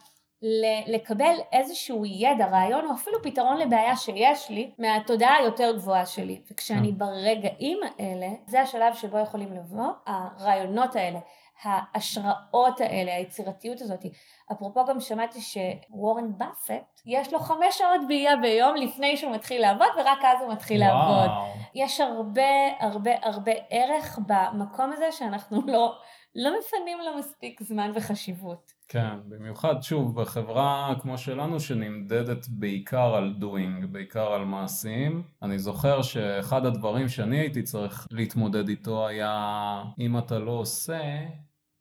לקבל 0.88 1.36
איזשהו 1.52 2.06
ידע, 2.06 2.46
רעיון 2.48 2.86
או 2.86 2.94
אפילו 2.94 3.22
פתרון 3.22 3.58
לבעיה 3.58 3.96
שיש 3.96 4.50
לי 4.50 4.72
מהתודעה 4.80 5.36
היותר 5.36 5.72
גבוהה 5.76 6.06
שלי. 6.06 6.42
וכשאני 6.52 6.90
mm. 6.90 6.94
ברגעים 6.98 7.80
האלה, 7.84 8.28
זה 8.48 8.62
השלב 8.62 8.94
שבו 8.94 9.20
יכולים 9.20 9.54
לבוא 9.54 9.88
הרעיונות 10.06 10.96
האלה, 10.96 11.20
ההשראות 11.64 12.82
האלה, 12.82 13.16
היצירתיות 13.16 13.82
הזאת. 13.82 14.06
אפרופו 14.52 14.86
גם 14.86 15.00
שמעתי 15.00 15.40
שוורן 15.42 16.38
באפט, 16.38 17.02
יש 17.06 17.34
לו 17.34 17.40
חמש 17.40 17.78
שעות 17.78 18.02
באייה 18.08 18.36
ביום 18.38 18.76
לפני 18.76 19.18
שהוא 19.18 19.34
מתחיל 19.34 19.62
לעבוד 19.62 19.88
ורק 19.98 20.20
אז 20.24 20.42
הוא 20.42 20.54
מתחיל 20.54 20.84
וואו. 20.84 20.92
לעבוד. 20.92 21.30
יש 21.76 22.02
הרבה 22.02 22.42
הרבה 22.80 23.12
הרבה 23.22 23.52
ערך 23.70 24.20
במקום 24.28 24.92
הזה 24.92 25.12
שאנחנו 25.12 25.62
לא, 25.68 25.96
לא 26.36 26.52
מפנים 26.60 27.00
לו 27.00 27.18
מספיק 27.18 27.64
זמן 27.64 27.92
וחשיבות. 27.94 28.73
כן, 28.88 29.18
במיוחד 29.30 29.82
שוב 29.82 30.22
בחברה 30.22 30.96
כמו 31.02 31.18
שלנו 31.18 31.60
שנמדדת 31.60 32.48
בעיקר 32.50 33.16
על 33.16 33.36
doing, 33.42 33.88
בעיקר 33.88 34.28
על 34.28 34.46
מעשים. 34.46 35.24
אני 35.42 35.60
זוכר 35.60 36.02
שאחד 36.02 36.66
הדברים 36.66 37.08
שאני 37.10 37.40
הייתי 37.40 37.64
צריך 37.64 38.08
להתמודד 38.12 38.70
איתו 38.70 39.08
היה 39.08 39.84
אם 40.00 40.18
אתה 40.18 40.40
לא 40.40 40.52
עושה, 40.52 41.02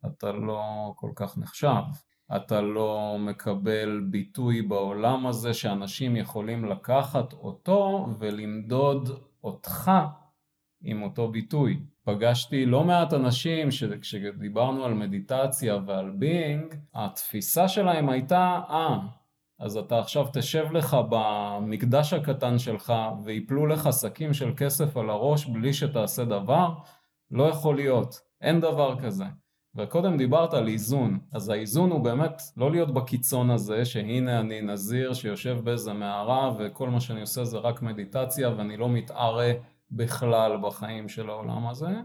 אתה 0.05 0.31
לא 0.31 0.93
כל 0.95 1.11
כך 1.15 1.37
נחשב. 1.37 1.81
אתה 2.35 2.61
לא 2.61 3.17
מקבל 3.19 4.05
ביטוי 4.09 4.61
בעולם 4.61 5.27
הזה 5.27 5.53
שאנשים 5.53 6.15
יכולים 6.15 6.65
לקחת 6.65 7.33
אותו 7.33 8.07
ולמדוד 8.19 9.09
אותך 9.43 9.91
עם 10.81 11.01
אותו 11.01 11.31
ביטוי. 11.31 11.79
פגשתי 12.05 12.65
לא 12.65 12.83
מעט 12.83 13.13
אנשים 13.13 13.71
שכשדיברנו 13.71 14.85
על 14.85 14.93
מדיטציה 14.93 15.77
ועל 15.85 16.09
בינג, 16.09 16.75
התפיסה 16.93 17.67
שלהם 17.67 18.09
הייתה, 18.09 18.59
אה, 18.69 18.97
אז 19.59 19.77
אתה 19.77 19.99
עכשיו 19.99 20.25
תשב 20.33 20.65
לך 20.71 20.97
במקדש 21.09 22.13
הקטן 22.13 22.59
שלך 22.59 22.93
ויפלו 23.23 23.67
לך 23.67 23.89
שקים 24.01 24.33
של 24.33 24.51
כסף 24.57 24.97
על 24.97 25.09
הראש 25.09 25.45
בלי 25.45 25.73
שתעשה 25.73 26.25
דבר? 26.25 26.69
לא 27.31 27.43
יכול 27.43 27.75
להיות, 27.75 28.19
אין 28.41 28.59
דבר 28.59 28.99
כזה. 28.99 29.25
וקודם 29.75 30.17
דיברת 30.17 30.53
על 30.53 30.67
איזון, 30.67 31.19
אז 31.33 31.49
האיזון 31.49 31.91
הוא 31.91 32.03
באמת 32.03 32.41
לא 32.57 32.71
להיות 32.71 32.93
בקיצון 32.93 33.49
הזה 33.49 33.85
שהנה 33.85 34.39
אני 34.39 34.61
נזיר 34.61 35.13
שיושב 35.13 35.57
באיזה 35.63 35.93
מערה 35.93 36.51
וכל 36.59 36.89
מה 36.89 36.99
שאני 36.99 37.21
עושה 37.21 37.45
זה 37.45 37.57
רק 37.57 37.81
מדיטציה 37.81 38.49
ואני 38.49 38.77
לא 38.77 38.89
מתערה 38.89 39.51
בכלל 39.91 40.57
בחיים 40.61 41.09
של 41.09 41.29
העולם 41.29 41.67
הזה. 41.67 42.01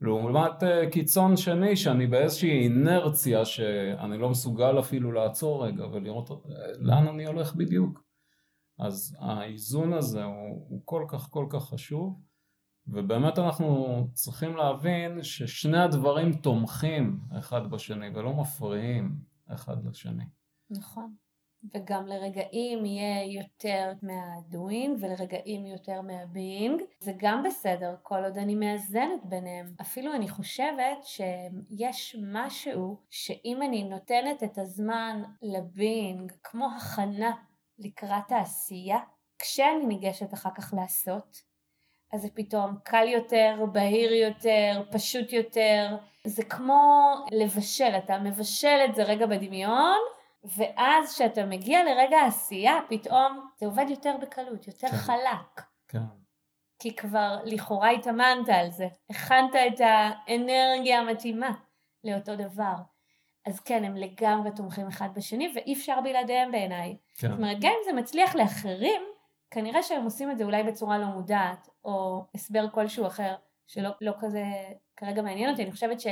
לעומת 0.00 0.62
אה, 0.62 0.90
קיצון 0.90 1.36
שני 1.36 1.76
שאני 1.76 2.06
באיזושהי 2.06 2.62
אינרציה 2.64 3.44
שאני 3.44 4.18
לא 4.18 4.30
מסוגל 4.30 4.78
אפילו 4.78 5.12
לעצור 5.12 5.66
רגע 5.66 5.86
ולראות 5.86 6.30
אה, 6.30 6.36
לאן 6.78 7.08
אני 7.08 7.26
הולך 7.26 7.54
בדיוק. 7.54 8.06
אז 8.78 9.16
האיזון 9.20 9.92
הזה 9.92 10.24
הוא, 10.24 10.66
הוא 10.68 10.82
כל 10.84 11.04
כך 11.08 11.30
כל 11.30 11.46
כך 11.50 11.64
חשוב 11.64 12.20
ובאמת 12.86 13.38
אנחנו 13.38 13.98
צריכים 14.12 14.56
להבין 14.56 15.22
ששני 15.22 15.78
הדברים 15.78 16.32
תומכים 16.32 17.20
אחד 17.38 17.70
בשני 17.70 18.08
ולא 18.14 18.32
מפריעים 18.32 19.18
אחד 19.46 19.84
לשני. 19.84 20.24
נכון. 20.70 21.14
וגם 21.74 22.06
לרגעים 22.06 22.84
יהיה 22.84 23.24
יותר 23.24 23.92
מה 24.02 24.29
doing 24.29 24.98
ולרגעים 25.00 25.66
יותר 25.66 26.00
מה 26.00 26.23
being 26.23 26.82
זה 27.00 27.12
גם 27.16 27.42
בסדר 27.42 27.94
כל 28.02 28.24
עוד 28.24 28.38
אני 28.38 28.54
מאזנת 28.54 29.24
ביניהם 29.24 29.66
אפילו 29.80 30.14
אני 30.14 30.28
חושבת 30.28 31.04
שיש 31.04 32.16
משהו 32.32 32.96
שאם 33.10 33.62
אני 33.62 33.84
נותנת 33.84 34.42
את 34.42 34.58
הזמן 34.58 35.22
ל 35.42 35.57
being 35.57 36.32
כמו 36.42 36.68
הכנה 36.76 37.32
לקראת 37.78 38.32
העשייה 38.32 38.98
כשאני 39.38 39.86
ניגשת 39.86 40.34
אחר 40.34 40.50
כך 40.56 40.74
לעשות 40.76 41.42
אז 42.12 42.22
זה 42.22 42.28
פתאום 42.34 42.76
קל 42.84 43.08
יותר, 43.08 43.64
בהיר 43.72 44.12
יותר, 44.12 44.82
פשוט 44.92 45.32
יותר. 45.32 45.96
זה 46.24 46.44
כמו 46.44 47.14
לבשל, 47.32 47.92
אתה 48.04 48.18
מבשל 48.18 48.78
את 48.88 48.94
זה 48.94 49.02
רגע 49.02 49.26
בדמיון, 49.26 49.98
ואז 50.56 51.14
כשאתה 51.14 51.44
מגיע 51.44 51.84
לרגע 51.84 52.16
העשייה, 52.16 52.78
פתאום 52.88 53.48
זה 53.56 53.66
עובד 53.66 53.86
יותר 53.88 54.16
בקלות, 54.20 54.66
יותר 54.66 54.88
כן. 54.88 54.96
חלק. 54.96 55.62
כן. 55.88 55.98
כי 56.78 56.96
כבר 56.96 57.38
לכאורה 57.44 57.90
התאמנת 57.90 58.48
על 58.48 58.70
זה, 58.70 58.88
הכנת 59.10 59.54
את 59.54 59.80
האנרגיה 59.80 61.00
המתאימה 61.00 61.50
לאותו 62.04 62.36
דבר. 62.36 62.74
אז 63.46 63.60
כן, 63.60 63.84
הם 63.84 63.96
לגמרי 63.96 64.50
תומכים 64.56 64.86
אחד 64.86 65.08
בשני, 65.14 65.52
ואי 65.54 65.74
אפשר 65.74 66.00
בלעדיהם 66.00 66.52
בעיניי. 66.52 66.96
כן. 67.18 67.28
זאת 67.28 67.36
אומרת, 67.36 67.56
גם 67.60 67.70
אם 67.70 67.84
זה 67.84 67.92
מצליח 67.92 68.34
לאחרים, 68.34 69.02
כנראה 69.50 69.82
שהם 69.82 70.04
עושים 70.04 70.30
את 70.30 70.38
זה 70.38 70.44
אולי 70.44 70.62
בצורה 70.62 70.98
לא 70.98 71.06
מודעת, 71.06 71.68
או 71.84 72.24
הסבר 72.34 72.70
כלשהו 72.70 73.06
אחר, 73.06 73.34
שלא 73.66 73.90
לא 74.00 74.12
כזה 74.20 74.44
כרגע 74.96 75.22
מעניין 75.22 75.50
אותי. 75.50 75.62
אני 75.62 75.72
חושבת 75.72 76.00
ש... 76.00 76.06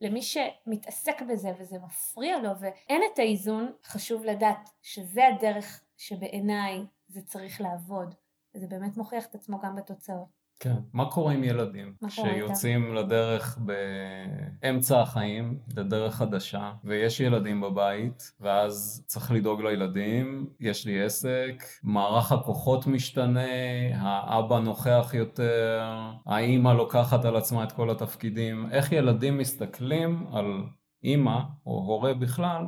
למי 0.00 0.22
שמתעסק 0.22 1.22
בזה 1.22 1.52
וזה 1.58 1.78
מפריע 1.78 2.38
לו 2.38 2.50
ואין 2.60 3.02
את 3.12 3.18
האיזון, 3.18 3.72
חשוב 3.84 4.24
לדעת 4.24 4.70
שזה 4.82 5.26
הדרך 5.26 5.84
שבעיניי 5.96 6.78
זה 7.08 7.20
צריך 7.22 7.60
לעבוד. 7.60 8.14
וזה 8.54 8.66
באמת 8.66 8.96
מוכיח 8.96 9.26
את 9.26 9.34
עצמו 9.34 9.60
גם 9.60 9.76
בתוצאות. 9.76 10.39
כן, 10.62 10.74
מה 10.92 11.10
קורה 11.10 11.32
עם 11.32 11.44
ילדים 11.44 11.94
שיוצאים 12.08 12.94
לדרך 12.94 13.58
באמצע 13.58 15.00
החיים, 15.00 15.58
לדרך 15.76 16.14
חדשה, 16.14 16.72
ויש 16.84 17.20
ילדים 17.20 17.60
בבית, 17.60 18.32
ואז 18.40 19.04
צריך 19.06 19.30
לדאוג 19.32 19.62
לילדים, 19.62 20.46
יש 20.60 20.86
לי 20.86 21.04
עסק, 21.04 21.64
מערך 21.82 22.32
הכוחות 22.32 22.86
משתנה, 22.86 23.40
האבא 23.94 24.58
נוכח 24.58 25.10
יותר, 25.14 25.82
האימא 26.26 26.68
לוקחת 26.68 27.24
על 27.24 27.36
עצמה 27.36 27.64
את 27.64 27.72
כל 27.72 27.90
התפקידים, 27.90 28.68
איך 28.70 28.92
ילדים 28.92 29.38
מסתכלים 29.38 30.26
על 30.32 30.64
אימא 31.04 31.38
או 31.66 31.72
הורה 31.72 32.14
בכלל 32.14 32.64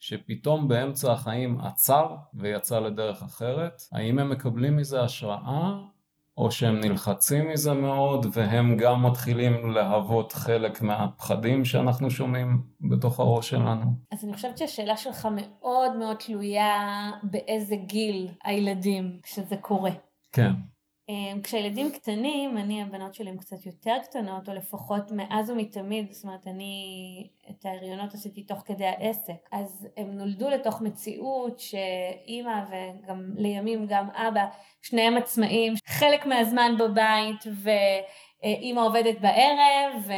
שפתאום 0.00 0.68
באמצע 0.68 1.12
החיים 1.12 1.60
עצר 1.60 2.16
ויצא 2.34 2.80
לדרך 2.80 3.22
אחרת, 3.22 3.82
האם 3.92 4.18
הם 4.18 4.30
מקבלים 4.30 4.76
מזה 4.76 5.02
השראה 5.02 5.74
או 6.36 6.50
שהם 6.50 6.80
נלחצים 6.80 7.48
מזה 7.48 7.72
מאוד 7.72 8.26
והם 8.32 8.76
גם 8.76 9.06
מתחילים 9.06 9.70
להוות 9.70 10.32
חלק 10.32 10.82
מהפחדים 10.82 11.64
שאנחנו 11.64 12.10
שומעים 12.10 12.62
בתוך 12.80 13.20
הראש 13.20 13.48
שלנו. 13.50 13.84
אז 14.12 14.24
אני 14.24 14.34
חושבת 14.34 14.58
שהשאלה 14.58 14.96
שלך 14.96 15.28
מאוד 15.36 15.96
מאוד 15.96 16.16
תלויה 16.16 17.10
באיזה 17.22 17.76
גיל 17.76 18.28
הילדים 18.44 19.18
כשזה 19.22 19.56
קורה. 19.56 19.90
כן. 20.32 20.52
אמ, 21.08 21.40
כשהילדים 21.42 21.90
קטנים, 21.92 22.58
אני 22.58 22.82
הבנות 22.82 23.14
שלי 23.14 23.30
הן 23.30 23.36
קצת 23.36 23.66
יותר 23.66 23.96
קטנות, 24.02 24.48
או 24.48 24.54
לפחות 24.54 25.10
מאז 25.10 25.50
ומתמיד, 25.50 26.12
זאת 26.12 26.24
אומרת 26.24 26.46
אני 26.46 27.28
את 27.50 27.66
ההריונות 27.66 28.14
עשיתי 28.14 28.42
תוך 28.42 28.62
כדי 28.64 28.86
העסק, 28.86 29.48
אז 29.52 29.88
הם 29.96 30.10
נולדו 30.10 30.50
לתוך 30.50 30.80
מציאות 30.82 31.60
שאימא 31.60 32.64
וגם 32.70 33.30
לימים 33.36 33.86
גם 33.86 34.10
אבא, 34.10 34.46
שניהם 34.82 35.16
עצמאים, 35.16 35.74
חלק 35.86 36.26
מהזמן 36.26 36.74
בבית 36.78 37.44
ואימא 38.42 38.80
עובדת 38.80 39.20
בערב, 39.20 40.10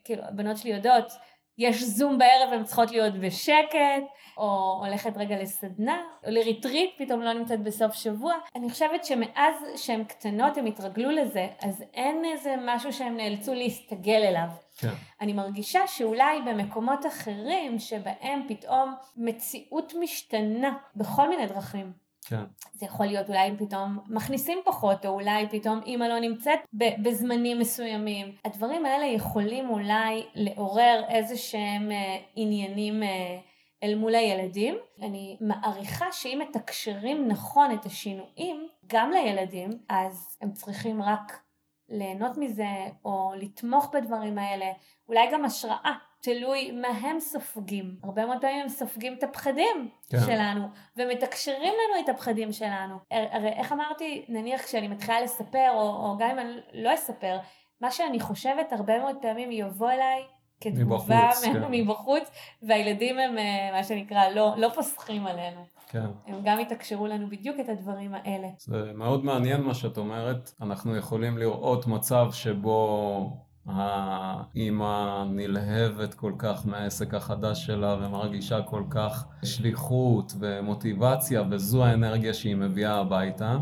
וכאילו 0.00 0.22
הבנות 0.24 0.56
שלי 0.56 0.70
יודעות 0.70 1.12
יש 1.58 1.82
זום 1.82 2.18
בערב 2.18 2.48
והן 2.50 2.64
צריכות 2.64 2.90
להיות 2.90 3.14
בשקט, 3.14 4.04
או 4.36 4.80
הולכת 4.84 5.16
רגע 5.16 5.42
לסדנה, 5.42 6.02
או 6.26 6.30
לריטריט, 6.30 6.90
פתאום 6.98 7.22
לא 7.22 7.32
נמצאת 7.32 7.62
בסוף 7.62 7.94
שבוע. 7.94 8.34
אני 8.56 8.70
חושבת 8.70 9.04
שמאז 9.04 9.54
שהן 9.76 10.04
קטנות 10.04 10.56
הן 10.56 10.66
התרגלו 10.66 11.10
לזה, 11.10 11.48
אז 11.62 11.84
אין 11.94 12.24
איזה 12.24 12.54
משהו 12.64 12.92
שהן 12.92 13.16
נאלצו 13.16 13.54
להסתגל 13.54 14.22
אליו. 14.24 14.48
כן. 14.78 14.94
אני 15.20 15.32
מרגישה 15.32 15.86
שאולי 15.86 16.40
במקומות 16.46 17.06
אחרים 17.06 17.78
שבהם 17.78 18.42
פתאום 18.48 18.94
מציאות 19.16 19.92
משתנה 20.00 20.76
בכל 20.96 21.28
מיני 21.28 21.46
דרכים. 21.46 22.03
כן. 22.26 22.44
זה 22.72 22.86
יכול 22.86 23.06
להיות 23.06 23.28
אולי 23.28 23.48
אם 23.48 23.56
פתאום 23.56 23.98
מכניסים 24.06 24.58
פחות, 24.64 25.06
או 25.06 25.10
אולי 25.10 25.48
פתאום 25.50 25.80
אימא 25.86 26.04
לא 26.04 26.18
נמצאת 26.18 26.58
בזמנים 26.72 27.58
מסוימים. 27.58 28.36
הדברים 28.44 28.86
האלה 28.86 29.04
יכולים 29.04 29.70
אולי 29.70 30.26
לעורר 30.34 31.04
איזה 31.08 31.36
שהם 31.36 31.92
אה, 31.92 32.18
עניינים 32.34 33.02
אה, 33.02 33.38
אל 33.82 33.94
מול 33.94 34.14
הילדים. 34.14 34.74
אני 35.02 35.36
מעריכה 35.40 36.06
שאם 36.12 36.42
מתקשרים 36.48 37.28
נכון 37.28 37.72
את 37.72 37.86
השינויים, 37.86 38.68
גם 38.86 39.10
לילדים, 39.10 39.70
אז 39.88 40.38
הם 40.40 40.52
צריכים 40.52 41.02
רק 41.02 41.40
ליהנות 41.88 42.36
מזה, 42.36 42.68
או 43.04 43.32
לתמוך 43.36 43.90
בדברים 43.94 44.38
האלה, 44.38 44.66
אולי 45.08 45.30
גם 45.32 45.44
השראה. 45.44 45.92
תלוי 46.24 46.70
מה 46.70 46.88
הם 46.88 47.20
סופגים. 47.20 47.96
הרבה 48.02 48.26
מאוד 48.26 48.40
פעמים 48.40 48.60
הם 48.62 48.68
סופגים 48.68 49.14
את 49.18 49.22
הפחדים 49.22 49.88
כן. 50.10 50.18
שלנו, 50.26 50.68
ומתקשרים 50.96 51.72
לנו 51.72 52.04
את 52.04 52.08
הפחדים 52.08 52.52
שלנו. 52.52 52.96
הרי 53.10 53.48
איך 53.48 53.72
אמרתי, 53.72 54.24
נניח 54.28 54.62
כשאני 54.62 54.88
מתחילה 54.88 55.20
לספר, 55.20 55.70
או, 55.74 55.80
או 55.80 56.16
גם 56.18 56.30
אם 56.30 56.38
אני 56.38 56.56
לא 56.72 56.94
אספר, 56.94 57.38
מה 57.80 57.90
שאני 57.90 58.20
חושבת 58.20 58.72
הרבה 58.72 58.98
מאוד 58.98 59.16
פעמים 59.22 59.52
יבוא 59.52 59.90
אליי 59.90 60.22
כתגובה 60.60 61.20
מבחוץ, 61.28 61.44
כן. 61.44 61.62
מבחוץ, 61.70 62.30
והילדים 62.62 63.18
הם 63.18 63.38
אה, 63.38 63.70
מה 63.72 63.84
שנקרא 63.84 64.28
לא, 64.28 64.54
לא 64.56 64.68
פוסחים 64.68 65.26
עלינו. 65.26 65.60
כן. 65.88 66.06
הם 66.26 66.40
גם 66.44 66.60
יתקשרו 66.60 67.06
לנו 67.06 67.30
בדיוק 67.30 67.56
את 67.60 67.68
הדברים 67.68 68.14
האלה. 68.14 68.48
זה 68.58 68.92
מאוד 68.94 69.24
מעניין 69.24 69.60
מה 69.60 69.74
שאת 69.74 69.98
אומרת. 69.98 70.50
אנחנו 70.60 70.96
יכולים 70.96 71.38
לראות 71.38 71.86
מצב 71.86 72.26
שבו 72.32 73.43
האימא 73.66 75.24
נלהבת 75.30 76.14
כל 76.14 76.32
כך 76.38 76.66
מהעסק 76.66 77.14
החדש 77.14 77.66
שלה 77.66 77.96
ומרגישה 78.00 78.62
כל 78.62 78.82
כך 78.90 79.26
שליחות 79.44 80.32
ומוטיבציה 80.38 81.42
וזו 81.50 81.84
האנרגיה 81.84 82.34
שהיא 82.34 82.56
מביאה 82.56 82.94
הביתה 82.94 83.58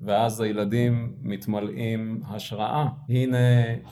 ואז 0.00 0.40
הילדים 0.40 1.14
מתמלאים 1.22 2.22
השראה. 2.26 2.86
הנה 3.08 3.36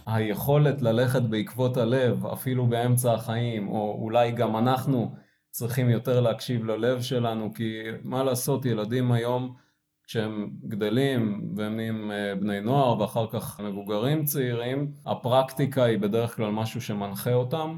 היכולת 0.07 0.83
ללכת 0.83 1.23
בעקבות 1.23 1.77
הלב 1.77 2.27
אפילו 2.27 2.67
באמצע 2.67 3.13
החיים 3.13 3.69
או 3.69 3.99
אולי 4.03 4.31
גם 4.31 4.57
אנחנו 4.57 5.13
צריכים 5.51 5.91
יותר 5.91 6.21
להקשיב 6.21 6.65
ללב 6.65 7.03
שלנו 7.03 7.55
כי 7.55 7.83
מה 8.05 8.25
לעשות 8.25 8.65
ילדים 8.65 9.13
היום 9.13 9.55
כשהם 10.09 10.51
גדלים 10.69 11.51
והם 11.57 11.77
נהיים 11.77 12.11
אה, 12.11 12.35
בני 12.35 12.61
נוער 12.61 13.01
ואחר 13.01 13.27
כך 13.31 13.61
מבוגרים 13.61 14.25
צעירים, 14.25 14.93
הפרקטיקה 15.07 15.85
היא 15.85 15.99
בדרך 15.99 16.37
כלל 16.37 16.51
משהו 16.51 16.81
שמנחה 16.81 17.33
אותם 17.33 17.77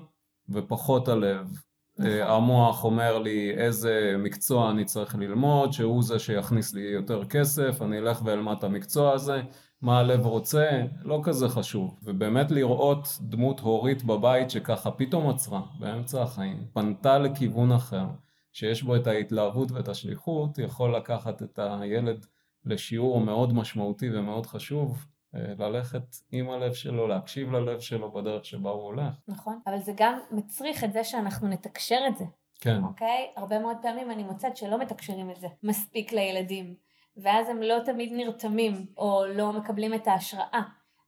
ופחות 0.49 1.09
הלב. 1.09 1.51
נכון. 1.99 2.13
אה, 2.13 2.35
המוח 2.35 2.85
אומר 2.85 3.19
לי 3.19 3.51
איזה 3.51 4.15
מקצוע 4.19 4.71
אני 4.71 4.85
צריך 4.85 5.15
ללמוד, 5.15 5.73
שהוא 5.73 6.03
זה 6.03 6.19
שיכניס 6.19 6.75
לי 6.75 6.81
יותר 6.81 7.25
כסף, 7.25 7.83
אני 7.83 7.99
אלך 7.99 8.21
ואלמד 8.25 8.57
את 8.59 8.65
המקצוע 8.65 9.13
הזה, 9.13 9.43
מה 9.83 9.99
הלב 9.99 10.27
רוצה, 10.27 10.83
לא 11.03 11.21
כזה 11.25 11.49
חשוב. 11.49 11.99
ובאמת 12.03 12.51
לראות 12.51 13.19
דמות 13.21 13.61
הורית 13.61 14.05
בבית 14.05 14.51
שככה 14.51 14.91
פתאום 14.91 15.31
עצרה 15.31 15.61
באמצע 15.79 16.23
החיים, 16.23 16.65
פנתה 16.73 17.19
לכיוון 17.19 17.73
אחר. 17.73 18.07
שיש 18.53 18.83
בו 18.83 18.97
את 18.97 19.07
ההתלהבות 19.07 19.71
ואת 19.71 19.89
השליחות, 19.89 20.59
יכול 20.59 20.97
לקחת 20.97 21.43
את 21.43 21.59
הילד 21.63 22.27
לשיעור 22.65 23.21
מאוד 23.21 23.53
משמעותי 23.53 24.11
ומאוד 24.19 24.47
חשוב, 24.47 25.07
אה, 25.35 25.55
ללכת 25.59 26.17
עם 26.33 26.51
הלב 26.51 26.73
שלו, 26.73 27.09
להקשיב 27.09 27.53
ללב 27.53 27.81
שלו 27.81 28.13
בדרך 28.13 28.45
שבה 28.45 28.71
הוא 28.71 28.83
הולך. 28.83 29.15
נכון, 29.29 29.59
אבל 29.67 29.79
זה 29.79 29.93
גם 29.97 30.19
מצריך 30.31 30.85
את 30.85 30.93
זה 30.93 31.05
שאנחנו 31.05 31.49
נתקשר 31.49 32.01
את 32.09 32.17
זה. 32.17 32.25
כן. 32.61 32.85
אוקיי? 32.85 33.33
הרבה 33.37 33.59
מאוד 33.59 33.77
פעמים 33.83 34.11
אני 34.11 34.23
מוצאת 34.23 34.57
שלא 34.57 34.79
מתקשרים 34.79 35.31
את 35.31 35.37
זה 35.41 35.47
מספיק 35.63 36.13
לילדים, 36.13 36.75
ואז 37.17 37.49
הם 37.49 37.63
לא 37.63 37.79
תמיד 37.85 38.13
נרתמים, 38.13 38.87
או 38.97 39.23
לא 39.35 39.53
מקבלים 39.53 39.95
את 39.95 40.07
ההשראה, 40.07 40.63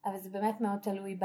אבל 0.05 0.19
זה 0.19 0.31
באמת 0.31 0.61
מאוד 0.61 0.79
תלוי 0.83 1.15
ב... 1.15 1.25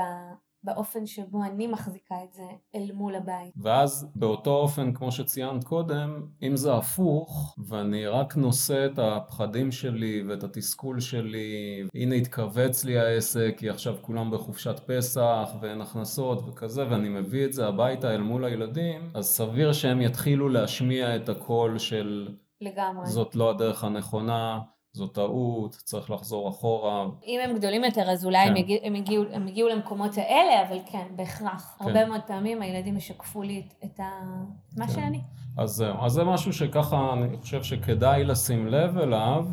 באופן 0.63 1.05
שבו 1.05 1.43
אני 1.43 1.67
מחזיקה 1.67 2.15
את 2.23 2.33
זה 2.33 2.43
אל 2.75 2.91
מול 2.93 3.15
הבית. 3.15 3.53
ואז 3.57 4.07
באותו 4.15 4.55
אופן, 4.55 4.93
כמו 4.93 5.11
שציינת 5.11 5.63
קודם, 5.63 6.27
אם 6.43 6.55
זה 6.55 6.73
הפוך, 6.75 7.55
ואני 7.67 8.07
רק 8.07 8.35
נושא 8.35 8.85
את 8.85 8.99
הפחדים 8.99 9.71
שלי 9.71 10.23
ואת 10.27 10.43
התסכול 10.43 10.99
שלי, 10.99 11.83
הנה 11.95 12.15
התכווץ 12.15 12.85
לי 12.85 12.99
העסק, 12.99 13.55
כי 13.57 13.69
עכשיו 13.69 13.95
כולם 14.01 14.31
בחופשת 14.31 14.79
פסח 14.85 15.49
ואין 15.61 15.81
הכנסות 15.81 16.43
וכזה, 16.47 16.89
ואני 16.89 17.09
מביא 17.09 17.45
את 17.45 17.53
זה 17.53 17.67
הביתה 17.67 18.15
אל 18.15 18.21
מול 18.21 18.45
הילדים, 18.45 19.11
אז 19.13 19.25
סביר 19.25 19.73
שהם 19.73 20.01
יתחילו 20.01 20.49
להשמיע 20.49 21.15
את 21.15 21.29
הקול 21.29 21.77
של... 21.77 22.35
לגמרי. 22.61 23.05
זאת 23.05 23.35
לא 23.35 23.49
הדרך 23.49 23.83
הנכונה. 23.83 24.59
זו 24.97 25.07
טעות, 25.07 25.71
צריך 25.71 26.11
לחזור 26.11 26.49
אחורה. 26.49 27.05
אם 27.25 27.39
הם 27.43 27.55
גדולים 27.55 27.83
יותר 27.83 28.09
אז 28.09 28.25
אולי 28.25 28.43
כן. 28.45 28.49
הם, 28.49 28.55
יגיע, 28.55 28.77
הם, 28.83 28.95
הגיעו, 28.95 29.23
הם 29.31 29.47
הגיעו 29.47 29.69
למקומות 29.69 30.17
האלה, 30.17 30.67
אבל 30.67 30.77
כן, 30.91 31.07
בהכרח. 31.15 31.75
כן. 31.79 31.85
הרבה 31.85 32.05
מאוד 32.05 32.21
פעמים 32.27 32.61
הילדים 32.61 32.97
ישקפו 32.97 33.41
לי 33.41 33.63
את, 33.85 33.99
ה... 33.99 34.03
מה 34.77 34.87
כן. 34.87 34.93
שאני. 34.93 35.21
אז 35.57 35.69
זהו, 35.69 35.95
אז 36.05 36.11
זה 36.11 36.23
משהו 36.23 36.53
שככה 36.53 37.13
אני 37.13 37.37
חושב 37.37 37.63
שכדאי 37.63 38.23
לשים 38.23 38.67
לב 38.67 38.97
אליו, 38.97 39.45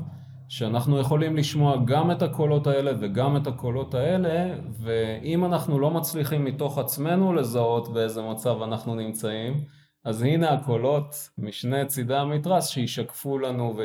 שאנחנו 0.49 0.99
יכולים 0.99 1.37
לשמוע 1.37 1.77
גם 1.85 2.11
את 2.11 2.23
הקולות 2.23 2.67
האלה 2.67 2.93
וגם 3.01 3.37
את 3.37 3.47
הקולות 3.47 3.95
האלה, 3.95 4.55
ואם 4.81 5.45
אנחנו 5.45 5.79
לא 5.79 5.91
מצליחים 5.91 6.45
מתוך 6.45 6.79
עצמנו 6.79 7.33
לזהות 7.33 7.93
באיזה 7.93 8.23
מצב 8.23 8.63
אנחנו 8.63 8.95
נמצאים, 8.95 9.65
אז 10.05 10.23
הנה 10.23 10.53
הקולות 10.53 11.15
משני 11.39 11.87
צידי 11.87 12.17
המתרס 12.17 12.69
שישקפו 12.69 13.39
לנו 13.39 13.75
ו... 13.77 13.83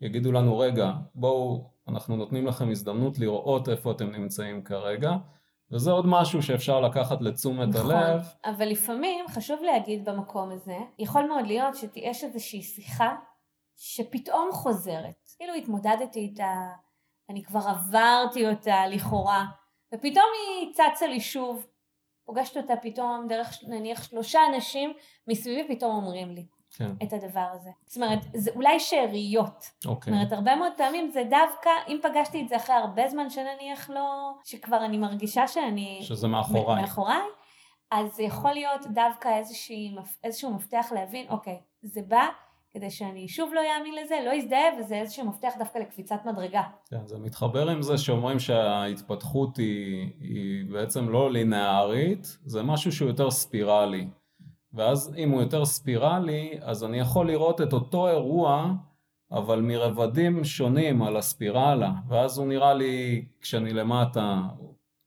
יגידו 0.00 0.32
לנו 0.32 0.58
רגע 0.58 0.92
בואו 1.14 1.70
אנחנו 1.88 2.16
נותנים 2.16 2.46
לכם 2.46 2.70
הזדמנות 2.70 3.18
לראות 3.18 3.68
איפה 3.68 3.92
אתם 3.92 4.10
נמצאים 4.10 4.64
כרגע 4.64 5.12
וזה 5.72 5.90
עוד 5.90 6.06
משהו 6.06 6.42
שאפשר 6.42 6.80
לקחת 6.80 7.20
לתשומת 7.20 7.68
נכון, 7.68 7.90
הלב. 7.90 8.22
אבל 8.44 8.68
לפעמים 8.68 9.28
חשוב 9.28 9.62
להגיד 9.62 10.04
במקום 10.04 10.50
הזה, 10.50 10.78
יכול 10.98 11.26
מאוד 11.28 11.46
להיות 11.46 11.74
שיש 11.76 12.24
איזושהי 12.24 12.62
שיחה 12.62 13.16
שפתאום 13.76 14.48
חוזרת. 14.52 15.28
כאילו 15.36 15.54
התמודדתי 15.54 16.18
איתה, 16.18 16.68
אני 17.30 17.44
כבר 17.44 17.60
עברתי 17.66 18.48
אותה 18.48 18.86
לכאורה, 18.86 19.46
ופתאום 19.94 20.26
היא 20.38 20.72
צצה 20.74 21.06
לי 21.06 21.20
שוב. 21.20 21.66
פוגשת 22.24 22.56
אותה 22.56 22.74
פתאום 22.82 23.26
דרך 23.28 23.58
נניח 23.68 24.02
שלושה 24.02 24.40
אנשים 24.54 24.92
מסביבי 25.28 25.76
פתאום 25.76 25.96
אומרים 25.96 26.34
לי. 26.34 26.46
כן. 26.78 26.90
את 27.02 27.12
הדבר 27.12 27.46
הזה. 27.52 27.70
זאת 27.86 27.96
אומרת, 27.96 28.18
זה 28.34 28.50
אולי 28.54 28.80
שאריות. 28.80 29.70
אוקיי. 29.86 30.12
זאת 30.12 30.18
אומרת, 30.18 30.32
הרבה 30.32 30.56
מאוד 30.56 30.72
פעמים 30.76 31.10
זה 31.10 31.22
דווקא, 31.30 31.70
אם 31.88 31.98
פגשתי 32.02 32.42
את 32.42 32.48
זה 32.48 32.56
אחרי 32.56 32.76
הרבה 32.76 33.08
זמן 33.08 33.30
שנניח 33.30 33.90
לא, 33.90 34.32
שכבר 34.44 34.84
אני 34.84 34.98
מרגישה 34.98 35.48
שאני... 35.48 35.98
שזה 36.02 36.28
מאחוריי. 36.28 36.80
מאחוריי, 36.80 37.22
אז 37.90 38.14
זה 38.14 38.22
יכול 38.22 38.52
להיות 38.52 38.86
דווקא 38.86 39.38
איזושהי, 39.38 39.94
איזשהו 40.24 40.54
מפתח 40.54 40.86
להבין, 40.94 41.26
אוקיי, 41.28 41.60
זה 41.82 42.00
בא 42.08 42.26
כדי 42.70 42.90
שאני 42.90 43.28
שוב 43.28 43.54
לא 43.54 43.60
אאמין 43.60 43.94
לזה, 43.94 44.14
לא 44.24 44.36
אזדהה, 44.36 44.80
וזה 44.80 44.94
איזשהו 44.94 45.26
מפתח 45.26 45.52
דווקא 45.58 45.78
לקפיצת 45.78 46.20
מדרגה. 46.24 46.62
כן, 46.90 47.06
זה 47.06 47.18
מתחבר 47.18 47.70
עם 47.70 47.82
זה 47.82 47.98
שאומרים 47.98 48.38
שההתפתחות 48.38 49.56
היא, 49.56 50.10
היא 50.20 50.64
בעצם 50.72 51.08
לא 51.08 51.30
לינארית, 51.30 52.38
זה 52.44 52.62
משהו 52.62 52.92
שהוא 52.92 53.08
יותר 53.08 53.30
ספירלי. 53.30 54.08
ואז 54.72 55.14
אם 55.16 55.30
הוא 55.30 55.40
יותר 55.40 55.64
ספירלי, 55.64 56.58
אז 56.60 56.84
אני 56.84 56.98
יכול 56.98 57.26
לראות 57.26 57.60
את 57.60 57.72
אותו 57.72 58.08
אירוע, 58.08 58.72
אבל 59.32 59.60
מרבדים 59.60 60.44
שונים 60.44 61.02
על 61.02 61.16
הספירלה, 61.16 61.90
ואז 62.08 62.38
הוא 62.38 62.46
נראה 62.46 62.74
לי, 62.74 63.24
כשאני 63.40 63.72
למטה, 63.72 64.42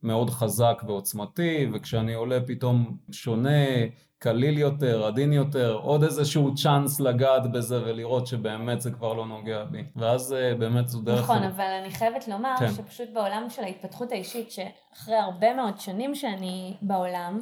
מאוד 0.03 0.29
חזק 0.29 0.81
ועוצמתי, 0.87 1.67
וכשאני 1.73 2.13
עולה 2.13 2.39
פתאום 2.47 2.97
שונה, 3.11 3.85
קליל 4.19 4.57
יותר, 4.57 5.05
עדין 5.05 5.33
יותר, 5.33 5.73
עוד 5.73 6.03
איזשהו 6.03 6.55
צ'אנס 6.55 6.99
לגעת 6.99 7.51
בזה 7.51 7.83
ולראות 7.83 8.27
שבאמת 8.27 8.81
זה 8.81 8.91
כבר 8.91 9.13
לא 9.13 9.25
נוגע 9.25 9.63
בי. 9.63 9.83
ואז 9.95 10.33
אה, 10.33 10.55
באמת 10.55 10.89
זו 10.89 11.01
דרך... 11.01 11.19
נכון, 11.19 11.43
אבל 11.43 11.65
אני 11.81 11.91
חייבת 11.91 12.27
לומר 12.27 12.55
כן. 12.59 12.71
שפשוט 12.71 13.09
בעולם 13.13 13.45
של 13.49 13.63
ההתפתחות 13.63 14.11
האישית, 14.11 14.51
שאחרי 14.51 15.15
הרבה 15.15 15.53
מאוד 15.53 15.79
שנים 15.79 16.15
שאני 16.15 16.77
בעולם, 16.81 17.41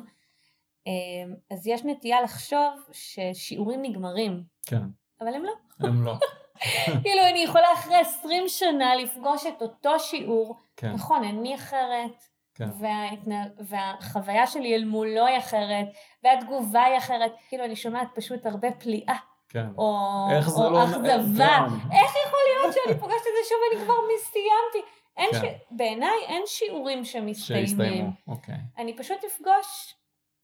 אז 1.52 1.68
יש 1.68 1.82
נטייה 1.86 2.22
לחשוב 2.22 2.90
ששיעורים 2.92 3.82
נגמרים, 3.82 4.44
כן, 4.66 4.82
אבל 5.22 5.34
הם 5.34 5.44
לא. 5.44 5.54
הם 5.80 6.04
לא. 6.04 6.14
כאילו 7.04 7.22
אני 7.32 7.40
יכולה 7.40 7.74
אחרי 7.74 7.96
20 7.96 8.48
שנה 8.48 8.96
לפגוש 8.96 9.46
את 9.46 9.62
אותו 9.62 10.00
שיעור, 10.00 10.58
כן, 10.78 10.92
נכון, 10.92 11.24
אני 11.24 11.56
אחרת, 11.56 12.24
כן. 12.56 12.70
וההתנה... 12.80 13.44
והחוויה 13.60 14.48
שלי 14.48 14.76
אל 14.76 14.86
מולו 14.86 15.26
היא 15.26 15.38
אחרת, 15.38 15.88
והתגובה 16.24 16.84
היא 16.84 16.98
אחרת, 16.98 17.32
כאילו 17.50 17.66
אני 17.66 17.76
שומעת 17.76 18.08
פשוט 18.16 18.46
הרבה 18.46 18.72
פליאה, 18.72 19.16
כן. 19.50 19.68
או, 19.78 20.28
איך 20.32 20.50
זה 20.50 20.64
או 20.64 20.70
לא... 20.70 20.84
אכזבה, 20.84 21.48
כן. 21.48 21.96
איך 21.96 22.12
יכול 22.28 22.40
להיות 22.48 22.74
שאני 22.74 23.00
פוגשת 23.00 23.16
את 23.16 23.36
זה 23.36 23.50
שוב 23.50 23.58
ואני 23.72 23.86
כבר 23.86 23.94
סיימתי? 24.18 24.92
כן. 25.32 25.40
ש... 25.40 25.62
בעיניי 25.72 26.18
אין 26.28 26.42
שיעורים 26.46 27.06
שמסתיימים. 27.06 27.68
שהסתיימו, 27.68 28.10
אוקיי. 28.28 28.56
אני 28.78 28.98
פשוט 28.98 29.18
אפגוש, 29.24 29.96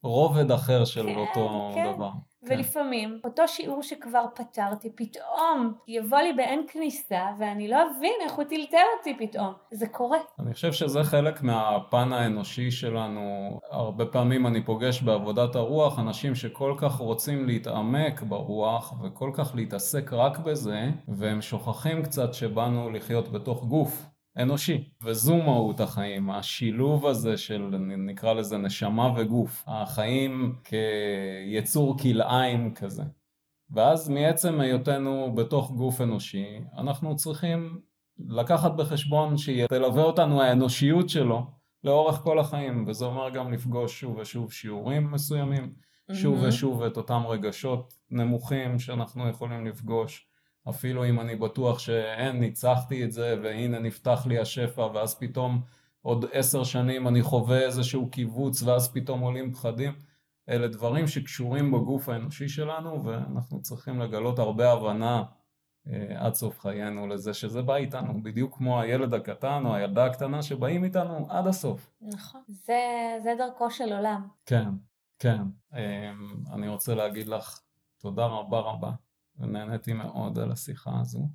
רובד 0.06 0.52
אחר 0.52 0.86
של 0.86 1.06
כן, 1.06 1.16
אותו 1.16 1.72
כן. 1.76 1.94
דבר. 1.94 2.10
כן. 2.46 2.54
ולפעמים 2.54 3.20
אותו 3.24 3.48
שיעור 3.48 3.84
שכבר 3.84 4.26
פתרתי, 4.36 4.90
פתאום 4.96 5.74
יבוא 5.88 6.18
לי 6.18 6.34
באין 6.34 6.66
כניסה, 6.68 7.26
ואני 7.40 7.68
לא 7.68 7.78
אבין 7.82 8.14
איך 8.24 8.34
הוא 8.34 8.44
טלטל 8.44 8.78
אותי 8.98 9.18
פתאום. 9.18 9.54
זה 9.72 9.88
קורה. 9.88 10.18
אני 10.40 10.54
חושב 10.54 10.74
שזה 10.74 11.04
חלק 11.04 11.42
מהפן 11.44 12.14
האנושי 12.14 12.72
שלנו. 12.72 13.60
הרבה 13.72 14.06
פעמים 14.06 14.48
אני 14.48 14.64
פוגש 14.66 15.02
בעבודת 15.02 15.56
הרוח 15.56 16.00
אנשים 16.00 16.36
שכל 16.36 16.76
כך 16.78 16.96
רוצים 16.96 17.46
להתעמק 17.48 18.22
ברוח 18.22 18.94
וכל 19.04 19.32
כך 19.34 19.56
להתעסק 19.56 20.14
רק 20.14 20.40
בזה, 20.40 20.90
והם 21.08 21.42
שוכחים 21.42 22.04
קצת 22.04 22.34
שבאנו 22.34 22.90
לחיות 22.90 23.32
בתוך 23.32 23.64
גוף. 23.64 24.15
אנושי, 24.38 24.90
וזו 25.04 25.38
מהות 25.38 25.80
החיים, 25.80 26.30
השילוב 26.30 27.06
הזה 27.06 27.38
של 27.38 27.62
נקרא 27.88 28.34
לזה 28.34 28.58
נשמה 28.58 29.14
וגוף, 29.18 29.64
החיים 29.68 30.56
כיצור 30.64 31.98
כלאיים 31.98 32.74
כזה. 32.74 33.04
ואז 33.70 34.10
מעצם 34.10 34.60
היותנו 34.60 35.36
בתוך 35.36 35.72
גוף 35.72 36.02
אנושי, 36.02 36.60
אנחנו 36.78 37.16
צריכים 37.16 37.80
לקחת 38.20 38.72
בחשבון 38.72 39.38
שתלווה 39.38 40.04
אותנו 40.04 40.42
האנושיות 40.42 41.10
שלו 41.10 41.48
לאורך 41.84 42.16
כל 42.16 42.40
החיים, 42.40 42.86
וזה 42.88 43.06
אומר 43.06 43.30
גם 43.30 43.54
לפגוש 43.54 44.00
שוב 44.00 44.18
ושוב 44.18 44.52
שיעורים 44.52 45.12
מסוימים, 45.12 45.74
שוב 46.14 46.36
מהמם. 46.36 46.48
ושוב 46.48 46.84
את 46.84 46.98
אותם 46.98 47.22
רגשות 47.28 47.94
נמוכים 48.10 48.80
שאנחנו 48.80 49.30
יכולים 49.30 49.68
לפגוש, 49.68 50.28
אפילו 50.70 51.06
אם 51.06 51.20
אני 51.20 51.36
בטוח 51.36 51.80
שאין, 51.80 52.40
ניצחתי 52.40 53.04
את 53.04 53.12
זה 53.12 53.36
והנה 53.44 53.80
נפתח 53.80 54.26
לי 54.26 54.40
השפע 54.40 54.82
ואז 54.82 55.16
פתאום 55.16 55.62
עוד 56.02 56.26
עשר 56.32 56.64
שנים 56.64 57.08
אני 57.08 57.22
חווה 57.22 57.62
איזשהו 57.62 58.10
קיבוץ 58.10 58.64
ואז 58.64 58.94
פתאום 58.94 59.20
עולים 59.20 59.54
פחדים. 59.54 59.94
אלה 60.50 60.68
דברים 60.68 61.08
שקשורים 61.08 61.72
בגוף 61.72 62.10
האנושי 62.10 62.50
שלנו 62.50 63.04
ואנחנו 63.06 63.62
צריכים 63.62 64.00
לגלות 64.00 64.40
הרבה 64.40 64.72
הבנה 64.72 65.24
אה, 65.88 66.26
עד 66.26 66.34
סוף 66.34 66.60
חיינו 66.60 67.08
לזה 67.08 67.34
שזה 67.34 67.62
בא 67.62 67.76
איתנו, 67.76 68.24
בדיוק 68.24 68.58
כמו 68.58 68.82
הילד 68.82 69.14
הקטן 69.14 69.64
או 69.66 69.76
הילדה 69.76 70.06
הקטנה 70.06 70.42
שבאים 70.42 70.84
איתנו 70.84 71.28
עד 71.30 71.48
הסוף. 71.48 71.92
נכון. 72.02 72.42
זה, 72.48 72.80
זה 73.24 73.34
דרכו 73.38 73.72
של 73.72 73.94
עולם. 73.94 74.28
כן, 74.46 74.70
כן. 75.20 75.42
אה, 75.74 76.12
אני 76.54 76.68
רוצה 76.68 76.96
להגיד 76.96 77.28
לך 77.28 77.60
תודה 77.98 78.26
רבה 78.26 78.60
רבה, 78.60 78.92
ונהניתי 79.40 79.94
מאוד 79.94 80.40
על 80.40 80.52
השיחה 80.52 80.92
הזו. 81.02 81.28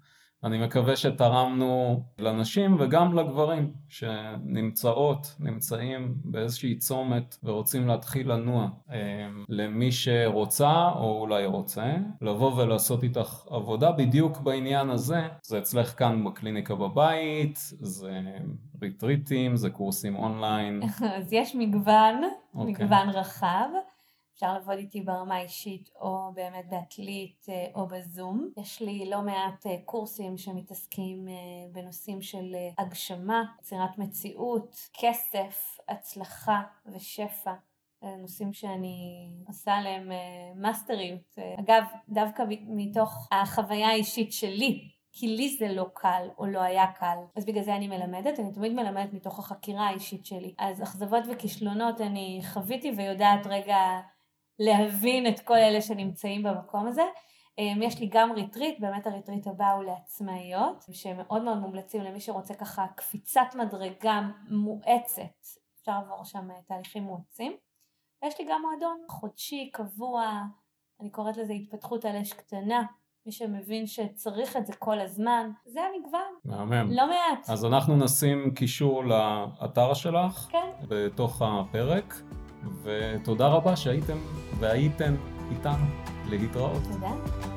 אני 0.44 0.58
מקווה 0.58 0.96
שתרמנו 0.96 2.02
לנשים 2.18 2.76
וגם 2.80 3.18
לגברים 3.18 3.72
שנמצאות, 3.88 5.36
נמצאים 5.40 6.14
באיזושהי 6.24 6.78
צומת 6.78 7.36
ורוצים 7.42 7.88
להתחיל 7.88 8.32
לנוע. 8.32 8.68
אה, 8.90 9.28
למי 9.48 9.92
שרוצה 9.92 10.88
או 10.94 11.20
אולי 11.20 11.46
רוצה, 11.46 11.94
לבוא 12.20 12.62
ולעשות 12.62 13.02
איתך 13.02 13.46
עבודה 13.50 13.92
בדיוק 13.92 14.38
בעניין 14.38 14.90
הזה. 14.90 15.20
זה 15.42 15.58
אצלך 15.58 15.98
כאן 15.98 16.24
בקליניקה 16.24 16.74
בבית, 16.74 17.58
זה 17.80 18.20
ריטריטים, 18.82 19.56
זה 19.56 19.70
קורסים 19.70 20.16
אונליין. 20.16 20.82
אז 21.16 21.32
יש 21.32 21.54
מגוון, 21.54 22.22
אוקיי. 22.54 22.72
מגוון 22.72 23.08
רחב. 23.08 23.68
אפשר 24.40 24.52
לעבוד 24.52 24.78
איתי 24.78 25.00
ברמה 25.00 25.36
האישית 25.36 25.90
או 26.00 26.32
באמת 26.34 26.68
בעתלית 26.68 27.46
אה, 27.48 27.66
או 27.74 27.86
בזום. 27.86 28.50
יש 28.56 28.82
לי 28.82 29.10
לא 29.10 29.22
מעט 29.22 29.66
אה, 29.66 29.76
קורסים 29.84 30.38
שמתעסקים 30.38 31.28
אה, 31.28 31.34
בנושאים 31.72 32.22
של 32.22 32.56
הגשמה, 32.78 33.44
יצירת 33.60 33.98
מציאות, 33.98 34.76
כסף, 35.00 35.78
הצלחה 35.88 36.62
ושפע. 36.86 37.52
נושאים 38.02 38.52
שאני 38.52 39.28
עושה 39.48 39.72
עליהם 39.72 40.10
מאסטריות. 40.54 41.38
אגב, 41.58 41.84
דווקא 42.08 42.42
מתוך 42.66 43.28
החוויה 43.32 43.88
האישית 43.88 44.32
שלי, 44.32 44.88
כי 45.12 45.36
לי 45.36 45.56
זה 45.58 45.68
לא 45.68 45.86
קל 45.94 46.28
או 46.38 46.46
לא 46.46 46.60
היה 46.60 46.86
קל. 46.92 47.16
אז 47.36 47.44
בגלל 47.44 47.62
זה 47.62 47.76
אני 47.76 47.88
מלמדת, 47.88 48.40
אני 48.40 48.52
תמיד 48.52 48.72
מלמדת 48.72 49.12
מתוך 49.12 49.38
החקירה 49.38 49.88
האישית 49.88 50.26
שלי. 50.26 50.54
אז 50.58 50.82
אכזבות 50.82 51.24
וכישלונות 51.32 52.00
אני 52.00 52.40
חוויתי 52.52 52.92
ויודעת 52.96 53.46
רגע 53.46 54.00
להבין 54.60 55.26
את 55.26 55.40
כל 55.40 55.54
אלה 55.54 55.80
שנמצאים 55.80 56.42
במקום 56.42 56.86
הזה. 56.86 57.02
אמ, 57.58 57.82
יש 57.82 58.00
לי 58.00 58.08
גם 58.12 58.32
ריטריט, 58.32 58.80
באמת 58.80 59.06
הריטריט 59.06 59.46
הבא 59.46 59.70
הוא 59.72 59.84
לעצמאיות, 59.84 60.84
שמאוד 60.92 61.42
מאוד 61.42 61.58
מומלצים 61.58 62.02
למי 62.02 62.20
שרוצה 62.20 62.54
ככה 62.54 62.86
קפיצת 62.96 63.54
מדרגה 63.54 64.20
מואצת, 64.50 65.46
אפשר 65.80 65.92
לעבור 65.92 66.24
שם 66.24 66.50
אה, 66.50 66.56
תהליכים 66.66 67.02
מואצים. 67.02 67.56
ויש 68.22 68.40
לי 68.40 68.46
גם 68.50 68.62
מועדון 68.62 68.98
חודשי, 69.08 69.70
קבוע, 69.72 70.42
אני 71.00 71.10
קוראת 71.10 71.36
לזה 71.36 71.52
התפתחות 71.52 72.04
על 72.04 72.16
אש 72.16 72.32
קטנה, 72.32 72.82
מי 73.26 73.32
שמבין 73.32 73.86
שצריך 73.86 74.56
את 74.56 74.66
זה 74.66 74.72
כל 74.72 75.00
הזמן, 75.00 75.50
זה 75.66 75.80
המגוון, 75.82 76.34
מהמם. 76.44 76.90
לא 76.92 77.06
מעט, 77.06 77.50
אז 77.50 77.64
אנחנו 77.64 77.96
נשים 77.96 78.54
קישור 78.54 79.04
לאתר 79.04 79.94
שלך 79.94 80.48
כן, 80.50 80.70
בתוך 80.88 81.42
הפרק, 81.42 82.14
ותודה 82.82 83.46
רבה 83.46 83.76
שהייתם 83.76 84.16
והייתן 84.58 85.14
איתנו 85.50 85.86
להתראות. 86.30 86.82
תודה. 86.92 87.49